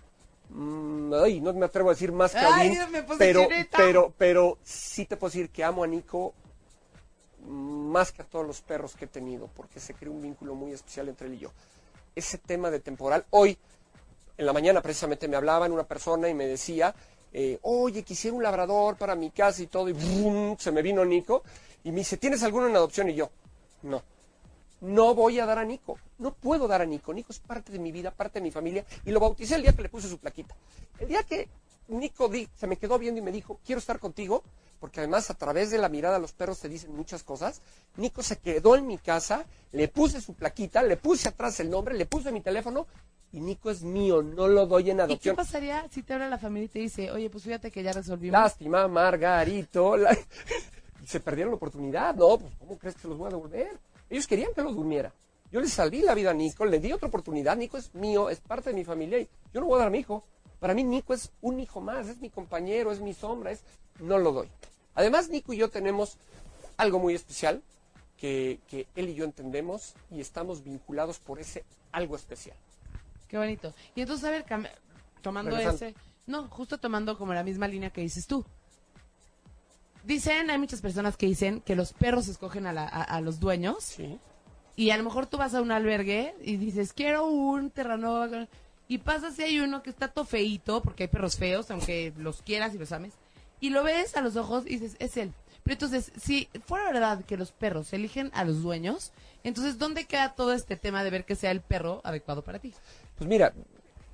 Mm, 0.49 1.13
ay, 1.13 1.39
no 1.39 1.53
me 1.53 1.65
atrevo 1.65 1.89
a 1.89 1.93
decir 1.93 2.11
más 2.11 2.31
que 2.33 2.39
a 2.39 2.49
Odín, 2.49 2.77
pero, 3.17 3.47
pero, 3.71 4.13
pero 4.17 4.57
sí 4.63 5.05
te 5.05 5.15
puedo 5.15 5.31
decir 5.31 5.49
que 5.49 5.63
amo 5.63 5.83
a 5.83 5.87
Nico 5.87 6.33
más 7.45 8.11
que 8.11 8.21
a 8.21 8.25
todos 8.25 8.45
los 8.45 8.61
perros 8.61 8.95
que 8.95 9.05
he 9.05 9.07
tenido, 9.07 9.49
porque 9.55 9.79
se 9.79 9.93
creó 9.93 10.11
un 10.11 10.21
vínculo 10.21 10.55
muy 10.55 10.71
especial 10.71 11.09
entre 11.09 11.27
él 11.27 11.35
y 11.35 11.39
yo. 11.39 11.51
Ese 12.15 12.37
tema 12.37 12.69
de 12.69 12.79
temporal, 12.79 13.25
hoy, 13.31 13.57
en 14.37 14.45
la 14.45 14.53
mañana 14.53 14.81
precisamente 14.81 15.27
me 15.27 15.35
hablaban 15.35 15.71
una 15.71 15.83
persona 15.83 16.29
y 16.29 16.33
me 16.33 16.47
decía 16.47 16.93
eh, 17.35 17.57
oye, 17.63 18.03
quisiera 18.03 18.37
un 18.37 18.43
labrador 18.43 18.95
para 18.95 19.15
mi 19.15 19.31
casa 19.31 19.63
y 19.63 19.67
todo, 19.67 19.89
y 19.89 19.93
¡brum! 19.93 20.55
se 20.59 20.71
me 20.71 20.83
vino 20.83 21.03
Nico, 21.03 21.43
y 21.83 21.91
me 21.91 21.97
dice, 21.97 22.17
¿tienes 22.17 22.43
alguno 22.43 22.67
en 22.67 22.75
adopción? 22.75 23.09
Y 23.09 23.15
yo, 23.15 23.31
no. 23.81 24.03
No 24.81 25.15
voy 25.15 25.39
a 25.39 25.45
dar 25.45 25.59
a 25.59 25.65
Nico. 25.65 25.97
No 26.19 26.33
puedo 26.33 26.67
dar 26.67 26.81
a 26.81 26.85
Nico. 26.85 27.13
Nico 27.13 27.31
es 27.31 27.39
parte 27.39 27.71
de 27.71 27.79
mi 27.79 27.91
vida, 27.91 28.11
parte 28.11 28.39
de 28.39 28.43
mi 28.43 28.51
familia. 28.51 28.85
Y 29.05 29.11
lo 29.11 29.19
bauticé 29.19 29.55
el 29.55 29.61
día 29.61 29.73
que 29.73 29.81
le 29.81 29.89
puse 29.89 30.09
su 30.09 30.17
plaquita. 30.17 30.55
El 30.99 31.07
día 31.07 31.23
que 31.23 31.47
Nico 31.87 32.27
di, 32.27 32.47
se 32.53 32.67
me 32.67 32.75
quedó 32.75 32.99
viendo 32.99 33.19
y 33.19 33.23
me 33.23 33.31
dijo, 33.31 33.59
quiero 33.65 33.79
estar 33.79 33.99
contigo, 33.99 34.43
porque 34.81 34.99
además 34.99 35.29
a 35.29 35.35
través 35.35 35.71
de 35.71 35.77
la 35.77 35.87
mirada 35.87 36.19
los 36.19 36.33
perros 36.33 36.59
te 36.59 36.67
dicen 36.67 36.93
muchas 36.95 37.23
cosas. 37.23 37.61
Nico 37.95 38.21
se 38.21 38.37
quedó 38.37 38.75
en 38.75 38.85
mi 38.85 38.97
casa, 38.97 39.45
le 39.71 39.87
puse 39.87 40.19
su 40.19 40.33
plaquita, 40.33 40.83
le 40.83 40.97
puse 40.97 41.29
atrás 41.29 41.59
el 41.61 41.69
nombre, 41.69 41.95
le 41.95 42.05
puse 42.05 42.33
mi 42.33 42.41
teléfono 42.41 42.85
y 43.33 43.41
Nico 43.41 43.69
es 43.71 43.83
mío, 43.83 44.21
no 44.21 44.47
lo 44.47 44.65
doy 44.67 44.91
en 44.91 44.97
¿Y 44.97 44.99
qué 44.99 45.01
adopción. 45.03 45.35
pasaría 45.35 45.85
si 45.91 46.03
te 46.03 46.13
habla 46.13 46.29
la 46.29 46.37
familia 46.37 46.65
y 46.65 46.69
te 46.69 46.79
dice, 46.79 47.11
oye, 47.11 47.29
pues 47.29 47.43
fíjate 47.43 47.69
que 47.71 47.83
ya 47.83 47.91
resolvimos? 47.91 48.39
Lástima, 48.39 48.87
Margarito. 48.87 49.97
la- 49.97 50.15
Se 51.05 51.19
perdieron 51.19 51.51
la 51.51 51.57
oportunidad. 51.57 52.15
No, 52.15 52.37
pues 52.37 52.53
¿cómo 52.59 52.77
crees 52.77 52.95
que 52.95 53.01
se 53.01 53.07
los 53.09 53.17
voy 53.17 53.27
a 53.27 53.31
devolver? 53.31 53.77
Ellos 54.09 54.25
querían 54.27 54.53
que 54.53 54.61
los 54.61 54.73
durmiera. 54.75 55.11
Yo 55.51 55.59
les 55.59 55.73
salví 55.73 56.01
la 56.01 56.13
vida 56.15 56.31
a 56.31 56.33
Nico, 56.33 56.63
le 56.65 56.79
di 56.79 56.93
otra 56.93 57.09
oportunidad. 57.09 57.57
Nico 57.57 57.77
es 57.77 57.93
mío, 57.93 58.29
es 58.29 58.39
parte 58.39 58.69
de 58.69 58.75
mi 58.75 58.85
familia 58.85 59.19
y 59.19 59.27
yo 59.53 59.59
no 59.61 59.67
voy 59.67 59.75
a 59.75 59.79
dar 59.79 59.87
a 59.87 59.91
mi 59.91 59.97
hijo. 59.99 60.23
Para 60.59 60.73
mí 60.73 60.83
Nico 60.83 61.13
es 61.13 61.31
un 61.41 61.59
hijo 61.59 61.81
más, 61.81 62.07
es 62.07 62.19
mi 62.21 62.29
compañero, 62.29 62.91
es 62.91 63.01
mi 63.01 63.13
sombra, 63.13 63.51
es 63.51 63.61
no 63.99 64.17
lo 64.17 64.31
doy. 64.31 64.47
Además, 64.95 65.29
Nico 65.29 65.51
y 65.53 65.57
yo 65.57 65.69
tenemos 65.69 66.17
algo 66.77 66.99
muy 66.99 67.15
especial 67.15 67.61
que, 68.17 68.59
que 68.69 68.87
él 68.95 69.09
y 69.09 69.15
yo 69.15 69.25
entendemos 69.25 69.93
y 70.09 70.21
estamos 70.21 70.63
vinculados 70.63 71.19
por 71.19 71.39
ese 71.39 71.65
algo 71.91 72.15
especial. 72.15 72.55
Qué 73.33 73.37
bonito. 73.39 73.73
Y 73.95 74.01
entonces, 74.01 74.23
a 74.27 74.29
ver, 74.29 74.45
tomando 75.23 75.49
Regresando. 75.49 75.85
ese... 75.87 75.95
No, 76.27 76.47
justo 76.49 76.77
tomando 76.77 77.17
como 77.17 77.33
la 77.33 77.41
misma 77.43 77.67
línea 77.67 77.89
que 77.89 78.01
dices 78.01 78.27
tú. 78.27 78.45
Dicen, 80.03 80.51
hay 80.51 80.59
muchas 80.59 80.81
personas 80.81 81.17
que 81.17 81.25
dicen 81.25 81.59
que 81.61 81.75
los 81.75 81.93
perros 81.93 82.27
escogen 82.27 82.67
a, 82.67 82.73
la- 82.73 82.87
a- 82.87 83.01
a 83.01 83.21
los 83.21 83.39
dueños 83.39 83.83
Sí. 83.83 84.19
y 84.75 84.91
a 84.91 84.97
lo 84.97 85.03
mejor 85.03 85.25
tú 85.25 85.37
vas 85.37 85.55
a 85.55 85.61
un 85.63 85.71
albergue 85.71 86.35
y 86.43 86.57
dices, 86.57 86.93
quiero 86.93 87.25
un 87.25 87.71
terrano 87.71 88.27
y 88.87 88.99
pasas 88.99 89.39
y 89.39 89.41
hay 89.41 89.59
uno 89.61 89.81
que 89.81 89.89
está 89.89 90.09
todo 90.09 90.25
feíto, 90.25 90.83
porque 90.83 91.05
hay 91.05 91.07
perros 91.09 91.35
feos, 91.35 91.71
aunque 91.71 92.13
los 92.17 92.43
quieras 92.43 92.75
y 92.75 92.77
los 92.77 92.91
ames, 92.91 93.13
y 93.59 93.71
lo 93.71 93.81
ves 93.81 94.15
a 94.15 94.21
los 94.21 94.35
ojos 94.35 94.65
y 94.67 94.77
dices, 94.77 94.95
es 94.99 95.17
él. 95.17 95.33
Pero 95.63 95.73
entonces, 95.73 96.11
si 96.21 96.49
fuera 96.67 96.91
verdad 96.91 97.25
que 97.25 97.35
los 97.35 97.51
perros 97.51 97.93
eligen 97.93 98.29
a 98.35 98.43
los 98.43 98.61
dueños, 98.61 99.11
entonces, 99.43 99.79
¿dónde 99.79 100.05
queda 100.05 100.35
todo 100.35 100.53
este 100.53 100.75
tema 100.75 101.03
de 101.03 101.09
ver 101.09 101.25
que 101.25 101.35
sea 101.35 101.49
el 101.49 101.61
perro 101.61 102.01
adecuado 102.03 102.43
para 102.43 102.59
ti? 102.59 102.73
Pues 103.23 103.29
mira, 103.29 103.53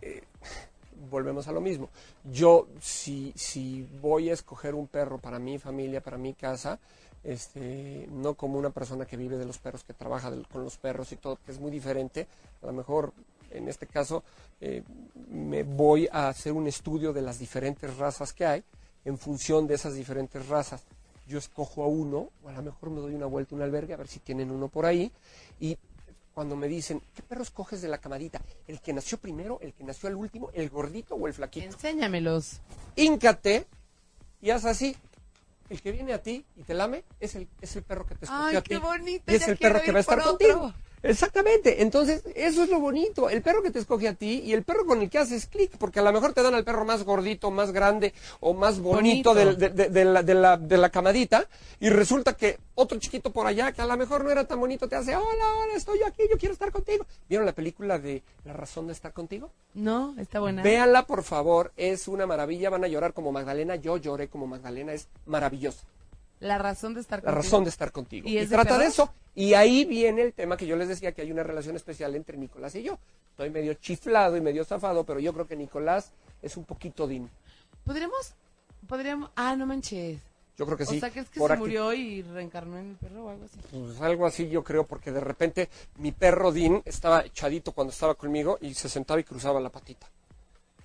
eh, 0.03 0.22
volvemos 1.10 1.47
a 1.47 1.51
lo 1.51 1.62
mismo. 1.62 1.89
Yo, 2.32 2.68
si, 2.80 3.34
si 3.36 3.88
voy 3.99 4.30
a 4.30 4.34
escoger 4.34 4.76
un 4.76 4.86
perro 4.86 5.18
para 5.18 5.39
mi 5.39 5.57
familia, 5.57 5.99
para 5.99 6.20
mi 6.20 6.36
casa, 6.36 6.78
este, 7.24 8.07
no 8.12 8.36
como 8.36 8.60
una 8.60 8.70
persona 8.70 9.07
que 9.07 9.18
vive 9.18 9.39
de 9.39 9.47
los 9.47 9.57
perros, 9.57 9.84
que 9.84 9.95
trabaja 9.95 10.32
con 10.51 10.64
los 10.64 10.78
perros 10.78 11.12
y 11.12 11.16
todo, 11.16 11.39
que 11.43 11.51
es 11.51 11.60
muy 11.60 11.72
diferente, 11.72 12.28
a 12.62 12.68
lo 12.68 12.74
mejor 12.74 13.12
en 13.49 13.68
este 13.68 13.88
caso 13.88 14.22
eh, 14.62 14.84
me 15.32 15.64
voy 15.64 16.07
a 16.12 16.28
hacer 16.28 16.53
un 16.53 16.68
estudio 16.68 17.12
de 17.12 17.24
las 17.24 17.39
diferentes 17.39 17.97
razas 17.97 18.32
que 18.32 18.45
hay 18.45 18.64
en 19.05 19.18
función 19.18 19.66
de 19.66 19.74
esas 19.74 19.95
diferentes 19.95 20.47
razas. 20.49 20.84
Yo 21.28 21.39
escojo 21.39 21.82
a 21.82 21.88
uno, 21.88 22.30
o 22.43 22.49
a 22.49 22.51
lo 22.51 22.62
mejor 22.62 22.91
me 22.91 23.01
doy 23.01 23.16
una 23.16 23.26
vuelta 23.26 23.55
a 23.55 23.57
un 23.57 23.64
albergue 23.64 23.95
a 23.95 23.97
ver 23.97 24.07
si 24.07 24.20
tienen 24.20 24.51
uno 24.51 24.68
por 24.68 24.86
ahí, 24.86 25.12
y 25.60 25.80
cuando 26.40 26.56
me 26.56 26.70
dicen, 26.70 27.02
¿qué 27.14 27.22
perro 27.22 27.44
escoges 27.44 27.82
de 27.82 27.90
la 27.90 27.98
camadita? 27.98 28.42
¿El 28.66 28.80
que 28.80 28.94
nació 28.94 29.18
primero, 29.18 29.60
el 29.62 29.74
que 29.74 29.84
nació 29.84 30.08
al 30.08 30.16
último, 30.16 30.52
el 30.54 30.70
gordito 30.70 31.16
o 31.16 31.28
el 31.28 31.34
flaquito? 31.34 31.66
Enséñamelos. 31.66 32.62
Híncate 32.96 33.68
y 34.42 34.50
haz 34.52 34.64
así. 34.64 34.96
El 35.70 35.82
que 35.82 35.92
viene 35.92 36.14
a 36.14 36.24
ti 36.24 36.46
y 36.56 36.64
te 36.64 36.74
lame 36.74 37.04
es 37.20 37.36
el, 37.36 37.50
es 37.60 37.76
el 37.76 37.84
perro 37.84 38.06
que 38.06 38.16
te 38.16 38.24
escogió 38.24 38.46
Ay, 38.46 38.56
a 38.56 38.62
ti. 38.62 38.70
qué 38.70 38.78
bonito, 38.78 39.30
Y 39.30 39.36
es 39.36 39.42
ya 39.42 39.48
el 39.52 39.58
perro 39.58 39.82
que 39.82 39.92
va 39.92 39.98
a 39.98 40.00
estar 40.00 40.24
contigo. 40.24 40.74
Exactamente. 41.02 41.82
Entonces, 41.82 42.24
eso 42.36 42.64
es 42.64 42.70
lo 42.70 42.80
bonito. 42.80 43.30
El 43.30 43.41
perro 43.41 43.62
que 43.64 43.72
te 43.72 43.80
escoge 43.80 44.08
a 44.08 44.14
ti 44.14 44.41
y 44.45 44.54
el 44.54 44.64
perro 44.64 44.86
con 44.86 45.02
el 45.02 45.10
que 45.10 45.18
haces 45.18 45.45
clic. 45.47 45.72
Porque 45.78 46.00
a 46.00 46.04
lo 46.04 46.12
mejor 46.12 46.34
te 46.34 46.43
dan 46.43 46.54
al 46.56 46.64
perro 46.64 46.86
más 46.86 47.04
gordito, 47.04 47.52
más 47.52 47.72
grande 47.72 48.14
o 48.39 48.54
más 48.54 48.80
bonito, 48.80 49.34
Bonito. 49.34 49.36
del- 49.36 49.58
de, 49.58 49.70
de- 49.70 49.89
de 49.89 50.06
la, 50.06 50.24
de, 50.24 50.34
la, 50.34 50.58
de 50.58 50.78
la 50.78 50.89
camadita. 50.89 51.47
Y 51.80 51.89
resulta 51.89 52.36
que 52.36 52.58
otro 52.76 53.00
chiquito 53.00 53.32
por 53.32 53.47
allá, 53.47 53.72
que 53.72 53.82
a 53.82 53.86
lo 53.86 53.95
mejor 53.97 54.24
no 54.24 54.30
era 54.32 54.45
tan 54.45 54.60
bonito, 54.60 54.88
te 54.89 54.95
hace, 54.95 55.16
hola, 55.16 55.45
hola, 55.58 55.74
estoy 55.76 56.00
aquí, 56.06 56.24
yo 56.30 56.38
quiero 56.38 56.54
estar 56.54 56.72
contigo. 56.72 57.06
¿Vieron 57.28 57.45
la 57.45 57.54
película 57.54 57.97
de 58.00 58.22
La 58.45 58.54
razón 58.54 58.88
de 58.88 58.93
estar 58.93 59.14
contigo? 59.14 59.52
No, 59.74 60.16
está 60.18 60.39
buena. 60.39 60.64
Véanla, 60.64 61.06
por 61.06 61.24
favor, 61.24 61.72
es 61.78 62.08
una 62.08 62.26
maravilla, 62.26 62.70
van 62.70 62.84
a 62.84 62.88
llorar 62.88 63.14
como 63.14 63.32
Magdalena, 63.32 63.76
yo 63.76 63.97
lloré 63.97 64.28
como 64.28 64.47
Magdalena, 64.47 64.93
es 64.93 65.08
maravillosa, 65.26 65.84
La 66.40 66.58
razón 66.58 66.94
de 66.94 67.02
estar 67.02 67.20
la 67.20 67.32
contigo. 67.32 67.42
razón 67.44 67.64
de 67.66 67.70
estar 67.70 67.92
contigo. 67.92 68.28
¿Y 68.28 68.34
Y, 68.34 68.38
es 68.38 68.50
trata 68.50 68.78
de 68.78 68.86
eso, 68.86 69.14
y 69.36 69.54
ahí 69.54 69.86
viene 69.86 70.22
el 70.22 70.34
tema 70.34 70.56
que 70.56 70.66
yo 70.66 70.76
les 70.76 70.88
decía, 70.88 71.12
que 71.12 71.22
hay 71.22 71.32
una 71.32 71.44
relación 71.44 71.76
especial 71.76 72.16
entre 72.16 72.38
Nicolás 72.38 72.76
y 72.76 72.84
yo. 72.84 72.98
Estoy 73.32 73.50
medio 73.50 73.74
chiflado 73.76 74.38
y 74.38 74.42
medio 74.42 74.64
zafado, 74.66 75.04
pero 75.06 75.20
yo 75.20 75.34
creo 75.34 75.48
que 75.48 75.56
Nicolás 75.56 76.12
es 76.42 76.56
un 76.58 76.64
poquito 76.66 77.08
din. 77.08 77.30
¿Podríamos, 77.86 78.34
podríamos, 78.88 79.32
ah, 79.36 79.56
no 79.56 79.66
manches. 79.66 80.20
Yo 80.58 80.66
creo 80.66 80.78
que 80.78 80.86
sí. 80.86 80.98
o 80.98 81.00
sea, 81.00 81.10
que 81.10 81.22
es 81.22 81.30
que 81.30 81.40
por 81.40 81.48
se 81.50 81.54
aquí. 81.54 81.62
murió 81.62 81.94
y 81.94 82.22
reencarnó 82.22 82.78
en 82.78 82.90
el 82.90 82.96
perro 82.98 83.26
o 83.26 83.30
algo 83.30 83.46
así. 83.46 83.58
Pues 83.72 84.02
algo 84.02 84.26
así 84.26 84.50
yo 84.50 84.62
creo, 84.62 84.86
porque 84.86 85.12
de 85.12 85.22
repente 85.22 85.70
mi 85.98 86.12
perro 86.12 86.52
Dean 86.52 86.82
estaba 86.84 87.22
echadito 87.22 87.72
cuando 87.72 87.92
estaba 87.94 88.16
conmigo 88.16 88.58
y 88.60 88.74
se 88.74 88.90
sentaba 88.90 89.22
y 89.22 89.24
cruzaba 89.24 89.62
la 89.62 89.70
patita. 89.70 90.08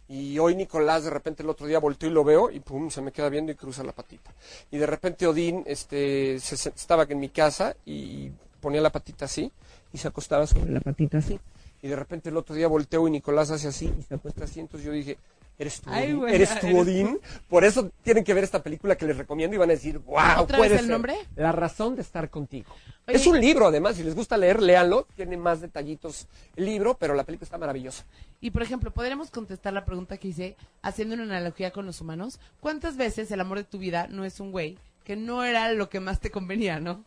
Y 0.08 0.38
hoy 0.38 0.54
Nicolás 0.54 1.04
de 1.04 1.10
repente 1.10 1.42
el 1.42 1.48
otro 1.48 1.66
día 1.66 1.78
volteó 1.78 2.08
y 2.08 2.12
lo 2.12 2.24
veo 2.24 2.50
y 2.50 2.60
pum, 2.60 2.90
se 2.90 3.00
me 3.00 3.10
queda 3.10 3.28
viendo 3.28 3.52
y 3.52 3.54
cruza 3.54 3.82
la 3.82 3.92
patita. 3.92 4.32
Y 4.70 4.76
de 4.76 4.86
repente 4.86 5.26
Odín 5.26 5.62
este, 5.66 6.38
se, 6.40 6.68
estaba 6.68 7.04
en 7.04 7.20
mi 7.20 7.30
casa 7.30 7.74
y 7.86 8.30
ponía 8.60 8.80
la 8.80 8.90
patita 8.90 9.24
así 9.24 9.50
y 9.92 9.98
se 9.98 10.08
acostaba 10.08 10.46
sobre 10.46 10.70
la 10.70 10.80
patita 10.80 11.18
así. 11.18 11.40
Y 11.80 11.88
de 11.88 11.96
repente 11.96 12.30
el 12.30 12.36
otro 12.36 12.54
día 12.54 12.68
volteo 12.68 13.06
y 13.08 13.10
Nicolás 13.10 13.50
hace 13.50 13.68
así 13.68 13.92
y 13.98 14.02
se 14.02 14.14
acuesta 14.14 14.44
así. 14.44 14.60
Entonces 14.60 14.86
yo 14.86 14.92
dije, 14.92 15.16
¿eres 15.58 15.80
tú, 15.80 15.90
Ay, 15.92 16.06
Odín? 16.06 16.16
güey, 16.18 16.34
¿Eres 16.34 16.60
tú. 16.60 16.78
Odín? 16.78 17.20
Por 17.48 17.64
eso 17.64 17.90
tienen 18.02 18.24
que 18.24 18.34
ver 18.34 18.44
esta 18.44 18.62
película 18.62 18.96
que 18.96 19.06
les 19.06 19.16
recomiendo 19.16 19.54
y 19.54 19.58
van 19.58 19.70
a 19.70 19.74
decir, 19.74 19.98
wow, 19.98 20.40
¿Otra 20.42 20.58
puede 20.58 20.70
vez 20.70 20.80
el 20.80 20.86
ser". 20.86 20.92
nombre? 20.92 21.16
La 21.36 21.52
razón 21.52 21.94
de 21.96 22.02
estar 22.02 22.28
contigo. 22.30 22.74
Oye, 23.06 23.16
es 23.16 23.26
un 23.26 23.40
libro, 23.40 23.66
además, 23.66 23.96
si 23.96 24.02
les 24.02 24.14
gusta 24.14 24.36
leer, 24.36 24.60
léanlo. 24.62 25.06
Tiene 25.16 25.36
más 25.36 25.60
detallitos 25.60 26.26
el 26.56 26.64
libro, 26.66 26.94
pero 26.98 27.14
la 27.14 27.24
película 27.24 27.44
está 27.44 27.58
maravillosa. 27.58 28.04
Y 28.40 28.50
por 28.50 28.62
ejemplo, 28.62 28.90
podríamos 28.90 29.30
contestar 29.30 29.72
la 29.72 29.84
pregunta 29.84 30.16
que 30.16 30.28
hice 30.28 30.56
haciendo 30.82 31.14
una 31.14 31.24
analogía 31.24 31.70
con 31.70 31.86
los 31.86 32.00
humanos. 32.00 32.38
¿Cuántas 32.60 32.96
veces 32.96 33.30
el 33.30 33.40
amor 33.40 33.58
de 33.58 33.64
tu 33.64 33.78
vida 33.78 34.06
no 34.10 34.24
es 34.24 34.40
un 34.40 34.52
güey 34.52 34.78
que 35.04 35.16
no 35.16 35.44
era 35.44 35.70
lo 35.72 35.88
que 35.90 36.00
más 36.00 36.18
te 36.20 36.30
convenía, 36.30 36.80
no? 36.80 37.04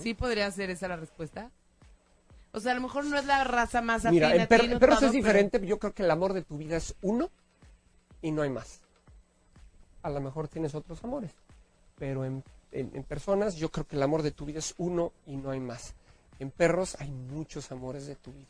Sí 0.00 0.14
podría 0.14 0.48
ser 0.52 0.70
esa 0.70 0.86
la 0.86 0.96
respuesta. 0.96 1.50
O 2.52 2.60
sea, 2.60 2.72
a 2.72 2.74
lo 2.76 2.80
mejor 2.80 3.04
no 3.04 3.18
es 3.18 3.26
la 3.26 3.42
raza 3.44 3.82
más 3.82 4.06
afín 4.06 4.14
Mira, 4.20 4.34
en, 4.34 4.46
per- 4.46 4.68
no 4.70 4.78
perros 4.78 4.96
es 5.02 5.10
pero- 5.10 5.12
diferente. 5.12 5.66
Yo 5.66 5.78
creo 5.78 5.92
que 5.92 6.04
el 6.04 6.10
amor 6.10 6.32
de 6.32 6.42
tu 6.42 6.56
vida 6.56 6.76
es 6.76 6.94
uno 7.02 7.30
y 8.22 8.30
no 8.32 8.42
hay 8.42 8.50
más. 8.50 8.80
A 10.02 10.10
lo 10.10 10.20
mejor 10.20 10.48
tienes 10.48 10.74
otros 10.74 11.02
amores, 11.04 11.32
pero 11.98 12.24
en, 12.24 12.42
en- 12.72 12.90
en 12.94 13.02
personas 13.04 13.56
yo 13.56 13.70
creo 13.70 13.86
que 13.86 13.96
el 13.96 14.02
amor 14.02 14.22
de 14.22 14.30
tu 14.30 14.44
vida 14.44 14.58
es 14.60 14.74
uno 14.78 15.12
y 15.26 15.36
no 15.36 15.50
hay 15.50 15.60
más. 15.60 15.94
En 16.38 16.50
perros 16.50 16.96
hay 17.00 17.10
muchos 17.10 17.70
amores 17.72 18.06
de 18.06 18.14
tu 18.16 18.30
vida. 18.32 18.46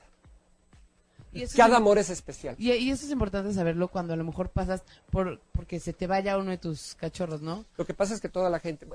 Y 1.32 1.46
Cada 1.48 1.74
es- 1.74 1.76
amor 1.76 1.98
es 1.98 2.10
especial. 2.10 2.56
Y, 2.58 2.72
y 2.72 2.90
eso 2.90 3.04
es 3.04 3.12
importante 3.12 3.52
saberlo 3.52 3.88
cuando 3.88 4.12
a 4.12 4.16
lo 4.16 4.24
mejor 4.24 4.48
pasas 4.50 4.82
por 5.10 5.40
porque 5.52 5.80
se 5.80 5.92
te 5.92 6.06
vaya 6.06 6.38
uno 6.38 6.50
de 6.50 6.58
tus 6.58 6.94
cachorros, 6.94 7.42
¿no? 7.42 7.64
Lo 7.76 7.84
que 7.84 7.94
pasa 7.94 8.14
es 8.14 8.20
que 8.20 8.28
toda 8.28 8.48
la 8.50 8.58
gente, 8.60 8.86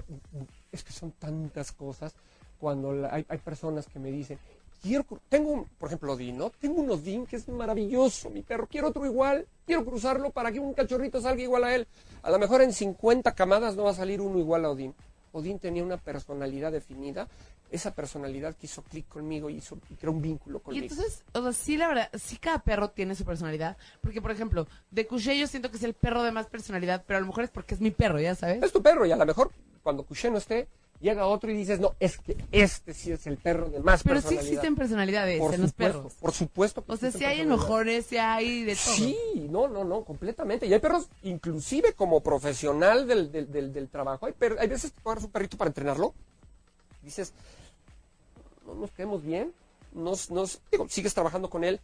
es 0.72 0.84
que 0.84 0.91
son 0.93 1.11
tantas 1.11 1.72
cosas, 1.72 2.13
cuando 2.59 2.93
la- 2.93 3.13
hay, 3.13 3.26
hay 3.30 3.38
personas 3.39 3.88
que 3.88 3.99
me 3.99 4.11
dicen, 4.11 4.39
quiero, 4.82 5.05
tengo, 5.29 5.51
un- 5.51 5.65
por 5.77 5.88
ejemplo, 5.88 6.13
Odín, 6.13 6.38
¿no? 6.38 6.49
Tengo 6.49 6.82
un 6.82 6.89
Odín 6.89 7.25
que 7.25 7.36
es 7.36 7.47
maravilloso, 7.47 8.29
mi 8.29 8.41
perro, 8.41 8.67
quiero 8.67 8.88
otro 8.89 9.05
igual, 9.05 9.47
quiero 9.65 9.86
cruzarlo 9.86 10.32
para 10.32 10.51
que 10.51 10.59
un 10.59 10.73
cachorrito 10.73 11.21
salga 11.21 11.41
igual 11.41 11.63
a 11.63 11.75
él. 11.75 11.88
A 12.23 12.32
lo 12.32 12.39
mejor 12.39 12.61
en 12.61 12.73
50 12.73 13.34
camadas 13.34 13.75
no 13.75 13.84
va 13.84 13.91
a 13.91 13.95
salir 13.95 14.21
uno 14.21 14.39
igual 14.39 14.65
a 14.65 14.71
Odín. 14.71 14.93
Odín 15.34 15.59
tenía 15.59 15.84
una 15.84 15.95
personalidad 15.97 16.71
definida, 16.73 17.27
esa 17.69 17.93
personalidad 17.95 18.53
que 18.55 18.65
hizo 18.65 18.82
clic 18.82 19.07
conmigo 19.07 19.49
y 19.49 19.55
hizo, 19.55 19.77
y 19.89 19.95
creó 19.95 20.11
un 20.11 20.21
vínculo 20.21 20.57
Y 20.57 20.61
conmigo. 20.61 20.84
entonces, 20.89 21.23
o 21.32 21.41
sea, 21.41 21.53
sí, 21.53 21.77
la 21.77 21.88
verdad, 21.88 22.09
sí 22.15 22.36
cada 22.36 22.59
perro 22.59 22.89
tiene 22.89 23.15
su 23.15 23.23
personalidad. 23.23 23.77
Porque, 24.01 24.21
por 24.21 24.32
ejemplo, 24.32 24.67
de 24.89 25.07
Couché 25.07 25.38
yo 25.39 25.47
siento 25.47 25.71
que 25.71 25.77
es 25.77 25.84
el 25.84 25.93
perro 25.93 26.21
de 26.23 26.34
más 26.34 26.47
personalidad, 26.47 27.05
pero 27.07 27.17
a 27.17 27.21
lo 27.21 27.27
mejor 27.27 27.45
es 27.45 27.49
porque 27.49 27.75
es 27.75 27.79
mi 27.79 27.91
perro, 27.91 28.19
ya 28.19 28.36
sabes. 28.36 28.61
es 28.61 28.73
tu 28.73 28.82
perro 28.82 29.05
y 29.05 29.11
a 29.13 29.15
lo 29.15 29.25
mejor 29.25 29.51
cuando 29.84 30.03
Couché 30.03 30.29
no 30.29 30.38
esté, 30.38 30.67
llega 31.01 31.25
otro 31.27 31.51
y 31.51 31.55
dices, 31.55 31.79
no, 31.79 31.95
es 31.99 32.17
que 32.19 32.37
este 32.51 32.93
sí 32.93 33.11
es 33.11 33.25
el 33.27 33.37
perro 33.37 33.69
de 33.69 33.79
más 33.79 34.03
Pero 34.03 34.15
sí 34.17 34.21
personalidad. 34.23 34.43
existen 34.53 34.75
personalidades 34.75 35.39
por 35.39 35.53
en 35.55 35.61
los 35.61 35.69
supuesto, 35.71 35.97
perros. 35.99 36.13
Por 36.19 36.31
supuesto. 36.33 36.85
que 36.85 36.91
O 36.91 36.97
sea, 36.97 37.11
si 37.11 37.25
hay 37.25 37.41
enojones, 37.41 38.05
si 38.05 38.17
hay 38.17 38.63
de 38.63 38.75
todo. 38.75 38.93
Sí, 38.95 39.17
no, 39.49 39.67
no, 39.67 39.83
no, 39.83 40.03
completamente. 40.03 40.67
Y 40.67 40.73
hay 40.73 40.79
perros, 40.79 41.07
inclusive 41.23 41.93
como 41.93 42.21
profesional 42.21 43.07
del, 43.07 43.31
del, 43.31 43.51
del, 43.51 43.73
del 43.73 43.89
trabajo, 43.89 44.27
hay, 44.27 44.33
per- 44.33 44.57
hay 44.59 44.67
veces 44.67 44.91
que 44.91 44.99
agarras 45.03 45.25
un 45.25 45.31
perrito 45.31 45.57
para 45.57 45.69
entrenarlo, 45.69 46.13
dices, 47.03 47.33
no 48.65 48.75
nos 48.75 48.91
quedemos 48.91 49.23
bien, 49.23 49.53
nos, 49.93 50.29
nos, 50.29 50.61
digo, 50.71 50.87
sigues 50.87 51.13
trabajando 51.13 51.49
con 51.49 51.63
él 51.63 51.79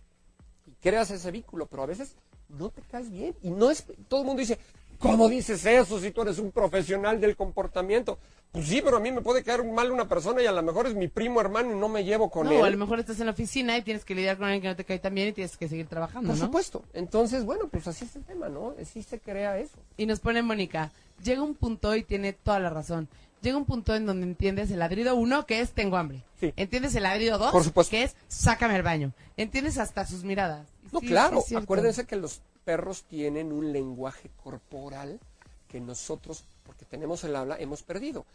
y 0.65 0.71
creas 0.81 1.09
ese 1.11 1.31
vínculo, 1.31 1.65
pero 1.65 1.83
a 1.83 1.87
veces 1.87 2.15
no 2.49 2.69
te 2.69 2.81
caes 2.83 3.09
bien. 3.11 3.35
Y 3.41 3.49
no 3.49 3.69
es, 3.71 3.83
todo 4.07 4.21
el 4.21 4.25
mundo 4.27 4.39
dice, 4.39 4.57
¿Cómo 4.99 5.29
dices 5.29 5.65
eso 5.65 5.99
si 5.99 6.11
tú 6.11 6.21
eres 6.23 6.39
un 6.39 6.51
profesional 6.51 7.19
del 7.21 7.35
comportamiento? 7.35 8.17
Pues 8.51 8.67
sí, 8.67 8.81
pero 8.83 8.97
a 8.97 8.99
mí 8.99 9.11
me 9.11 9.21
puede 9.21 9.43
caer 9.43 9.63
mal 9.63 9.91
una 9.91 10.07
persona 10.07 10.41
y 10.41 10.45
a 10.47 10.51
lo 10.51 10.63
mejor 10.63 10.87
es 10.87 10.95
mi 10.95 11.07
primo 11.07 11.39
hermano 11.41 11.71
y 11.71 11.75
no 11.79 11.89
me 11.89 12.03
llevo 12.03 12.31
con 12.31 12.47
él. 12.47 12.57
No, 12.59 12.63
a 12.65 12.69
lo 12.69 12.77
mejor 12.77 12.99
estás 12.99 13.19
en 13.19 13.25
la 13.27 13.33
oficina 13.33 13.77
y 13.77 13.81
tienes 13.83 14.05
que 14.05 14.15
lidiar 14.15 14.37
con 14.37 14.45
alguien 14.45 14.61
que 14.61 14.67
no 14.69 14.75
te 14.75 14.85
cae 14.85 14.99
tan 14.99 15.13
bien 15.13 15.27
y 15.27 15.33
tienes 15.33 15.57
que 15.57 15.67
seguir 15.67 15.87
trabajando, 15.87 16.29
Por 16.29 16.37
¿no? 16.39 16.45
supuesto. 16.45 16.81
Entonces, 16.93 17.43
bueno, 17.45 17.67
pues 17.67 17.87
así 17.87 18.05
es 18.05 18.15
el 18.15 18.23
tema, 18.23 18.47
¿no? 18.49 18.73
Así 18.81 19.03
se 19.03 19.19
crea 19.19 19.59
eso. 19.59 19.77
Y 19.97 20.05
nos 20.05 20.19
pone 20.21 20.41
Mónica, 20.41 20.91
llega 21.23 21.43
un 21.43 21.55
punto 21.55 21.93
y 21.95 22.03
tiene 22.03 22.33
toda 22.33 22.59
la 22.59 22.69
razón. 22.69 23.07
Llega 23.41 23.57
un 23.57 23.65
punto 23.65 23.93
en 23.95 24.05
donde 24.07 24.25
entiendes 24.25 24.71
el 24.71 24.79
ladrido 24.79 25.15
uno, 25.15 25.45
que 25.45 25.59
es 25.59 25.71
tengo 25.71 25.97
hambre. 25.97 26.23
Sí. 26.39 26.53
Entiendes 26.55 26.95
el 26.95 27.03
ladrido 27.03 27.37
dos, 27.37 27.51
Por 27.51 27.63
supuesto. 27.63 27.91
que 27.91 28.03
es 28.03 28.15
sácame 28.29 28.73
al 28.75 28.81
baño. 28.83 29.11
Entiendes 29.35 29.77
hasta 29.77 30.07
sus 30.07 30.23
miradas. 30.23 30.65
No, 30.91 31.01
Sí, 31.01 31.07
claro. 31.07 31.43
Acuérdense 31.55 32.05
que 32.07 32.15
los 32.15 32.41
perros 32.67 33.03
tienen 33.03 33.53
un 33.53 33.71
lenguaje 33.71 34.29
corporal 34.43 35.21
que 35.69 35.79
nosotros, 35.79 36.43
porque 36.65 36.83
tenemos 36.83 37.23
el 37.23 37.33
habla, 37.33 37.55
hemos 37.57 37.81
perdido. 37.81 38.25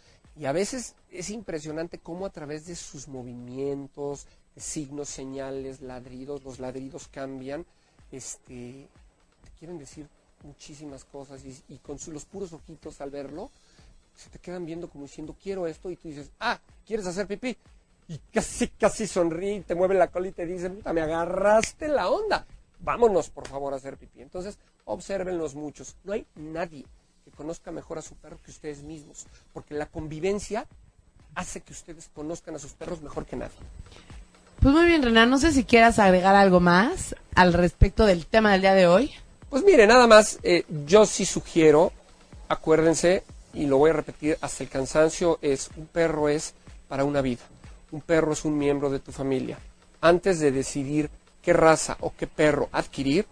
Y 0.40 0.46
a 0.46 0.52
veces 0.52 0.94
es 1.10 1.28
impresionante 1.28 1.98
cómo 1.98 2.24
a 2.24 2.30
través 2.30 2.64
de 2.66 2.74
sus 2.74 3.08
movimientos, 3.08 4.26
signos, 4.56 5.10
señales, 5.10 5.82
ladridos, 5.82 6.42
los 6.44 6.58
ladridos 6.60 7.08
cambian, 7.08 7.66
este, 8.10 8.88
te 9.44 9.50
quieren 9.58 9.78
decir 9.78 10.08
muchísimas 10.44 11.04
cosas 11.04 11.42
y, 11.68 11.76
con 11.78 11.98
su- 11.98 12.10
los 12.10 12.24
puros 12.24 12.54
ojitos 12.54 13.02
al 13.02 13.10
verlo, 13.10 13.50
se 14.16 14.30
te 14.30 14.38
quedan 14.38 14.64
viendo 14.64 14.88
como 14.88 15.04
diciendo 15.04 15.36
quiero 15.42 15.66
esto 15.66 15.90
y 15.90 15.96
tú 15.96 16.08
dices, 16.08 16.30
ah, 16.40 16.58
¿quieres 16.86 17.06
hacer 17.06 17.26
pipí? 17.26 17.54
Y 18.08 18.18
casi, 18.32 18.68
casi 18.68 19.06
sonríe 19.06 19.60
te 19.60 19.74
mueve 19.74 19.94
la 19.94 20.08
cola 20.08 20.28
y 20.28 20.32
te 20.32 20.46
dice, 20.46 20.70
puta, 20.70 20.92
me 20.94 21.02
agarraste 21.02 21.88
la 21.88 22.08
onda. 22.08 22.46
Vámonos, 22.82 23.30
por 23.30 23.46
favor, 23.46 23.72
a 23.72 23.76
hacer 23.76 23.96
pipí. 23.96 24.20
Entonces, 24.20 24.58
obsérvenlos 24.84 25.54
muchos. 25.54 25.96
No 26.04 26.12
hay 26.12 26.26
nadie 26.34 26.84
que 27.24 27.30
conozca 27.30 27.70
mejor 27.70 27.98
a 27.98 28.02
su 28.02 28.14
perro 28.16 28.38
que 28.44 28.50
ustedes 28.50 28.82
mismos, 28.82 29.26
porque 29.52 29.74
la 29.74 29.86
convivencia 29.86 30.66
hace 31.34 31.60
que 31.60 31.72
ustedes 31.72 32.10
conozcan 32.12 32.56
a 32.56 32.58
sus 32.58 32.72
perros 32.72 33.00
mejor 33.00 33.24
que 33.24 33.36
nadie. 33.36 33.56
Pues 34.60 34.74
muy 34.74 34.84
bien, 34.84 35.02
Renan, 35.02 35.30
no 35.30 35.38
sé 35.38 35.52
si 35.52 35.64
quieras 35.64 35.98
agregar 35.98 36.34
algo 36.34 36.60
más 36.60 37.16
al 37.34 37.52
respecto 37.52 38.06
del 38.06 38.26
tema 38.26 38.52
del 38.52 38.60
día 38.60 38.74
de 38.74 38.86
hoy. 38.86 39.12
Pues 39.50 39.64
mire, 39.64 39.86
nada 39.86 40.06
más, 40.06 40.38
eh, 40.42 40.64
yo 40.86 41.04
sí 41.04 41.24
sugiero, 41.24 41.92
acuérdense, 42.48 43.24
y 43.54 43.66
lo 43.66 43.78
voy 43.78 43.90
a 43.90 43.94
repetir 43.94 44.38
hasta 44.40 44.64
el 44.64 44.70
cansancio, 44.70 45.38
es 45.42 45.70
un 45.76 45.86
perro 45.86 46.28
es 46.28 46.54
para 46.88 47.04
una 47.04 47.20
vida. 47.22 47.42
Un 47.90 48.00
perro 48.00 48.32
es 48.32 48.44
un 48.44 48.56
miembro 48.56 48.88
de 48.88 49.00
tu 49.00 49.12
familia. 49.12 49.58
Antes 50.00 50.40
de 50.40 50.52
decidir 50.52 51.10
qué 51.42 51.52
raza 51.52 51.96
o 52.00 52.12
qué 52.16 52.26
perro 52.26 52.68
adquirir, 52.72 53.26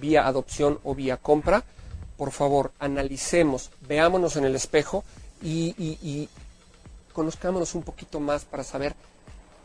vía 0.00 0.26
adopción 0.26 0.78
o 0.84 0.94
vía 0.94 1.16
compra, 1.16 1.64
por 2.16 2.30
favor, 2.32 2.72
analicemos, 2.78 3.70
veámonos 3.88 4.36
en 4.36 4.44
el 4.44 4.54
espejo 4.56 5.04
y, 5.42 5.74
y- 5.78 5.98
y 6.02 6.28
conozcámonos 7.12 7.74
un 7.74 7.82
poquito 7.82 8.20
más 8.20 8.44
para 8.44 8.64
saber 8.64 8.94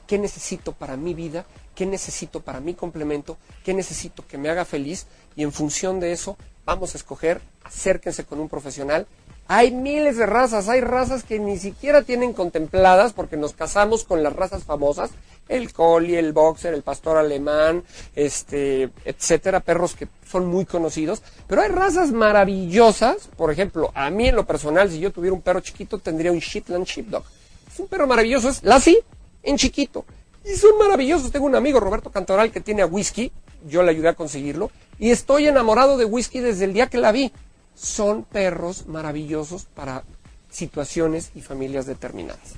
qué 0.08 0.18
necesito 0.18 0.72
para 0.74 0.98
mi 0.98 1.14
vida, 1.14 1.46
qué 1.76 1.86
necesito 1.86 2.42
para 2.42 2.60
mi 2.60 2.74
complemento, 2.74 3.38
qué 3.64 3.74
necesito 3.74 4.26
que 4.28 4.38
me 4.38 4.50
haga 4.50 4.66
feliz 4.66 5.08
y 5.36 5.44
en 5.44 5.52
función 5.52 6.00
de 6.00 6.12
eso 6.12 6.38
vamos 6.66 6.94
a 6.94 6.98
escoger, 6.98 7.42
acérquense 7.64 8.24
con 8.26 8.40
un 8.40 8.50
profesional. 8.50 9.08
Hay 9.48 9.72
miles 9.72 10.18
de 10.18 10.26
razas, 10.26 10.70
hay 10.70 10.82
razas 10.82 11.24
que 11.24 11.38
ni 11.40 11.58
siquiera 11.58 12.02
tienen 12.04 12.34
contempladas 12.34 13.14
porque 13.14 13.36
nos 13.38 13.54
casamos 13.54 14.04
con 14.04 14.24
las 14.24 14.34
razas 14.34 14.64
famosas, 14.64 15.12
el 15.48 15.74
collie, 15.74 16.18
el 16.18 16.34
boxer, 16.34 16.74
el 16.74 16.84
pastor 16.84 17.18
alemán, 17.18 17.84
este, 18.16 18.90
etcétera, 19.06 19.60
perros 19.60 19.96
que 19.96 20.08
son 20.30 20.48
muy 20.48 20.66
conocidos, 20.66 21.22
pero 21.48 21.62
hay 21.62 21.70
razas 21.70 22.12
maravillosas, 22.12 23.30
por 23.38 23.52
ejemplo, 23.52 23.92
a 23.94 24.10
mí 24.10 24.30
en 24.30 24.36
lo 24.36 24.46
personal, 24.46 24.90
si 24.90 25.00
yo 25.00 25.12
tuviera 25.12 25.34
un 25.34 25.42
perro 25.42 25.60
chiquito 25.60 26.00
tendría 26.00 26.32
un 26.32 26.40
Shetland 26.40 26.86
Sheepdog. 26.86 27.24
Es 27.72 27.80
un 27.80 27.88
perro 27.88 28.08
maravilloso, 28.08 28.50
es 28.50 28.64
Lassie 28.64 29.04
en 29.42 29.58
chiquito. 29.58 30.06
Y 30.46 30.56
son 30.56 30.78
maravillosos. 30.78 31.32
Tengo 31.32 31.46
un 31.46 31.56
amigo, 31.56 31.80
Roberto 31.80 32.12
Cantoral, 32.12 32.52
que 32.52 32.62
tiene 32.62 32.82
a 32.82 32.86
Whisky. 32.86 33.32
Yo 33.66 33.82
le 33.82 33.92
ayudé 33.92 34.10
a 34.10 34.14
conseguirlo. 34.14 34.72
Y 35.00 35.12
estoy 35.12 35.48
enamorado 35.48 35.98
de 35.98 36.06
Whisky 36.06 36.40
desde 36.40 36.66
el 36.66 36.74
día 36.74 36.88
que 36.88 36.98
la 36.98 37.12
vi. 37.12 37.32
Son 37.76 38.24
perros 38.24 38.86
maravillosos 38.88 39.66
para 39.66 40.04
situaciones 40.50 41.32
y 41.34 41.42
familias 41.42 41.86
determinadas. 41.86 42.56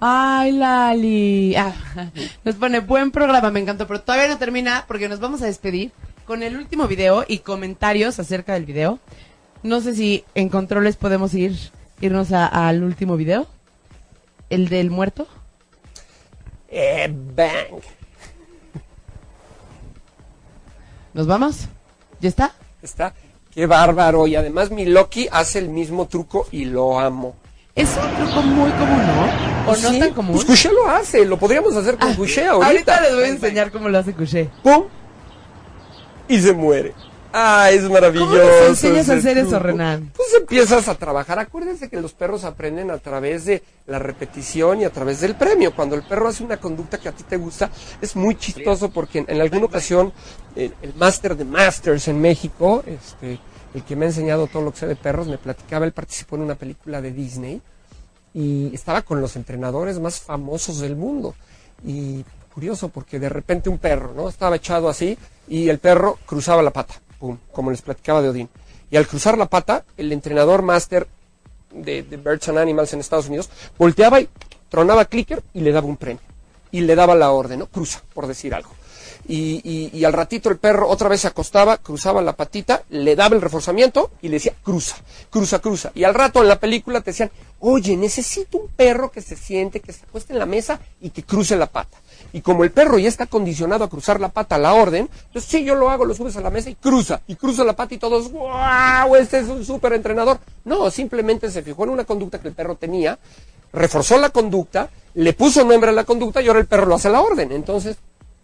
Ay, 0.00 0.52
Lali. 0.52 1.56
Ah, 1.56 1.74
nos 2.44 2.54
pone 2.54 2.80
buen 2.80 3.10
programa, 3.10 3.50
me 3.50 3.60
encantó, 3.60 3.86
pero 3.86 4.00
todavía 4.00 4.28
no 4.28 4.38
termina 4.38 4.84
porque 4.86 5.08
nos 5.08 5.18
vamos 5.18 5.42
a 5.42 5.46
despedir 5.46 5.90
con 6.24 6.42
el 6.42 6.56
último 6.56 6.86
video 6.86 7.24
y 7.26 7.38
comentarios 7.38 8.18
acerca 8.18 8.54
del 8.54 8.64
video. 8.64 9.00
No 9.62 9.80
sé 9.80 9.94
si 9.94 10.24
en 10.34 10.50
controles 10.50 10.96
podemos 10.96 11.34
ir 11.34 11.56
irnos 12.00 12.30
al 12.30 12.84
último 12.84 13.16
video, 13.16 13.48
el 14.50 14.68
del 14.68 14.90
muerto. 14.90 15.26
Eh, 16.68 17.12
bang. 17.34 17.82
¿Nos 21.12 21.26
vamos? 21.26 21.66
¿Ya 22.20 22.28
está? 22.28 22.52
Está. 22.82 23.14
Qué 23.52 23.66
bárbaro. 23.66 24.28
Y 24.28 24.36
además 24.36 24.70
mi 24.70 24.84
Loki 24.84 25.26
hace 25.32 25.58
el 25.58 25.68
mismo 25.70 26.06
truco 26.06 26.46
y 26.52 26.66
lo 26.66 27.00
amo. 27.00 27.34
Es 27.78 27.90
un 27.96 28.16
truco 28.26 28.42
muy 28.42 28.70
común, 28.72 28.98
¿no? 29.06 29.70
¿O 29.70 29.76
no 29.76 29.90
Sí, 29.90 29.98
tan 30.00 30.12
común? 30.12 30.34
Pues 30.34 30.44
Couché 30.44 30.70
lo 30.72 30.88
hace. 30.88 31.24
Lo 31.24 31.38
podríamos 31.38 31.74
hacer 31.76 31.96
con 31.96 32.10
Ah, 32.10 32.16
Couché 32.16 32.46
ahorita. 32.46 33.00
les 33.02 33.14
voy 33.14 33.24
a 33.24 33.28
enseñar 33.28 33.70
cómo 33.70 33.88
lo 33.88 33.98
hace 33.98 34.12
Couché. 34.12 34.50
¡Pum! 34.62 34.84
Y 36.28 36.40
se 36.40 36.52
muere. 36.52 36.92
Ah, 37.32 37.70
es 37.70 37.82
maravilloso. 37.88 38.30
¿Cómo 38.30 38.42
les 38.42 38.68
enseñas 38.70 39.08
a 39.10 39.14
hacer 39.14 39.38
eso. 39.38 39.58
Renan? 39.58 40.10
Pues 40.16 40.28
empiezas 40.34 40.88
a 40.88 40.94
trabajar. 40.94 41.38
Acuérdense 41.38 41.88
que 41.88 42.00
los 42.00 42.14
perros 42.14 42.44
aprenden 42.44 42.90
a 42.90 42.98
través 42.98 43.44
de 43.44 43.62
la 43.86 43.98
repetición 43.98 44.80
y 44.80 44.84
a 44.84 44.90
través 44.90 45.20
del 45.20 45.34
premio. 45.36 45.72
Cuando 45.74 45.94
el 45.94 46.02
perro 46.02 46.28
hace 46.28 46.42
una 46.42 46.56
conducta 46.56 46.98
que 46.98 47.08
a 47.10 47.12
ti 47.12 47.22
te 47.22 47.36
gusta, 47.36 47.70
es 48.00 48.16
muy 48.16 48.34
chistoso 48.34 48.90
porque 48.90 49.18
en, 49.20 49.26
en 49.28 49.40
alguna 49.42 49.66
ocasión 49.66 50.12
eh, 50.56 50.72
el 50.82 50.94
máster 50.94 51.36
de 51.36 51.44
Masters 51.44 52.08
en 52.08 52.20
México, 52.20 52.82
este, 52.86 53.38
el 53.74 53.82
que 53.82 53.96
me 53.96 54.06
ha 54.06 54.08
enseñado 54.08 54.46
todo 54.46 54.62
lo 54.62 54.72
que 54.72 54.78
sé 54.78 54.86
de 54.86 54.96
perros, 54.96 55.28
me 55.28 55.38
platicaba, 55.38 55.84
él 55.84 55.92
participó 55.92 56.36
en 56.36 56.42
una 56.42 56.54
película 56.54 57.00
de 57.00 57.12
Disney 57.12 57.60
y 58.34 58.74
estaba 58.74 59.02
con 59.02 59.20
los 59.20 59.36
entrenadores 59.36 59.98
más 59.98 60.20
famosos 60.20 60.78
del 60.78 60.96
mundo. 60.96 61.34
Y 61.84 62.24
curioso 62.52 62.88
porque 62.88 63.18
de 63.18 63.28
repente 63.28 63.68
un 63.68 63.78
perro, 63.78 64.12
¿no? 64.14 64.28
Estaba 64.28 64.56
echado 64.56 64.88
así 64.88 65.16
y 65.46 65.68
el 65.68 65.78
perro 65.78 66.18
cruzaba 66.26 66.62
la 66.62 66.70
pata, 66.70 66.94
pum, 67.18 67.38
como 67.52 67.70
les 67.70 67.82
platicaba 67.82 68.22
de 68.22 68.30
Odín. 68.30 68.48
Y 68.90 68.96
al 68.96 69.06
cruzar 69.06 69.36
la 69.36 69.46
pata, 69.46 69.84
el 69.96 70.12
entrenador 70.12 70.62
máster 70.62 71.06
de, 71.70 72.02
de 72.02 72.16
Birds 72.16 72.48
and 72.48 72.58
Animals 72.58 72.92
en 72.94 73.00
Estados 73.00 73.28
Unidos 73.28 73.50
volteaba 73.76 74.20
y 74.20 74.28
tronaba 74.68 75.04
clicker 75.04 75.42
y 75.52 75.60
le 75.60 75.72
daba 75.72 75.86
un 75.86 75.96
premio. 75.96 76.22
Y 76.70 76.80
le 76.80 76.94
daba 76.94 77.14
la 77.14 77.30
orden, 77.30 77.60
¿no? 77.60 77.66
Cruza, 77.66 78.02
por 78.14 78.26
decir 78.26 78.54
algo. 78.54 78.77
Y, 79.30 79.60
y- 79.62 79.90
y 79.98 80.04
al 80.06 80.14
ratito 80.14 80.48
el 80.48 80.56
perro 80.56 80.88
otra 80.88 81.08
vez 81.08 81.20
se 81.20 81.28
acostaba, 81.28 81.76
cruzaba 81.76 82.22
la 82.22 82.32
patita, 82.34 82.82
le 82.88 83.14
daba 83.14 83.36
el 83.36 83.42
reforzamiento 83.42 84.10
y 84.22 84.28
le 84.28 84.34
decía, 84.36 84.54
cruza, 84.62 84.96
cruza, 85.28 85.58
cruza. 85.58 85.92
Y 85.94 86.04
al 86.04 86.14
rato 86.14 86.40
en 86.40 86.48
la 86.48 86.58
película 86.58 87.02
te 87.02 87.10
decían, 87.10 87.30
oye, 87.60 87.94
necesito 87.96 88.56
un 88.56 88.68
perro 88.68 89.10
que 89.10 89.20
se 89.20 89.36
siente, 89.36 89.80
que 89.80 89.92
se 89.92 90.04
acueste 90.06 90.32
en 90.32 90.38
la 90.38 90.46
mesa 90.46 90.80
y 91.02 91.10
que 91.10 91.22
cruce 91.24 91.56
la 91.56 91.66
pata. 91.66 91.98
Y 92.32 92.40
como 92.40 92.64
el 92.64 92.70
perro 92.70 92.98
ya 92.98 93.08
está 93.08 93.26
condicionado 93.26 93.84
a 93.84 93.90
cruzar 93.90 94.18
la 94.18 94.30
pata 94.30 94.54
a 94.54 94.58
la 94.58 94.72
orden, 94.72 95.10
entonces 95.26 95.50
sí, 95.50 95.62
yo 95.62 95.74
lo 95.74 95.90
hago, 95.90 96.06
lo 96.06 96.14
subes 96.14 96.36
a 96.36 96.40
la 96.40 96.50
mesa 96.50 96.70
y 96.70 96.74
cruza, 96.76 97.20
y 97.26 97.36
cruza 97.36 97.64
la 97.64 97.76
pata 97.76 97.94
y 97.94 97.98
todos, 97.98 98.32
wow, 98.32 99.14
este 99.16 99.40
es 99.40 99.48
un 99.48 99.62
súper 99.64 99.92
entrenador. 99.92 100.38
No, 100.64 100.90
simplemente 100.90 101.50
se 101.50 101.62
fijó 101.62 101.84
en 101.84 101.90
una 101.90 102.04
conducta 102.04 102.40
que 102.40 102.48
el 102.48 102.54
perro 102.54 102.76
tenía, 102.76 103.18
reforzó 103.74 104.16
la 104.16 104.30
conducta, 104.30 104.88
le 105.14 105.32
puso 105.34 105.64
nombre 105.64 105.90
a 105.90 105.92
la 105.92 106.04
conducta 106.04 106.40
y 106.40 106.48
ahora 106.48 106.60
el 106.60 106.66
perro 106.66 106.86
lo 106.86 106.94
hace 106.94 107.08
a 107.08 107.12
la 107.12 107.20
orden. 107.20 107.52
Entonces, 107.52 107.96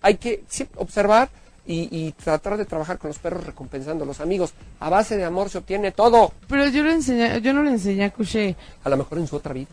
hay 0.05 0.17
que 0.17 0.45
observar 0.77 1.29
y, 1.67 1.89
y 1.91 2.13
tratar 2.13 2.59
de 2.59 2.67
trabajar 2.67 2.99
con 2.99 3.09
los 3.09 3.19
perros 3.19 3.45
recompensando 3.47 4.05
los 4.05 4.21
amigos. 4.21 4.53
A 4.81 4.91
base 4.91 5.17
de 5.17 5.25
amor 5.25 5.49
se 5.49 5.59
obtiene 5.59 5.93
todo. 5.93 6.33
Pero 6.47 6.69
yo, 6.69 6.85
le 6.85 6.93
enseñé, 6.93 7.41
yo 7.41 7.53
no 7.55 7.63
le 7.63 7.71
enseñé 7.71 8.05
a 8.05 8.11
Couché. 8.11 8.55
A 8.85 8.89
lo 8.91 8.99
mejor 8.99 9.19
en 9.19 9.27
su 9.27 9.37
otra 9.37 9.55
vida. 9.55 9.69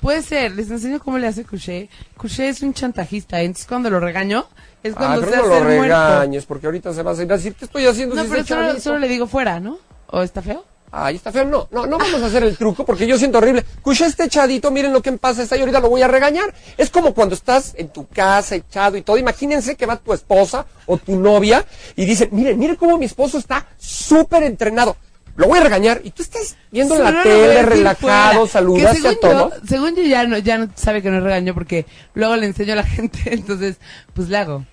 Puede 0.00 0.22
ser, 0.22 0.52
les 0.52 0.70
enseño 0.70 0.98
cómo 1.00 1.18
le 1.18 1.28
hace 1.28 1.44
Couché. 1.44 1.88
Couché 2.16 2.48
es 2.48 2.62
un 2.62 2.74
chantajista, 2.74 3.40
entonces 3.40 3.66
cuando 3.66 3.88
lo 3.90 4.00
regaño 4.00 4.46
es 4.82 4.92
Ah, 4.94 4.96
cuando 4.98 5.20
pero 5.20 5.30
se 5.30 5.36
no 5.36 5.42
hace 5.44 5.54
lo 5.54 5.64
muerto. 5.64 5.82
regañes, 5.82 6.46
porque 6.46 6.66
ahorita 6.66 6.92
se 6.92 7.02
va 7.02 7.12
a 7.12 7.22
ir 7.22 7.32
a 7.32 7.36
decir, 7.36 7.54
¿qué 7.54 7.64
estoy 7.64 7.86
haciendo? 7.86 8.14
No, 8.16 8.22
si 8.24 8.28
pero 8.28 8.44
solo, 8.44 8.62
chavito?" 8.62 8.80
solo 8.82 8.98
le 8.98 9.08
digo 9.08 9.26
fuera, 9.28 9.60
¿no? 9.60 9.78
¿O 10.08 10.22
está 10.22 10.42
feo? 10.42 10.64
Ay, 10.98 11.16
está 11.16 11.30
feo. 11.30 11.44
No, 11.44 11.68
no, 11.70 11.84
no 11.84 11.98
vamos 11.98 12.22
a 12.22 12.26
hacer 12.26 12.42
el 12.42 12.56
truco 12.56 12.86
porque 12.86 13.06
yo 13.06 13.18
siento 13.18 13.36
horrible. 13.36 13.66
Cucha 13.82 14.06
este 14.06 14.24
echadito, 14.24 14.70
miren 14.70 14.94
lo 14.94 15.02
que 15.02 15.12
pasa 15.12 15.42
está 15.42 15.54
y 15.54 15.60
ahorita 15.60 15.80
lo 15.80 15.90
voy 15.90 16.00
a 16.00 16.08
regañar. 16.08 16.54
Es 16.78 16.88
como 16.88 17.12
cuando 17.12 17.34
estás 17.34 17.74
en 17.76 17.88
tu 17.88 18.06
casa 18.06 18.54
echado 18.54 18.96
y 18.96 19.02
todo. 19.02 19.18
Imagínense 19.18 19.76
que 19.76 19.84
va 19.84 19.98
tu 19.98 20.14
esposa 20.14 20.64
o 20.86 20.96
tu 20.96 21.16
novia 21.16 21.66
y 21.96 22.06
dicen, 22.06 22.30
miren, 22.32 22.58
miren 22.58 22.76
cómo 22.76 22.96
mi 22.96 23.04
esposo 23.04 23.36
está 23.36 23.66
súper 23.76 24.44
entrenado. 24.44 24.96
Lo 25.36 25.48
voy 25.48 25.58
a 25.58 25.64
regañar 25.64 26.00
y 26.02 26.12
tú 26.12 26.22
estás 26.22 26.56
viendo 26.72 26.98
la 26.98 27.22
tele, 27.22 27.62
relajado, 27.62 28.46
fuera. 28.46 28.46
Que 28.46 28.48
saludas 28.48 29.04
a 29.04 29.14
todos. 29.16 29.52
Yo, 29.52 29.68
según 29.68 29.96
yo 29.96 30.02
ya 30.02 30.26
no, 30.26 30.38
ya 30.38 30.56
no 30.56 30.70
sabe 30.76 31.02
que 31.02 31.10
no 31.10 31.18
es 31.18 31.22
regaño 31.22 31.52
porque 31.52 31.84
luego 32.14 32.36
le 32.36 32.46
enseño 32.46 32.72
a 32.72 32.76
la 32.76 32.84
gente, 32.86 33.34
entonces 33.34 33.76
pues 34.14 34.30
le 34.30 34.38
hago. 34.38 34.64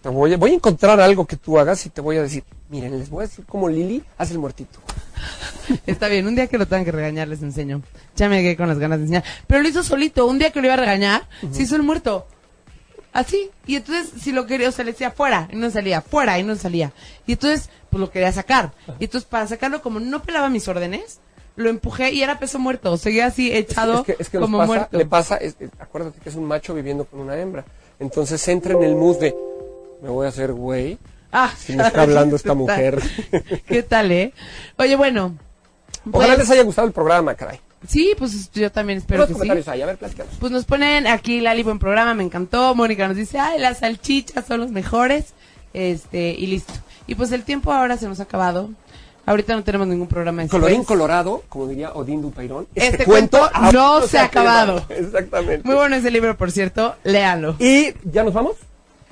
Te 0.00 0.08
voy, 0.08 0.32
a, 0.32 0.38
voy 0.38 0.52
a 0.52 0.54
encontrar 0.54 0.98
algo 0.98 1.26
que 1.26 1.36
tú 1.36 1.58
hagas 1.58 1.84
y 1.84 1.90
te 1.90 2.00
voy 2.00 2.16
a 2.16 2.22
decir, 2.22 2.42
miren, 2.70 2.98
les 2.98 3.10
voy 3.10 3.24
a 3.24 3.28
decir 3.28 3.44
cómo 3.46 3.68
Lili 3.68 4.02
hace 4.16 4.32
el 4.32 4.38
muertito. 4.38 4.80
Está 5.86 6.08
bien, 6.08 6.26
un 6.26 6.34
día 6.34 6.46
que 6.46 6.58
lo 6.58 6.66
tengan 6.66 6.84
que 6.84 6.92
regañar 6.92 7.28
les 7.28 7.42
enseño. 7.42 7.82
Ya 8.16 8.28
me 8.28 8.42
quedé 8.42 8.56
con 8.56 8.68
las 8.68 8.78
ganas 8.78 8.98
de 8.98 9.04
enseñar. 9.04 9.24
Pero 9.46 9.62
lo 9.62 9.68
hizo 9.68 9.82
solito, 9.82 10.26
un 10.26 10.38
día 10.38 10.50
que 10.50 10.60
lo 10.60 10.66
iba 10.66 10.74
a 10.74 10.78
regañar, 10.78 11.28
se 11.52 11.62
hizo 11.62 11.76
el 11.76 11.82
muerto. 11.82 12.26
Así. 13.12 13.50
Y 13.66 13.76
entonces, 13.76 14.10
si 14.22 14.32
lo 14.32 14.46
quería, 14.46 14.68
o 14.68 14.72
sea, 14.72 14.84
le 14.84 14.92
decía 14.92 15.10
fuera, 15.10 15.48
y 15.52 15.56
no 15.56 15.70
salía, 15.70 16.00
fuera, 16.00 16.38
y 16.38 16.42
no 16.42 16.56
salía. 16.56 16.92
Y 17.26 17.32
entonces, 17.32 17.68
pues 17.90 18.00
lo 18.00 18.10
quería 18.10 18.32
sacar. 18.32 18.72
Y 18.98 19.04
entonces, 19.04 19.28
para 19.28 19.46
sacarlo, 19.46 19.82
como 19.82 20.00
no 20.00 20.22
pelaba 20.22 20.48
mis 20.48 20.66
órdenes, 20.66 21.20
lo 21.56 21.68
empujé 21.68 22.12
y 22.12 22.22
era 22.22 22.38
peso 22.38 22.58
muerto. 22.58 22.96
Seguía 22.96 23.26
así 23.26 23.52
echado 23.52 23.98
es 24.00 24.04
que, 24.06 24.16
es 24.18 24.30
que 24.30 24.38
como 24.38 24.56
pasa- 24.58 24.66
muerto. 24.66 24.98
Le 24.98 25.04
pasa, 25.06 25.36
es- 25.36 25.56
acuérdate 25.78 26.20
que 26.20 26.30
es 26.30 26.34
un 26.36 26.44
macho 26.44 26.72
viviendo 26.74 27.04
con 27.04 27.20
una 27.20 27.36
hembra. 27.36 27.64
Entonces 28.00 28.46
entra 28.48 28.72
en 28.72 28.82
el 28.82 28.94
mood 28.96 29.18
de, 29.20 29.34
me 30.02 30.08
voy 30.08 30.24
a 30.24 30.30
hacer 30.30 30.52
güey. 30.54 30.96
Ah, 31.30 31.52
Si 31.56 31.74
me 31.74 31.86
está 31.86 32.02
hablando 32.02 32.36
esta 32.36 32.54
mujer. 32.54 32.98
¿Qué 33.66 33.82
tal, 33.82 34.10
eh? 34.10 34.32
Oye, 34.78 34.96
bueno. 34.96 35.36
Ojalá 36.10 36.34
pues, 36.34 36.38
les 36.38 36.50
haya 36.50 36.62
gustado 36.62 36.86
el 36.86 36.92
programa, 36.92 37.34
caray. 37.34 37.60
Sí, 37.86 38.14
pues 38.16 38.50
yo 38.52 38.70
también 38.70 38.98
espero 38.98 39.26
que 39.26 39.28
sí. 39.28 39.34
comentarios 39.34 39.68
ahí, 39.68 39.82
a 39.82 39.86
ver, 39.86 39.96
platícanos. 39.96 40.34
Pues 40.38 40.52
nos 40.52 40.64
ponen 40.64 41.06
aquí 41.06 41.40
Lali 41.40 41.62
buen 41.62 41.78
programa, 41.78 42.14
me 42.14 42.22
encantó. 42.22 42.74
Mónica 42.74 43.08
nos 43.08 43.16
dice, 43.16 43.38
ay, 43.38 43.58
las 43.58 43.78
salchichas 43.78 44.46
son 44.46 44.60
los 44.60 44.70
mejores. 44.70 45.34
Este, 45.72 46.30
y 46.30 46.46
listo. 46.46 46.72
Y 47.06 47.14
pues 47.14 47.32
el 47.32 47.44
tiempo 47.44 47.72
ahora 47.72 47.96
se 47.96 48.08
nos 48.08 48.20
ha 48.20 48.24
acabado. 48.24 48.70
Ahorita 49.24 49.54
no 49.54 49.62
tenemos 49.62 49.86
ningún 49.86 50.08
programa 50.08 50.42
después. 50.42 50.60
Colorín 50.60 50.84
colorado, 50.84 51.44
como 51.48 51.68
diría 51.68 51.92
Odín 51.92 52.22
Dupairón. 52.22 52.66
Este 52.74 53.04
cuento 53.04 53.48
aún 53.52 53.72
no 53.72 54.02
se 54.02 54.18
ha 54.18 54.28
quedado. 54.28 54.78
acabado. 54.78 54.94
Exactamente. 54.94 55.66
Muy 55.66 55.76
bueno 55.76 55.96
ese 55.96 56.10
libro, 56.10 56.36
por 56.36 56.50
cierto. 56.50 56.96
Léanlo. 57.04 57.54
Y 57.58 57.94
ya 58.04 58.24
nos 58.24 58.34
vamos. 58.34 58.56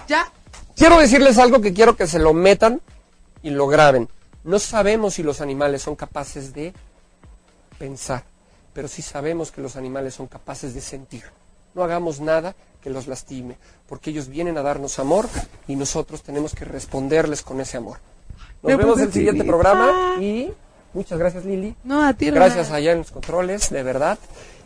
Ya. 0.09 0.31
Quiero 0.77 0.99
decirles 0.99 1.39
algo 1.39 1.61
que 1.61 1.73
quiero 1.73 1.97
que 1.97 2.07
se 2.07 2.19
lo 2.19 2.35
metan 2.35 2.81
y 3.43 3.51
lo 3.51 3.69
graben. 3.69 4.09
No 4.45 4.59
sabemos 4.59 5.15
si 5.15 5.23
los 5.23 5.41
animales 5.41 5.83
son 5.83 5.97
capaces 5.97 6.53
de 6.55 6.73
pensar, 7.79 8.25
pero 8.73 8.89
sí 8.89 9.03
sabemos 9.03 9.51
que 9.51 9.61
los 9.61 9.77
animales 9.77 10.15
son 10.15 10.27
capaces 10.27 10.75
de 10.75 10.81
sentir. 10.81 11.25
No 11.75 11.83
hagamos 11.85 12.21
nada 12.21 12.55
que 12.83 12.91
los 12.91 13.07
lastime, 13.07 13.57
porque 13.89 14.11
ellos 14.11 14.29
vienen 14.29 14.57
a 14.59 14.63
darnos 14.63 14.99
amor 14.99 15.29
y 15.69 15.77
nosotros 15.77 16.23
tenemos 16.23 16.55
que 16.55 16.65
responderles 16.65 17.43
con 17.43 17.61
ese 17.61 17.77
amor. 17.77 17.99
Nos 18.63 18.71
Me 18.71 18.77
vemos 18.77 18.99
en 18.99 19.05
el 19.05 19.13
siguiente 19.13 19.45
programa 19.45 20.17
y 20.21 20.53
muchas 20.95 21.19
gracias 21.19 21.45
Lili. 21.45 21.75
No, 21.85 22.05
a 22.07 22.15
ti, 22.15 22.31
Gracias 22.31 22.71
allá 22.71 22.93
en 22.93 22.99
los 22.99 23.11
controles, 23.11 23.71
de 23.71 23.83
verdad. 23.83 24.19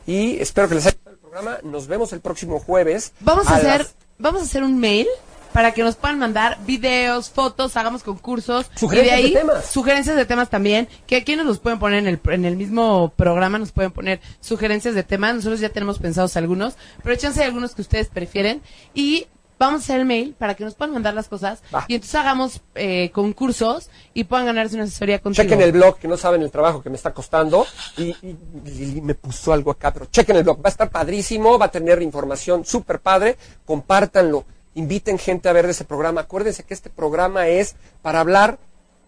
Y 0.07 0.39
espero 0.41 0.69
que 0.69 0.77
les 0.77 0.87
haya 0.87 0.95
gustado 0.97 1.15
el 1.17 1.21
programa. 1.21 1.59
Nos 1.63 1.87
vemos 1.87 2.13
el 2.13 2.21
próximo 2.21 2.61
jueves. 2.61 3.13
Vamos 3.21 3.49
a, 3.49 3.57
hacer, 3.57 3.81
las- 3.81 3.95
vamos 4.19 4.43
a 4.43 4.45
hacer 4.45 4.63
un 4.63 4.79
mail 4.79 5.07
para 5.55 5.71
que 5.71 5.85
nos 5.85 5.95
puedan 5.95 6.19
mandar 6.19 6.59
videos, 6.67 7.31
fotos, 7.31 7.77
hagamos 7.77 8.03
concursos. 8.03 8.69
Sugerencias 8.75 9.21
y 9.21 9.23
de 9.23 9.27
ahí, 9.29 9.33
de 9.35 9.39
temas. 9.39 9.67
Sugerencias 9.67 10.17
de 10.17 10.27
temas 10.27 10.51
también, 10.51 10.89
que 11.07 11.15
aquí 11.15 11.37
nos 11.37 11.47
los 11.47 11.61
pueden 11.61 11.79
poner 11.79 12.01
en 12.01 12.09
el, 12.09 12.21
en 12.27 12.45
el 12.45 12.57
mismo 12.57 13.13
programa, 13.15 13.57
nos 13.57 13.71
pueden 13.71 13.93
poner 13.93 14.21
sugerencias 14.41 14.97
de 14.97 15.05
temas. 15.05 15.37
Nosotros 15.37 15.61
ya 15.61 15.69
tenemos 15.69 16.01
pensados 16.01 16.37
algunos, 16.37 16.75
pero 17.05 17.15
échense 17.15 17.45
algunos 17.45 17.77
que 17.77 17.83
ustedes 17.83 18.09
prefieren. 18.09 18.63
Y 18.95 19.29
vamos 19.57 19.83
a 19.83 19.85
hacer 19.85 20.01
el 20.01 20.07
mail 20.07 20.35
para 20.37 20.57
que 20.57 20.65
nos 20.65 20.75
puedan 20.75 20.93
mandar 20.93 21.15
las 21.15 21.29
cosas. 21.29 21.63
Va. 21.73 21.85
Y 21.87 21.95
entonces 21.95 22.17
hagamos 22.17 22.61
eh, 22.75 23.13
concursos 23.15 23.91
y 24.13 24.25
puedan 24.25 24.47
ganarse 24.47 24.75
una 24.75 24.87
asesoría 24.87 25.21
contigo. 25.21 25.45
Chequen 25.45 25.63
el 25.63 25.71
blog, 25.71 25.99
que 25.99 26.09
no 26.09 26.17
saben 26.17 26.43
el 26.43 26.51
trabajo 26.51 26.83
que 26.83 26.91
me 26.91 26.97
está 26.97 27.15
costando. 27.15 27.65
Y, 27.97 28.09
y 28.23 28.37
Lili 28.65 29.01
me 29.01 29.15
puso 29.15 29.53
algo 29.53 29.71
acá, 29.71 29.93
pero 29.93 30.07
chequen 30.07 30.35
el 30.35 30.43
blog. 30.43 30.59
Va 30.59 30.67
a 30.67 30.71
estar 30.71 30.91
padrísimo, 30.91 31.61
va 31.61 31.67
a 31.67 31.71
tener 31.71 32.03
información 32.03 32.65
súper 32.65 32.99
padre. 32.99 33.37
Compártanlo. 33.65 34.47
Inviten 34.75 35.19
gente 35.19 35.49
a 35.49 35.53
ver 35.53 35.67
ese 35.67 35.85
programa. 35.85 36.23
Acuérdense 36.23 36.65
que 36.65 36.75
este 36.75 36.91
programa 36.91 37.47
es 37.49 37.77
para 38.03 38.21
hablar 38.21 38.59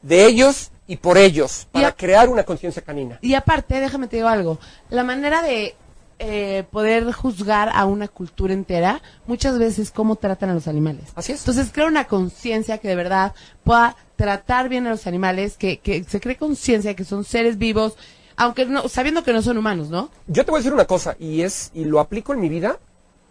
de 0.02 0.26
ellos 0.26 0.70
y 0.86 0.96
por 0.96 1.18
ellos, 1.18 1.66
para 1.72 1.88
a- 1.88 1.92
crear 1.96 2.28
una 2.28 2.44
conciencia 2.44 2.82
canina. 2.82 3.18
Y 3.22 3.34
aparte, 3.34 3.80
déjame 3.80 4.06
te 4.06 4.16
digo 4.16 4.28
algo, 4.28 4.58
la 4.88 5.02
manera 5.02 5.42
de 5.42 5.74
eh, 6.18 6.64
poder 6.70 7.10
juzgar 7.12 7.70
a 7.74 7.84
una 7.84 8.06
cultura 8.08 8.54
entera, 8.54 9.02
muchas 9.26 9.58
veces 9.58 9.90
cómo 9.90 10.16
tratan 10.16 10.48
a 10.50 10.54
los 10.54 10.68
animales. 10.68 11.04
Así 11.16 11.32
es. 11.32 11.40
Entonces, 11.40 11.70
crea 11.72 11.86
una 11.88 12.04
conciencia 12.06 12.78
que 12.78 12.88
de 12.88 12.94
verdad 12.96 13.34
pueda 13.64 13.96
tratar 14.14 14.68
bien 14.68 14.86
a 14.86 14.90
los 14.90 15.06
animales, 15.06 15.56
que, 15.58 15.78
que 15.78 16.04
se 16.04 16.20
cree 16.20 16.36
conciencia 16.36 16.90
de 16.90 16.94
que 16.96 17.04
son 17.04 17.24
seres 17.24 17.58
vivos, 17.58 17.96
aunque 18.36 18.64
no, 18.64 18.88
sabiendo 18.88 19.24
que 19.24 19.32
no 19.32 19.42
son 19.42 19.58
humanos, 19.58 19.90
¿no? 19.90 20.08
Yo 20.28 20.44
te 20.44 20.50
voy 20.52 20.58
a 20.58 20.60
decir 20.60 20.72
una 20.72 20.86
cosa, 20.86 21.16
y 21.18 21.42
es, 21.42 21.70
y 21.74 21.84
lo 21.84 22.00
aplico 22.00 22.32
en 22.32 22.40
mi 22.40 22.48
vida, 22.48 22.78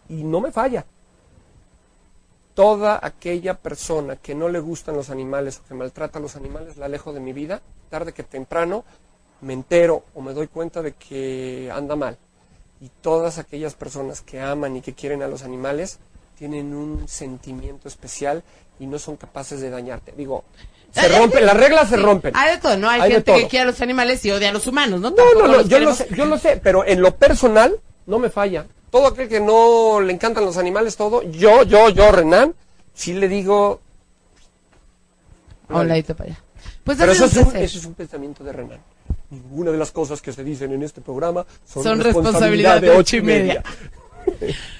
y 0.09 0.23
no 0.23 0.41
me 0.41 0.51
falla. 0.51 0.85
Toda 2.55 2.99
aquella 3.01 3.53
persona 3.53 4.15
que 4.15 4.33
no 4.33 4.49
le 4.49 4.59
gustan 4.59 4.95
los 4.95 5.09
animales 5.09 5.59
o 5.63 5.67
que 5.67 5.73
maltrata 5.75 6.19
a 6.19 6.21
los 6.21 6.35
animales, 6.35 6.77
la 6.77 6.85
alejo 6.87 7.13
de 7.13 7.19
mi 7.19 7.33
vida, 7.33 7.61
tarde 7.89 8.13
que 8.13 8.23
temprano 8.23 8.83
me 9.41 9.53
entero 9.53 10.05
o 10.15 10.21
me 10.21 10.33
doy 10.33 10.47
cuenta 10.47 10.81
de 10.81 10.93
que 10.93 11.69
anda 11.73 11.95
mal. 11.95 12.17
Y 12.81 12.89
todas 13.01 13.37
aquellas 13.37 13.75
personas 13.75 14.21
que 14.21 14.41
aman 14.41 14.77
y 14.77 14.81
que 14.81 14.93
quieren 14.93 15.21
a 15.21 15.27
los 15.27 15.43
animales 15.43 15.99
tienen 16.37 16.73
un 16.73 17.07
sentimiento 17.07 17.87
especial 17.87 18.43
y 18.79 18.87
no 18.87 18.99
son 18.99 19.17
capaces 19.17 19.61
de 19.61 19.69
dañarte. 19.69 20.13
Digo, 20.15 20.43
se 20.91 21.05
Eh, 21.07 21.19
rompen, 21.19 21.45
las 21.45 21.57
reglas 21.57 21.89
se 21.89 21.97
rompen. 21.97 22.33
Hay 22.35 22.55
de 22.55 22.61
todo, 22.61 22.77
¿no? 22.77 22.89
Hay, 22.89 23.01
Hay 23.01 23.11
gente 23.11 23.33
que 23.35 23.47
quiere 23.47 23.63
a 23.63 23.65
los 23.65 23.81
animales 23.81 24.23
y 24.25 24.31
odia 24.31 24.49
a 24.49 24.53
los 24.53 24.65
humanos, 24.67 24.99
¿no? 25.01 25.11
No, 25.11 25.33
no, 25.33 25.47
no, 25.47 25.61
yo 25.63 25.79
lo, 25.79 25.93
sé, 25.93 26.07
yo 26.15 26.25
lo 26.25 26.37
sé, 26.37 26.59
pero 26.61 26.85
en 26.85 27.01
lo 27.01 27.15
personal 27.15 27.77
no 28.05 28.19
me 28.19 28.29
falla. 28.29 28.65
Todo 28.95 29.07
aquel 29.07 29.27
que 29.27 29.41
no 29.41 29.99
le 29.99 30.13
encantan 30.13 30.45
los 30.45 30.55
animales, 30.55 30.95
todo, 30.95 31.21
yo, 31.23 31.63
yo, 31.63 31.89
yo, 31.89 32.13
Renan, 32.13 32.55
sí 32.93 33.11
le 33.11 33.27
digo... 33.27 33.81
Hola, 35.67 36.01
para 36.01 36.23
allá. 36.23 36.39
Pues 36.81 36.97
Pero 36.97 37.11
eso 37.11 37.25
es, 37.25 37.35
un, 37.35 37.57
eso 37.57 37.77
es 37.77 37.85
un 37.85 37.93
pensamiento 37.93 38.41
de 38.45 38.53
Renan. 38.53 38.79
Ninguna 39.31 39.71
de 39.71 39.77
las 39.77 39.91
cosas 39.91 40.21
que 40.21 40.31
se 40.31 40.45
dicen 40.45 40.71
en 40.71 40.81
este 40.81 41.01
programa 41.01 41.45
son, 41.65 41.83
Son 41.83 41.99
responsabilidad 41.99 42.79
de 42.79 42.91
ocho 42.91 43.17
y 43.17 43.21
media. 43.21 43.63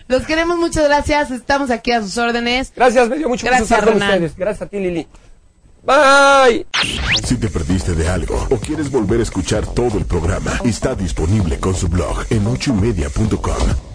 Los 0.07 0.26
queremos, 0.26 0.57
muchas 0.59 0.86
gracias. 0.86 1.32
Estamos 1.32 1.70
aquí 1.70 1.91
a 1.91 2.01
sus 2.01 2.18
órdenes. 2.18 2.72
Gracias, 2.74 3.09
me 3.09 3.18
dio 3.18 3.28
mucho 3.28 3.45
gusto 3.45 3.57
Gracias, 3.57 3.70
estar 3.70 3.84
con 3.84 3.95
Renan. 3.95 4.11
ustedes. 4.11 4.38
Gracias 4.38 4.61
a 4.61 4.66
ti, 4.68 4.80
Lili. 4.80 5.07
Bye. 5.84 6.66
Si 7.22 7.36
te 7.36 7.49
perdiste 7.49 7.95
de 7.95 8.07
algo 8.07 8.47
o 8.49 8.55
quieres 8.59 8.89
volver 8.89 9.20
a 9.20 9.24
escuchar 9.24 9.68
todo 9.68 9.97
el 9.97 10.05
programa, 10.05 10.57
está 10.63 10.95
disponible 10.95 11.59
con 11.59 11.76
su 11.76 11.89
blog 11.89 12.24
en 12.30 12.47
ochoymedia.com. 12.47 13.94